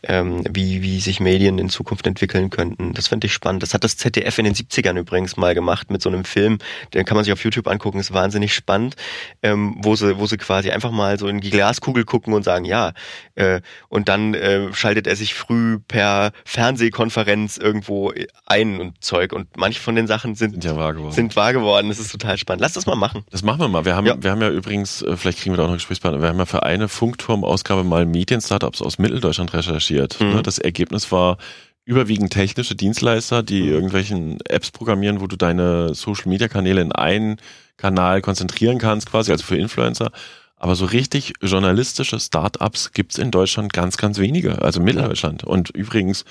ähm, 0.04 0.44
wie, 0.50 0.82
wie 0.82 1.00
sich 1.02 1.20
Medien 1.20 1.60
in 1.60 1.70
Zukunft 1.70 2.08
entwickeln 2.08 2.50
könnten. 2.50 2.94
Das 2.94 3.08
fände 3.10 3.28
ich 3.28 3.34
spannend. 3.34 3.62
Das 3.64 3.74
hat 3.74 3.84
das 3.84 3.98
ZDF 3.98 4.38
in 4.38 4.46
den 4.46 4.56
70ern 4.56 4.98
übrigens 4.98 5.36
mal 5.38 5.54
gemacht 5.54 5.92
mit 5.92 6.02
so 6.02 6.10
einem 6.10 6.24
Film, 6.24 6.60
den 6.94 7.06
kann 7.06 7.16
man 7.16 7.26
sich 7.26 7.34
auf 7.34 7.44
YouTube 7.44 7.68
angucken, 7.68 8.00
ist 8.00 8.14
wahnsinnig 8.14 8.54
spannend, 8.54 8.96
ähm, 9.44 9.76
wo 9.80 9.96
sie, 9.96 10.18
wo 10.18 10.26
sie 10.28 10.38
quasi 10.38 10.72
einfach 10.72 10.92
mal 10.92 11.20
so 11.20 11.28
in 11.28 11.42
die 11.42 11.50
Glaskugel 11.50 12.06
gucken 12.06 12.34
und 12.34 12.44
sagen, 12.44 12.66
ja, 12.66 12.94
äh, 13.36 13.60
und 13.90 14.08
dann 14.08 14.34
äh, 14.34 14.74
schaltet 14.74 15.08
er 15.08 15.16
sich 15.16 15.34
früh 15.34 15.80
per 15.80 16.32
Fernsehkonferenz 16.46 17.58
irgendwo 17.82 18.14
ein 18.46 18.80
und 18.80 19.04
Zeug. 19.04 19.34
Und 19.34 19.48
manche 19.58 19.80
von 19.80 19.96
den 19.96 20.08
Sachen 20.08 20.36
sind, 20.36 20.52
Sind 20.52 20.64
ja 20.64 20.76
wahr 20.76 20.94
geworden. 20.94 21.14
sind 21.14 21.36
wahr 21.36 21.54
geworden. 21.54 21.90
Das 21.90 22.00
ist 22.00 22.12
total 22.12 22.38
spannend. 22.38 22.62
Lass 22.62 22.74
das 22.74 22.86
mal 22.86 22.96
machen. 22.96 23.24
Das 23.32 23.44
machen 23.44 23.60
wir 23.60 23.68
mal. 23.68 23.86
Wir 23.86 23.96
haben, 23.96 24.06
Ja. 24.06 24.16
wir 24.22 24.32
haben 24.32 24.42
ja 24.42 24.50
übrigens, 24.50 25.02
äh, 25.02 25.18
vielleicht 25.18 25.40
kriegen 25.40 25.54
wir 25.54 25.58
da 25.58 25.64
auch 25.64 25.68
noch 25.68 25.76
Gesprächspartner, 25.76 26.22
wir 26.22 26.30
haben 26.30 26.38
ja 26.40 26.46
für 26.46 26.64
eine 26.64 26.88
Funkturm-Ausgabe 26.88 27.84
mal 27.84 28.06
Medien-Startups 28.06 28.82
aus 28.82 28.98
Mitteldeutschland 29.00 29.54
recherchiert. 29.54 30.20
Mhm. 30.22 30.36
Ne, 30.36 30.44
Das 30.44 30.60
Ergebnis 30.60 31.12
war 31.12 31.38
überwiegend 31.86 32.32
technische 32.32 32.76
Dienstleister, 32.76 33.42
die 33.44 33.68
irgendwelchen 33.68 34.40
Apps 34.46 34.72
programmieren, 34.72 35.20
wo 35.20 35.28
du 35.28 35.36
deine 35.36 35.94
Social-Media-Kanäle 35.96 36.80
in 36.82 36.92
einen 36.92 37.38
Kanal 37.78 38.22
konzentrieren 38.22 38.78
kannst, 38.78 39.10
quasi, 39.10 39.32
also 39.32 39.44
für 39.44 39.58
Influencer. 39.58 40.12
Aber 40.58 40.76
so 40.76 40.86
richtig 40.86 41.34
journalistische 41.42 42.20
Startups 42.20 42.92
gibt's 42.94 43.18
in 43.18 43.32
Deutschland 43.32 43.74
ganz, 43.74 43.98
ganz 43.98 44.20
wenige, 44.20 44.62
also 44.62 44.80
Mitteldeutschland. 44.80 45.44
Und 45.44 45.72
übrigens, 45.72 46.24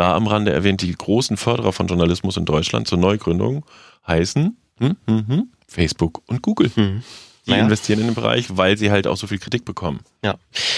da 0.00 0.14
am 0.14 0.26
Rande 0.26 0.50
erwähnt, 0.50 0.80
die 0.80 0.92
großen 0.92 1.36
Förderer 1.36 1.74
von 1.74 1.86
Journalismus 1.86 2.38
in 2.38 2.46
Deutschland 2.46 2.88
zur 2.88 2.96
Neugründung 2.96 3.66
heißen 4.06 4.56
hm, 4.78 4.96
hm, 5.06 5.28
hm, 5.28 5.48
Facebook 5.68 6.22
und 6.26 6.40
Google. 6.40 6.70
Mhm. 6.74 7.02
Die 7.44 7.50
Naja. 7.50 7.64
investieren 7.64 8.00
in 8.00 8.06
den 8.06 8.14
Bereich, 8.14 8.56
weil 8.56 8.78
sie 8.78 8.90
halt 8.90 9.06
auch 9.06 9.18
so 9.18 9.26
viel 9.26 9.38
Kritik 9.38 9.66
bekommen. 9.66 10.00
Ja. 10.24 10.36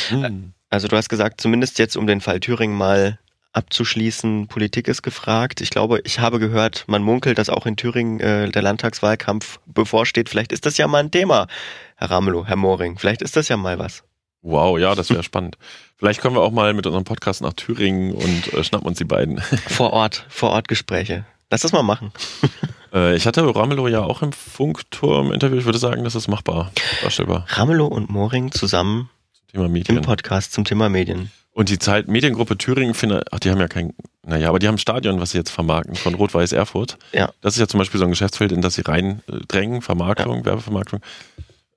Hm. 0.08 0.54
Also 0.70 0.88
du 0.88 0.96
hast 0.96 1.08
gesagt, 1.08 1.40
zumindest 1.40 1.78
jetzt 1.78 1.96
um 1.96 2.08
den 2.08 2.20
Fall 2.20 2.40
Thüringen 2.40 2.76
mal 2.76 3.20
abzuschließen, 3.52 4.48
Politik 4.48 4.88
ist 4.88 5.02
gefragt. 5.02 5.60
Ich 5.60 5.70
glaube, 5.70 6.00
ich 6.02 6.18
habe 6.18 6.40
gehört, 6.40 6.84
man 6.88 7.02
munkelt, 7.02 7.38
dass 7.38 7.48
auch 7.48 7.66
in 7.66 7.76
Thüringen 7.76 8.18
äh, 8.18 8.50
der 8.50 8.62
Landtagswahlkampf 8.62 9.60
bevorsteht. 9.66 10.30
Vielleicht 10.30 10.50
ist 10.50 10.66
das 10.66 10.78
ja 10.78 10.88
mal 10.88 10.98
ein 10.98 11.12
Thema, 11.12 11.46
Herr 11.94 12.10
Ramelow, 12.10 12.46
Herr 12.46 12.56
Moring. 12.56 12.98
Vielleicht 12.98 13.22
ist 13.22 13.36
das 13.36 13.48
ja 13.48 13.56
mal 13.56 13.78
was. 13.78 14.02
Wow, 14.42 14.78
ja, 14.78 14.96
das 14.96 15.10
wäre 15.10 15.22
spannend. 15.22 15.56
Vielleicht 16.02 16.20
kommen 16.20 16.34
wir 16.34 16.40
auch 16.40 16.50
mal 16.50 16.74
mit 16.74 16.84
unserem 16.84 17.04
Podcast 17.04 17.42
nach 17.42 17.52
Thüringen 17.52 18.12
und 18.12 18.52
äh, 18.54 18.64
schnappen 18.64 18.88
uns 18.88 18.98
die 18.98 19.04
beiden. 19.04 19.40
Vor 19.68 19.92
Ort, 19.92 20.26
vor 20.28 20.50
Ort 20.50 20.66
Gespräche. 20.66 21.24
Lass 21.48 21.60
das 21.60 21.70
mal 21.70 21.84
machen. 21.84 22.10
äh, 22.92 23.14
ich 23.14 23.24
hatte 23.24 23.42
Ramelow 23.42 23.86
ja 23.86 24.02
auch 24.02 24.20
im 24.20 24.32
Funkturm-Interview. 24.32 25.58
Ich 25.58 25.64
würde 25.64 25.78
sagen, 25.78 26.02
das 26.02 26.16
ist 26.16 26.26
machbar, 26.26 26.72
darstellbar. 27.02 27.46
Ramelow 27.50 27.86
und 27.86 28.10
Moring 28.10 28.50
zusammen 28.50 29.10
Zum 29.52 29.70
Thema 29.84 29.98
im. 29.98 30.02
Podcast 30.02 30.52
zum 30.52 30.64
Thema 30.64 30.88
Medien. 30.88 31.30
Und 31.52 31.68
die 31.68 31.78
Zeit 31.78 32.08
Mediengruppe 32.08 32.58
Thüringen, 32.58 32.94
finde, 32.94 33.22
ach, 33.30 33.38
die 33.38 33.52
haben 33.52 33.60
ja 33.60 33.68
kein, 33.68 33.94
naja, 34.26 34.48
aber 34.48 34.58
die 34.58 34.66
haben 34.66 34.74
ein 34.74 34.78
Stadion, 34.78 35.20
was 35.20 35.30
sie 35.30 35.38
jetzt 35.38 35.50
vermarkten, 35.50 35.94
von 35.94 36.14
Rot-Weiß 36.14 36.50
Erfurt. 36.50 36.98
Ja. 37.12 37.30
Das 37.42 37.54
ist 37.54 37.60
ja 37.60 37.68
zum 37.68 37.78
Beispiel 37.78 38.00
so 38.00 38.06
ein 38.06 38.10
Geschäftsfeld, 38.10 38.50
in 38.50 38.60
das 38.60 38.74
sie 38.74 38.82
reindrängen, 38.82 39.82
Vermarktung, 39.82 40.44
Werbevermarktung. 40.44 41.00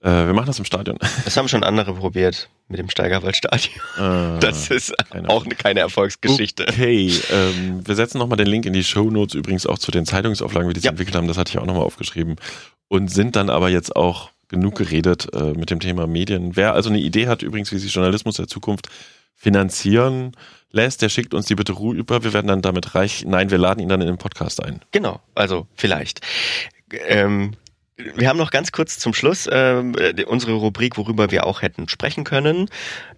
Äh, 0.05 0.27
wir 0.27 0.33
machen 0.33 0.45
das 0.45 0.59
im 0.59 0.65
Stadion. 0.65 0.97
Das 1.25 1.35
haben 1.35 1.47
schon 1.47 1.63
andere 1.63 1.93
probiert 1.93 2.47
mit 2.67 2.77
dem 2.79 2.89
Steigerwaldstadion. 2.89 3.73
Äh, 3.97 4.39
Das 4.39 4.69
ist 4.69 4.93
keine 5.11 5.29
auch 5.29 5.45
keine 5.57 5.79
Erfolgsgeschichte. 5.79 6.67
Okay, 6.69 7.11
ähm, 7.31 7.81
wir 7.87 7.95
setzen 7.95 8.19
nochmal 8.19 8.37
den 8.37 8.47
Link 8.47 8.65
in 8.67 8.73
die 8.73 8.83
Show 8.83 9.09
Notes 9.09 9.33
übrigens 9.33 9.65
auch 9.65 9.79
zu 9.79 9.89
den 9.91 10.05
Zeitungsauflagen, 10.05 10.69
wie 10.69 10.73
die 10.73 10.79
sich 10.81 10.85
Ja. 10.85 10.91
entwickelt 10.91 11.15
haben. 11.15 11.27
Das 11.27 11.37
hatte 11.37 11.49
ich 11.51 11.57
auch 11.57 11.65
nochmal 11.65 11.83
aufgeschrieben. 11.83 12.35
Und 12.87 13.09
sind 13.09 13.35
dann 13.35 13.49
aber 13.49 13.69
jetzt 13.69 13.95
auch 13.95 14.29
genug 14.47 14.75
geredet 14.75 15.27
äh, 15.33 15.53
mit 15.53 15.71
dem 15.71 15.79
Thema 15.79 16.05
Medien. 16.05 16.55
Wer 16.55 16.73
also 16.73 16.89
eine 16.91 16.99
Idee 16.99 17.27
hat, 17.27 17.41
übrigens, 17.41 17.71
wie 17.71 17.79
sich 17.79 17.91
Journalismus 17.93 18.35
der 18.35 18.47
Zukunft 18.47 18.89
finanzieren 19.35 20.33
lässt, 20.71 21.01
der 21.01 21.09
schickt 21.09 21.33
uns 21.33 21.45
die 21.47 21.55
bitte 21.55 21.77
rüber. 21.79 22.23
Wir 22.23 22.33
werden 22.33 22.47
dann 22.47 22.61
damit 22.61 22.93
reich. 22.93 23.23
Nein, 23.25 23.49
wir 23.49 23.57
laden 23.57 23.79
ihn 23.81 23.89
dann 23.89 24.01
in 24.01 24.07
den 24.07 24.17
Podcast 24.17 24.63
ein. 24.63 24.81
Genau, 24.91 25.19
also 25.33 25.65
vielleicht. 25.75 26.21
Ähm, 27.07 27.53
wir 27.97 28.27
haben 28.27 28.37
noch 28.37 28.51
ganz 28.51 28.71
kurz 28.71 28.99
zum 28.99 29.13
Schluss 29.13 29.47
ähm, 29.51 29.95
äh, 29.97 30.23
unsere 30.25 30.53
Rubrik, 30.53 30.97
worüber 30.97 31.31
wir 31.31 31.45
auch 31.45 31.61
hätten 31.61 31.87
sprechen 31.87 32.25
können. 32.25 32.69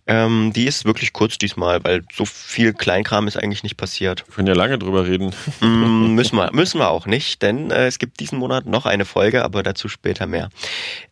Ähm, 0.06 0.54
die 0.56 0.66
ist 0.66 0.86
wirklich 0.86 1.14
kurz 1.14 1.38
diesmal, 1.38 1.84
weil 1.84 2.04
so 2.14 2.26
viel 2.26 2.74
Kleinkram 2.74 3.28
ist 3.28 3.38
eigentlich 3.38 3.64
nicht 3.64 3.78
passiert. 3.78 4.26
Wir 4.28 4.36
können 4.36 4.48
ja 4.48 4.54
lange 4.54 4.78
drüber 4.78 5.06
reden. 5.06 5.34
Mm, 5.62 6.14
müssen, 6.14 6.36
wir, 6.36 6.52
müssen 6.54 6.80
wir 6.80 6.90
auch 6.90 7.08
nicht, 7.08 7.42
denn 7.42 7.72
äh, 7.72 7.88
es 7.88 7.98
gibt 7.98 8.20
diesen 8.20 8.38
Monat 8.38 8.68
noch 8.68 8.86
eine 8.86 9.06
Folge, 9.06 9.44
aber 9.44 9.64
dazu 9.64 9.90
später 9.90 10.28
mehr. 10.28 10.50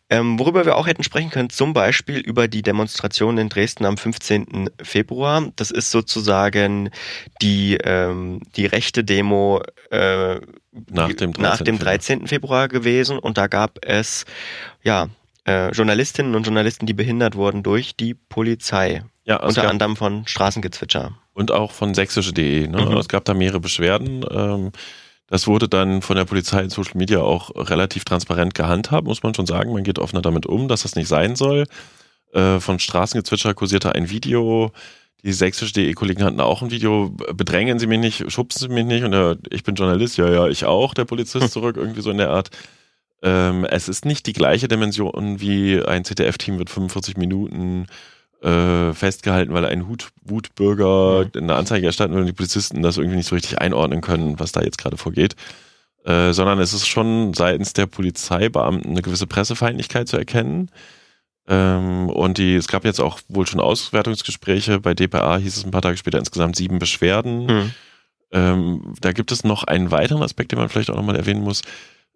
Ähm, 0.08 0.38
worüber 0.38 0.64
wir 0.64 0.76
auch 0.76 0.86
hätten 0.86 1.02
sprechen 1.02 1.30
können, 1.30 1.50
zum 1.50 1.72
Beispiel 1.72 2.18
über 2.18 2.46
die 2.46 2.62
Demonstration 2.62 3.38
in 3.38 3.48
Dresden 3.48 3.84
am 3.84 3.96
15. 3.96 4.70
Februar. 4.80 5.50
Das 5.56 5.72
ist 5.72 5.90
sozusagen 5.90 6.90
die, 7.42 7.76
ähm, 7.82 8.40
die 8.54 8.66
rechte 8.66 9.02
Demo 9.02 9.62
äh, 9.90 10.40
Nach 10.90 11.12
dem 11.12 11.32
13. 11.32 11.42
nach 11.42 11.62
dem 11.62 11.78
13. 11.78 12.26
Februar 12.26 12.68
gewesen 12.68 13.18
und 13.18 13.38
da 13.38 13.46
gab 13.46 13.78
es 13.82 14.24
ja 14.82 15.08
äh, 15.46 15.70
Journalistinnen 15.70 16.34
und 16.34 16.44
Journalisten, 16.44 16.86
die 16.86 16.94
behindert 16.94 17.34
wurden 17.36 17.62
durch 17.62 17.96
die 17.96 18.14
Polizei. 18.14 19.02
Ja, 19.24 19.42
Unter 19.42 19.68
anderem 19.68 19.96
von 19.96 20.26
Straßengezwitscher. 20.26 21.12
und 21.34 21.50
auch 21.50 21.72
von 21.72 21.94
sächsische.de. 21.94 22.68
Ne? 22.68 22.86
Mhm. 22.86 22.96
Es 22.96 23.08
gab 23.08 23.24
da 23.24 23.34
mehrere 23.34 23.60
Beschwerden. 23.60 24.24
Ähm, 24.30 24.72
das 25.28 25.46
wurde 25.48 25.68
dann 25.68 26.02
von 26.02 26.16
der 26.16 26.24
Polizei 26.24 26.62
in 26.62 26.70
Social 26.70 26.96
Media 26.96 27.20
auch 27.20 27.50
relativ 27.54 28.04
transparent 28.04 28.54
gehandhabt, 28.54 29.06
muss 29.06 29.22
man 29.24 29.34
schon 29.34 29.46
sagen. 29.46 29.72
Man 29.72 29.82
geht 29.82 29.98
offener 29.98 30.22
damit 30.22 30.46
um, 30.46 30.68
dass 30.68 30.82
das 30.82 30.94
nicht 30.94 31.08
sein 31.08 31.34
soll. 31.34 31.64
Äh, 32.32 32.60
von 32.60 32.78
Straßengezwitscher 32.78 33.54
kursierte 33.54 33.94
ein 33.94 34.10
Video. 34.10 34.70
Die 35.24 35.32
sächsische.de-Kollegen 35.32 36.22
hatten 36.22 36.40
auch 36.40 36.62
ein 36.62 36.70
Video. 36.70 37.10
Bedrängen 37.34 37.78
Sie 37.78 37.86
mich 37.86 37.98
nicht, 37.98 38.30
schubsen 38.30 38.68
Sie 38.68 38.74
mich 38.74 38.84
nicht. 38.84 39.04
Und 39.04 39.12
er, 39.12 39.36
ich 39.50 39.64
bin 39.64 39.74
Journalist. 39.74 40.16
Ja, 40.18 40.30
ja, 40.30 40.46
ich 40.46 40.64
auch. 40.64 40.94
Der 40.94 41.04
Polizist 41.04 41.50
zurück, 41.52 41.76
irgendwie 41.76 42.02
so 42.02 42.10
in 42.10 42.18
der 42.18 42.30
Art. 42.30 42.50
Ähm, 43.22 43.64
es 43.64 43.88
ist 43.88 44.04
nicht 44.04 44.26
die 44.26 44.32
gleiche 44.32 44.68
Dimension 44.68 45.40
wie 45.40 45.82
ein 45.82 46.04
ZDF-Team 46.04 46.58
wird 46.58 46.70
45 46.70 47.16
Minuten 47.16 47.86
äh, 48.42 48.92
festgehalten, 48.92 49.54
weil 49.54 49.64
ein 49.64 49.88
Hut, 49.88 50.10
Wutbürger 50.22 51.28
eine 51.34 51.54
Anzeige 51.54 51.86
erstatten 51.86 52.12
will 52.12 52.20
und 52.20 52.26
die 52.26 52.32
Polizisten 52.32 52.82
das 52.82 52.98
irgendwie 52.98 53.16
nicht 53.16 53.28
so 53.28 53.34
richtig 53.34 53.58
einordnen 53.58 54.02
können, 54.02 54.38
was 54.38 54.52
da 54.52 54.62
jetzt 54.62 54.78
gerade 54.78 54.96
vorgeht. 54.96 55.34
Äh, 56.04 56.32
sondern 56.32 56.60
es 56.60 56.72
ist 56.72 56.86
schon 56.86 57.34
seitens 57.34 57.72
der 57.72 57.86
Polizeibeamten 57.86 58.92
eine 58.92 59.02
gewisse 59.02 59.26
Pressefeindlichkeit 59.26 60.06
zu 60.06 60.16
erkennen. 60.16 60.70
Ähm, 61.48 62.08
und 62.10 62.38
die, 62.38 62.54
es 62.56 62.66
gab 62.68 62.84
jetzt 62.84 63.00
auch 63.00 63.20
wohl 63.28 63.46
schon 63.46 63.60
Auswertungsgespräche. 63.60 64.80
Bei 64.80 64.94
DPA 64.94 65.36
hieß 65.38 65.56
es 65.56 65.64
ein 65.64 65.70
paar 65.70 65.82
Tage 65.82 65.96
später 65.96 66.18
insgesamt 66.18 66.56
sieben 66.56 66.78
Beschwerden. 66.78 67.48
Hm. 67.48 67.70
Ähm, 68.32 68.94
da 69.00 69.12
gibt 69.12 69.30
es 69.30 69.44
noch 69.44 69.64
einen 69.64 69.90
weiteren 69.92 70.22
Aspekt, 70.22 70.50
den 70.52 70.58
man 70.58 70.68
vielleicht 70.68 70.90
auch 70.90 70.96
nochmal 70.96 71.16
erwähnen 71.16 71.42
muss. 71.42 71.62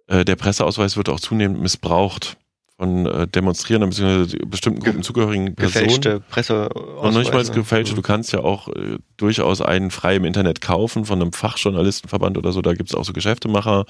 Äh, 0.08 0.24
der 0.24 0.34
Presseausweis 0.36 0.96
wird 0.96 1.08
auch 1.08 1.20
zunehmend 1.20 1.60
missbraucht 1.60 2.36
von 2.76 3.06
äh, 3.06 3.28
Demonstrierenden 3.28 3.90
bzw. 3.90 4.44
bestimmten 4.46 4.80
Ge- 4.80 4.90
Gruppen 4.90 5.04
zugehörigen 5.04 5.54
Personen. 5.54 5.84
Gefälschte 5.84 6.20
Presse. 6.28 6.68
Und 6.70 7.14
nicht 7.14 7.32
mal 7.32 7.44
gefälschte. 7.44 7.94
Du 7.94 8.02
kannst 8.02 8.32
ja 8.32 8.40
auch 8.40 8.68
äh, 8.68 8.98
durchaus 9.16 9.60
einen 9.60 9.92
frei 9.92 10.16
im 10.16 10.24
Internet 10.24 10.60
kaufen 10.60 11.04
von 11.04 11.20
einem 11.20 11.32
Fachjournalistenverband 11.32 12.36
oder 12.36 12.50
so. 12.50 12.62
Da 12.62 12.74
gibt 12.74 12.88
es 12.88 12.96
auch 12.96 13.04
so 13.04 13.12
Geschäftemacher. 13.12 13.84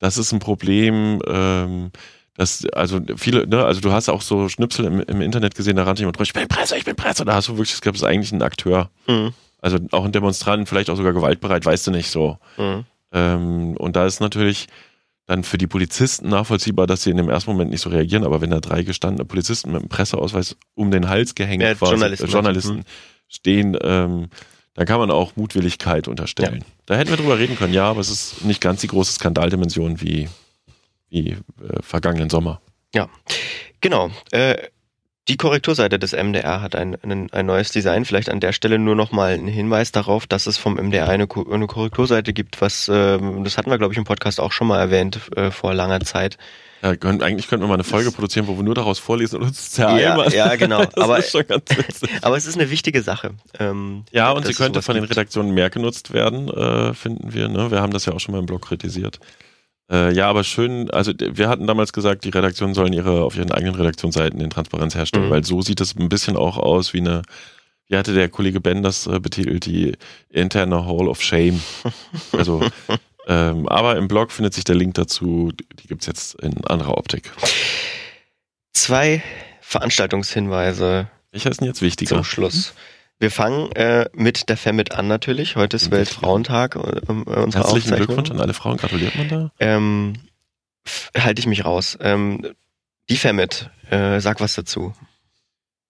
Das 0.00 0.18
ist 0.18 0.32
ein 0.32 0.40
Problem. 0.40 1.20
Ähm, 1.28 1.90
das, 2.36 2.66
also 2.72 3.00
viele, 3.16 3.46
ne, 3.46 3.64
also 3.64 3.80
du 3.80 3.92
hast 3.92 4.08
auch 4.08 4.20
so 4.20 4.48
Schnipsel 4.48 4.84
im, 4.84 5.00
im 5.00 5.20
Internet 5.20 5.54
gesehen, 5.54 5.76
da 5.76 5.84
rannte 5.84 6.02
jemand 6.02 6.18
drauf, 6.18 6.26
ich 6.26 6.32
bin 6.32 6.48
Presse, 6.48 6.76
ich 6.76 6.84
bin 6.84 6.96
Presse. 6.96 7.24
Da 7.24 7.34
hast 7.34 7.48
du 7.48 7.52
wirklich, 7.52 7.72
es 7.72 7.80
gab 7.80 7.94
es 7.94 8.02
eigentlich 8.04 8.32
einen 8.32 8.42
Akteur. 8.42 8.90
Mhm. 9.06 9.32
Also 9.60 9.78
auch 9.92 10.04
ein 10.04 10.12
Demonstrant, 10.12 10.68
vielleicht 10.68 10.90
auch 10.90 10.96
sogar 10.96 11.12
gewaltbereit, 11.12 11.64
weißt 11.64 11.86
du 11.86 11.90
nicht 11.90 12.10
so. 12.10 12.38
Mhm. 12.58 12.84
Ähm, 13.12 13.76
und 13.78 13.96
da 13.96 14.06
ist 14.06 14.20
natürlich 14.20 14.66
dann 15.26 15.42
für 15.42 15.58
die 15.58 15.66
Polizisten 15.66 16.28
nachvollziehbar, 16.28 16.86
dass 16.86 17.02
sie 17.02 17.10
in 17.10 17.16
dem 17.16 17.28
ersten 17.28 17.50
Moment 17.50 17.70
nicht 17.70 17.80
so 17.80 17.90
reagieren, 17.90 18.24
aber 18.24 18.40
wenn 18.40 18.50
da 18.50 18.60
drei 18.60 18.82
gestandene 18.82 19.24
Polizisten 19.24 19.72
mit 19.72 19.80
einem 19.80 19.88
Presseausweis 19.88 20.56
um 20.74 20.90
den 20.90 21.08
Hals 21.08 21.34
gehängt 21.34 21.62
Ja, 21.62 21.74
quasi, 21.74 21.92
Journalisten. 21.92 22.26
äh, 22.26 22.30
Journalisten 22.30 22.84
stehen, 23.28 23.76
ähm, 23.82 24.28
dann 24.74 24.86
kann 24.86 25.00
man 25.00 25.10
auch 25.10 25.34
Mutwilligkeit 25.36 26.06
unterstellen. 26.06 26.64
Da 26.84 26.96
hätten 26.96 27.10
wir 27.10 27.16
drüber 27.16 27.38
reden 27.38 27.56
können, 27.56 27.72
ja, 27.72 27.88
aber 27.88 28.00
es 28.00 28.10
ist 28.10 28.44
nicht 28.44 28.60
ganz 28.60 28.82
die 28.82 28.88
große 28.88 29.14
Skandaldimension 29.14 30.00
wie, 30.00 30.28
wie 31.10 31.30
äh, 31.30 31.36
vergangenen 31.82 32.30
Sommer. 32.30 32.60
Genau. 33.82 34.10
Äh, 34.32 34.56
die 35.28 35.36
Korrekturseite 35.36 35.98
des 35.98 36.12
MDR 36.12 36.62
hat 36.62 36.74
ein, 36.76 36.96
ein, 37.02 37.30
ein 37.32 37.46
neues 37.46 37.70
Design. 37.72 38.04
Vielleicht 38.04 38.30
an 38.30 38.40
der 38.40 38.52
Stelle 38.52 38.78
nur 38.78 38.94
nochmal 38.94 39.34
ein 39.34 39.48
Hinweis 39.48 39.90
darauf, 39.92 40.26
dass 40.26 40.46
es 40.46 40.56
vom 40.56 40.74
MDR 40.76 41.08
eine, 41.08 41.26
Ko- 41.26 41.50
eine 41.52 41.66
Korrekturseite 41.66 42.32
gibt, 42.32 42.60
was, 42.60 42.88
ähm, 42.92 43.42
das 43.44 43.58
hatten 43.58 43.70
wir, 43.70 43.76
glaube 43.78 43.92
ich, 43.92 43.98
im 43.98 44.04
Podcast 44.04 44.40
auch 44.40 44.52
schon 44.52 44.68
mal 44.68 44.78
erwähnt 44.78 45.20
äh, 45.36 45.50
vor 45.50 45.74
langer 45.74 46.00
Zeit. 46.00 46.38
Ja, 46.82 46.94
können, 46.94 47.22
eigentlich 47.22 47.48
könnten 47.48 47.64
wir 47.64 47.68
mal 47.68 47.74
eine 47.74 47.84
Folge 47.84 48.12
produzieren, 48.12 48.46
wo 48.46 48.56
wir 48.56 48.62
nur 48.62 48.74
daraus 48.76 48.98
vorlesen 49.00 49.40
und 49.40 49.48
uns 49.48 49.70
zerreimern. 49.72 50.30
Ja, 50.30 50.48
ja, 50.48 50.56
genau. 50.56 50.84
Das 50.84 50.94
Aber-. 50.96 51.18
Aber 52.22 52.36
es 52.36 52.46
ist 52.46 52.56
eine 52.56 52.70
wichtige 52.70 53.02
Sache. 53.02 53.32
Ähm, 53.58 54.04
Ja, 54.12 54.30
und 54.30 54.46
sie 54.46 54.54
könnte 54.54 54.80
von 54.80 54.94
den. 54.94 55.04
Redaktionen 55.04 55.52
mehr 55.52 55.70
genutzt 55.70 56.12
werden, 56.12 56.48
äh, 56.48 56.94
finden 56.94 57.34
wir. 57.34 57.48
Ne? 57.48 57.70
Wir 57.72 57.80
haben 57.82 57.92
das 57.92 58.06
ja 58.06 58.12
auch 58.12 58.20
schon 58.20 58.32
mal 58.32 58.38
im 58.38 58.46
Blog 58.46 58.62
kritisiert. 58.62 59.18
Äh, 59.90 60.12
ja, 60.14 60.28
aber 60.28 60.42
schön, 60.44 60.90
also 60.90 61.12
wir 61.16 61.48
hatten 61.48 61.66
damals 61.66 61.92
gesagt, 61.92 62.24
die 62.24 62.30
Redaktionen 62.30 62.74
sollen 62.74 62.92
ihre 62.92 63.22
auf 63.22 63.36
ihren 63.36 63.52
eigenen 63.52 63.76
Redaktionsseiten 63.76 64.38
den 64.40 64.50
Transparenz 64.50 64.94
herstellen, 64.96 65.26
Mhm. 65.26 65.30
weil 65.30 65.44
so 65.44 65.62
sieht 65.62 65.80
es 65.80 65.94
ein 65.96 66.08
bisschen 66.08 66.36
auch 66.36 66.56
aus 66.56 66.92
wie 66.92 66.98
eine, 67.00 67.22
wie 67.86 67.96
hatte 67.96 68.12
der 68.14 68.28
Kollege 68.28 68.60
Ben 68.60 68.82
das 68.82 69.06
äh, 69.06 69.20
betitelt, 69.20 69.64
die 69.66 69.92
interne 70.28 70.84
Hall 70.86 71.06
of 71.08 71.22
Shame. 71.22 71.60
Also, 72.32 72.62
ähm, 73.28 73.68
aber 73.68 73.96
im 73.96 74.08
Blog 74.08 74.32
findet 74.32 74.54
sich 74.54 74.64
der 74.64 74.74
Link 74.74 74.94
dazu, 74.94 75.52
die 75.80 75.86
gibt's 75.88 76.06
jetzt 76.06 76.34
in 76.42 76.64
anderer 76.66 76.96
Optik. 76.98 77.30
Zwei 78.72 79.22
Veranstaltungshinweise 79.60 81.08
Welcher 81.32 81.50
ist 81.50 81.60
denn 81.60 81.66
jetzt 81.68 81.82
wichtiger? 81.82 82.16
zum 82.16 82.24
Schluss. 82.24 82.74
Wir 83.18 83.30
fangen 83.30 83.72
äh, 83.72 84.08
mit 84.12 84.48
der 84.48 84.56
Femit 84.56 84.92
an 84.92 85.08
natürlich. 85.08 85.56
Heute 85.56 85.76
ist. 85.76 85.90
Weltfrauentag. 85.90 86.76
Äh, 86.76 86.78
unsere 87.10 87.64
Herzlichen. 87.64 87.96
Glückwunsch 87.96 88.30
an 88.30 88.40
alle 88.40 88.52
Frauen, 88.52 88.76
gratuliert 88.76 89.16
man 89.16 89.28
da? 89.28 89.52
Ähm, 89.58 90.14
halte 91.16 91.40
ich 91.40 91.46
mich 91.46 91.64
raus. 91.64 91.96
Ähm, 92.00 92.46
die 93.08 93.16
Femit, 93.16 93.70
äh, 93.90 94.20
sag 94.20 94.40
was 94.40 94.54
dazu. 94.54 94.94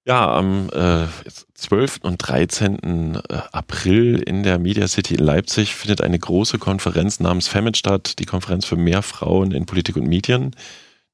Ja, 0.07 0.37
am 0.37 0.71
äh, 0.73 1.07
12. 1.55 1.99
und 2.03 2.19
13. 2.19 3.17
äh, 3.17 3.39
April 3.51 4.23
in 4.23 4.45
der 4.45 4.61
Media 4.61 4.87
City 4.87 5.15
in 5.15 5.25
Leipzig 5.25 5.75
findet 5.75 6.01
eine 6.01 6.19
große 6.19 6.59
Konferenz 6.59 7.19
namens 7.19 7.49
FEMIT 7.49 7.77
statt, 7.77 8.21
die 8.21 8.25
Konferenz 8.25 8.67
für 8.67 8.77
mehr 8.77 9.03
Frauen 9.03 9.51
in 9.51 9.67
Politik 9.67 9.97
und 9.97 10.07
Medien. 10.07 10.55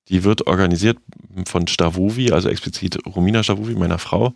Die 0.09 0.25
wird 0.25 0.47
organisiert 0.47 0.99
von 1.47 1.69
Stavovi, 1.69 2.33
also 2.33 2.51
explizit 2.51 2.99
Romina 3.07 3.43
Stavovi, 3.43 3.75
meiner 3.77 3.99
Frau. 3.99 4.35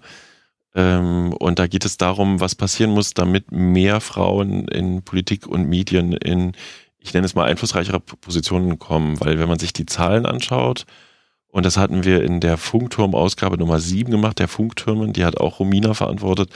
Ähm, 0.77 1.33
und 1.33 1.59
da 1.59 1.67
geht 1.67 1.87
es 1.87 1.97
darum, 1.97 2.39
was 2.39 2.55
passieren 2.55 2.93
muss, 2.93 3.15
damit 3.15 3.51
mehr 3.51 4.01
Frauen 4.01 4.69
in 4.69 5.03
Politik 5.03 5.47
und 5.47 5.69
Medien 5.69 6.13
in, 6.13 6.53
ich 6.99 7.15
nenne 7.15 7.25
es 7.25 7.35
mal, 7.35 7.47
einflussreichere 7.47 7.99
Positionen 7.99 8.79
kommen. 8.79 9.19
Weil 9.21 9.39
wenn 9.39 9.49
man 9.49 9.59
sich 9.59 9.73
die 9.73 9.87
Zahlen 9.87 10.27
anschaut, 10.27 10.85
und 11.49 11.65
das 11.65 11.79
hatten 11.79 12.05
wir 12.05 12.23
in 12.23 12.41
der 12.41 12.59
Funkturm-Ausgabe 12.59 13.57
Nummer 13.57 13.81
7 13.81 14.11
gemacht, 14.11 14.39
der 14.39 14.49
Funktürmen, 14.49 15.15
die 15.15 15.25
hat 15.25 15.39
auch 15.41 15.59
Romina 15.59 15.95
verantwortet. 15.95 16.51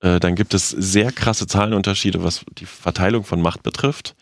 Äh, 0.00 0.18
dann 0.18 0.34
gibt 0.34 0.54
es 0.54 0.70
sehr 0.70 1.12
krasse 1.12 1.46
Zahlenunterschiede, 1.46 2.24
was 2.24 2.46
die 2.56 2.64
Verteilung 2.64 3.24
von 3.24 3.42
Macht 3.42 3.62
betrifft. 3.62 4.16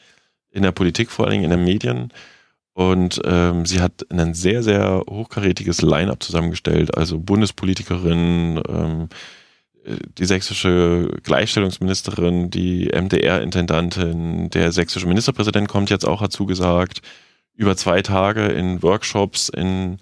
In 0.50 0.64
der 0.64 0.72
Politik, 0.72 1.12
vor 1.12 1.26
allen 1.26 1.32
Dingen 1.32 1.44
in 1.44 1.50
den 1.50 1.64
Medien. 1.64 2.12
Und 2.78 3.20
ähm, 3.24 3.66
sie 3.66 3.80
hat 3.80 4.06
ein 4.08 4.34
sehr, 4.34 4.62
sehr 4.62 5.02
hochkarätiges 5.10 5.82
Line-up 5.82 6.22
zusammengestellt. 6.22 6.96
Also 6.96 7.18
Bundespolitikerin, 7.18 8.62
ähm, 8.68 9.08
äh, 9.84 9.96
die 10.16 10.24
sächsische 10.24 11.10
Gleichstellungsministerin, 11.24 12.50
die 12.50 12.88
MDR-Intendantin, 12.92 14.50
der 14.50 14.70
sächsische 14.70 15.08
Ministerpräsident 15.08 15.66
kommt 15.66 15.90
jetzt 15.90 16.06
auch, 16.06 16.20
hat 16.20 16.30
zugesagt 16.30 17.00
über 17.56 17.76
zwei 17.76 18.00
Tage 18.00 18.46
in 18.46 18.80
Workshops, 18.80 19.48
in 19.48 19.98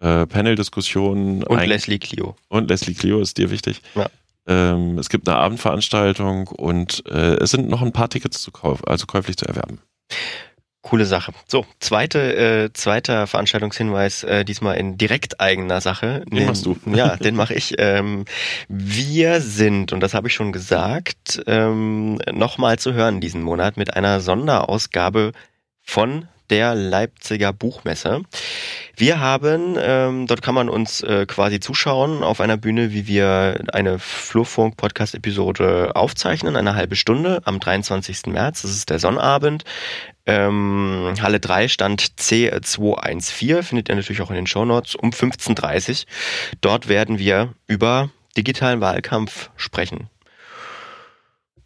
äh, 0.00 0.24
Panel-Diskussionen. 0.24 1.42
Und 1.42 1.58
Ein- 1.58 1.68
Leslie 1.68 1.98
Clio. 1.98 2.36
und 2.48 2.70
Leslie 2.70 2.94
Clio 2.94 3.20
ist 3.20 3.36
dir 3.36 3.50
wichtig. 3.50 3.82
Ja. 3.94 4.06
Ähm, 4.46 4.96
es 4.98 5.10
gibt 5.10 5.28
eine 5.28 5.36
Abendveranstaltung 5.36 6.48
und 6.48 7.04
äh, 7.06 7.34
es 7.36 7.50
sind 7.50 7.68
noch 7.68 7.82
ein 7.82 7.92
paar 7.92 8.08
Tickets 8.08 8.40
zu 8.40 8.50
kaufen, 8.50 8.84
also 8.86 9.04
käuflich 9.04 9.36
zu 9.36 9.44
erwerben. 9.44 9.80
Coole 10.84 11.06
Sache. 11.06 11.32
So, 11.48 11.64
zweite, 11.80 12.36
äh, 12.36 12.72
zweiter 12.74 13.26
Veranstaltungshinweis, 13.26 14.22
äh, 14.22 14.44
diesmal 14.44 14.76
in 14.76 14.98
direkt 14.98 15.40
eigener 15.40 15.80
Sache. 15.80 16.22
Den 16.30 16.46
machst 16.46 16.66
du. 16.66 16.76
Ja, 16.94 17.16
den 17.16 17.36
mache 17.36 17.54
ich. 17.54 17.74
Ähm, 17.78 18.26
wir 18.68 19.40
sind, 19.40 19.94
und 19.94 20.00
das 20.00 20.12
habe 20.12 20.28
ich 20.28 20.34
schon 20.34 20.52
gesagt, 20.52 21.42
ähm, 21.46 22.20
nochmal 22.30 22.78
zu 22.78 22.92
hören 22.92 23.22
diesen 23.22 23.42
Monat 23.42 23.78
mit 23.78 23.96
einer 23.96 24.20
Sonderausgabe 24.20 25.32
von 25.82 26.28
der 26.50 26.74
Leipziger 26.74 27.54
Buchmesse. 27.54 28.20
Wir 28.96 29.18
haben, 29.18 29.76
ähm, 29.78 30.26
dort 30.26 30.42
kann 30.42 30.54
man 30.54 30.68
uns 30.68 31.02
äh, 31.02 31.26
quasi 31.26 31.60
zuschauen 31.60 32.22
auf 32.22 32.40
einer 32.40 32.56
Bühne, 32.56 32.92
wie 32.92 33.06
wir 33.06 33.64
eine 33.72 33.98
Flurfunk-Podcast-Episode 33.98 35.96
aufzeichnen, 35.96 36.56
eine 36.56 36.74
halbe 36.74 36.96
Stunde 36.96 37.42
am 37.44 37.58
23. 37.58 38.26
März. 38.26 38.62
Das 38.62 38.70
ist 38.70 38.90
der 38.90 38.98
Sonnabend. 38.98 39.64
Ähm, 40.26 41.14
Halle 41.20 41.40
3 41.40 41.68
Stand 41.68 42.02
C214 42.18 43.62
findet 43.62 43.88
ihr 43.88 43.96
natürlich 43.96 44.22
auch 44.22 44.30
in 44.30 44.36
den 44.36 44.46
Shownotes 44.46 44.94
um 44.94 45.10
15.30 45.10 45.90
Uhr. 45.90 46.06
Dort 46.60 46.88
werden 46.88 47.18
wir 47.18 47.54
über 47.66 48.10
digitalen 48.36 48.80
Wahlkampf 48.80 49.50
sprechen. 49.56 50.08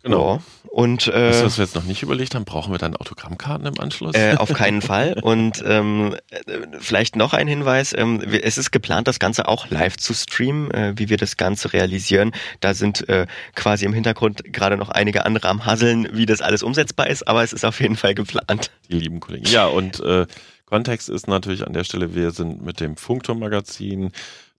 Genau. 0.08 0.34
Ja. 0.36 0.42
Und 0.70 1.08
äh, 1.08 1.30
Das, 1.30 1.42
was 1.42 1.58
wir 1.58 1.64
jetzt 1.64 1.74
noch 1.74 1.84
nicht 1.84 2.02
überlegt 2.02 2.34
haben, 2.34 2.44
brauchen 2.44 2.72
wir 2.72 2.78
dann 2.78 2.94
Autogrammkarten 2.94 3.66
im 3.66 3.80
Anschluss? 3.80 4.14
äh, 4.14 4.36
auf 4.36 4.52
keinen 4.54 4.82
Fall. 4.82 5.18
Und 5.20 5.62
ähm, 5.66 6.14
äh, 6.30 6.38
vielleicht 6.78 7.16
noch 7.16 7.32
ein 7.32 7.48
Hinweis, 7.48 7.94
ähm, 7.96 8.20
es 8.20 8.58
ist 8.58 8.70
geplant, 8.70 9.08
das 9.08 9.18
Ganze 9.18 9.48
auch 9.48 9.70
live 9.70 9.96
zu 9.96 10.14
streamen, 10.14 10.70
äh, 10.70 10.92
wie 10.96 11.08
wir 11.08 11.16
das 11.16 11.36
Ganze 11.36 11.72
realisieren. 11.72 12.32
Da 12.60 12.74
sind 12.74 13.08
äh, 13.08 13.26
quasi 13.54 13.86
im 13.86 13.92
Hintergrund 13.92 14.44
gerade 14.52 14.76
noch 14.76 14.90
einige 14.90 15.24
andere 15.24 15.48
am 15.48 15.64
Hasseln, 15.66 16.08
wie 16.12 16.26
das 16.26 16.42
alles 16.42 16.62
umsetzbar 16.62 17.08
ist, 17.08 17.26
aber 17.26 17.42
es 17.42 17.52
ist 17.52 17.64
auf 17.64 17.80
jeden 17.80 17.96
Fall 17.96 18.14
geplant. 18.14 18.70
die 18.90 18.98
lieben 19.00 19.20
Kollegen. 19.20 19.46
Ja, 19.46 19.66
und 19.66 20.00
äh, 20.00 20.26
Kontext 20.66 21.08
ist 21.08 21.28
natürlich 21.28 21.66
an 21.66 21.72
der 21.72 21.84
Stelle, 21.84 22.14
wir 22.14 22.30
sind 22.30 22.62
mit 22.62 22.80
dem 22.80 22.96
Funkturm-Magazin, 22.96 24.12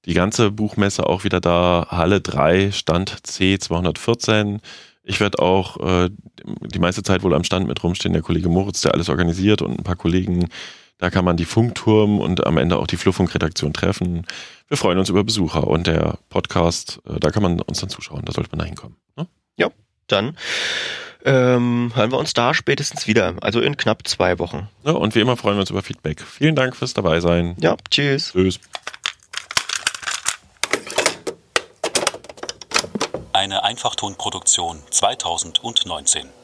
die 0.05 0.13
ganze 0.13 0.49
Buchmesse 0.49 1.05
auch 1.05 1.23
wieder 1.23 1.39
da, 1.39 1.87
Halle 1.91 2.19
3, 2.19 2.71
Stand 2.71 3.15
C214. 3.27 4.59
Ich 5.09 5.19
werde 5.19 5.39
auch 5.39 5.77
äh, 5.77 6.09
die 6.43 6.79
meiste 6.79 7.03
Zeit 7.03 7.23
wohl 7.23 7.33
am 7.33 7.43
Stand 7.43 7.67
mit 7.67 7.83
rumstehen, 7.83 8.13
der 8.13 8.21
Kollege 8.21 8.49
Moritz, 8.49 8.81
der 8.81 8.93
alles 8.93 9.09
organisiert 9.09 9.61
und 9.61 9.79
ein 9.79 9.83
paar 9.83 9.95
Kollegen. 9.95 10.49
Da 10.97 11.09
kann 11.09 11.25
man 11.25 11.37
die 11.37 11.45
Funkturm 11.45 12.19
und 12.19 12.45
am 12.45 12.57
Ende 12.57 12.77
auch 12.77 12.87
die 12.87 12.97
Fluffunk-Redaktion 12.97 13.73
treffen. 13.73 14.25
Wir 14.67 14.77
freuen 14.77 14.99
uns 14.99 15.09
über 15.09 15.23
Besucher 15.23 15.67
und 15.67 15.87
der 15.87 16.19
Podcast, 16.29 17.01
äh, 17.07 17.19
da 17.19 17.31
kann 17.31 17.43
man 17.43 17.61
uns 17.61 17.79
dann 17.79 17.89
zuschauen, 17.89 18.23
da 18.25 18.33
sollte 18.33 18.51
man 18.51 18.59
da 18.59 18.65
hinkommen. 18.65 18.97
Ne? 19.15 19.27
Dann 20.09 20.35
ähm, 21.25 21.91
hören 21.95 22.11
wir 22.11 22.17
uns 22.17 22.33
da 22.33 22.53
spätestens 22.53 23.07
wieder, 23.07 23.35
also 23.41 23.59
in 23.59 23.77
knapp 23.77 24.07
zwei 24.07 24.39
Wochen. 24.39 24.69
Ja, 24.83 24.93
und 24.93 25.15
wie 25.15 25.19
immer 25.19 25.37
freuen 25.37 25.57
wir 25.57 25.61
uns 25.61 25.69
über 25.69 25.83
Feedback. 25.83 26.21
Vielen 26.21 26.55
Dank 26.55 26.75
fürs 26.75 26.93
dabei 26.93 27.19
sein. 27.19 27.55
Ja, 27.59 27.75
tschüss. 27.89 28.31
Tschüss. 28.31 28.59
Eine 33.39 33.63
Einfachtonproduktion 33.63 34.83
2019. 34.89 36.38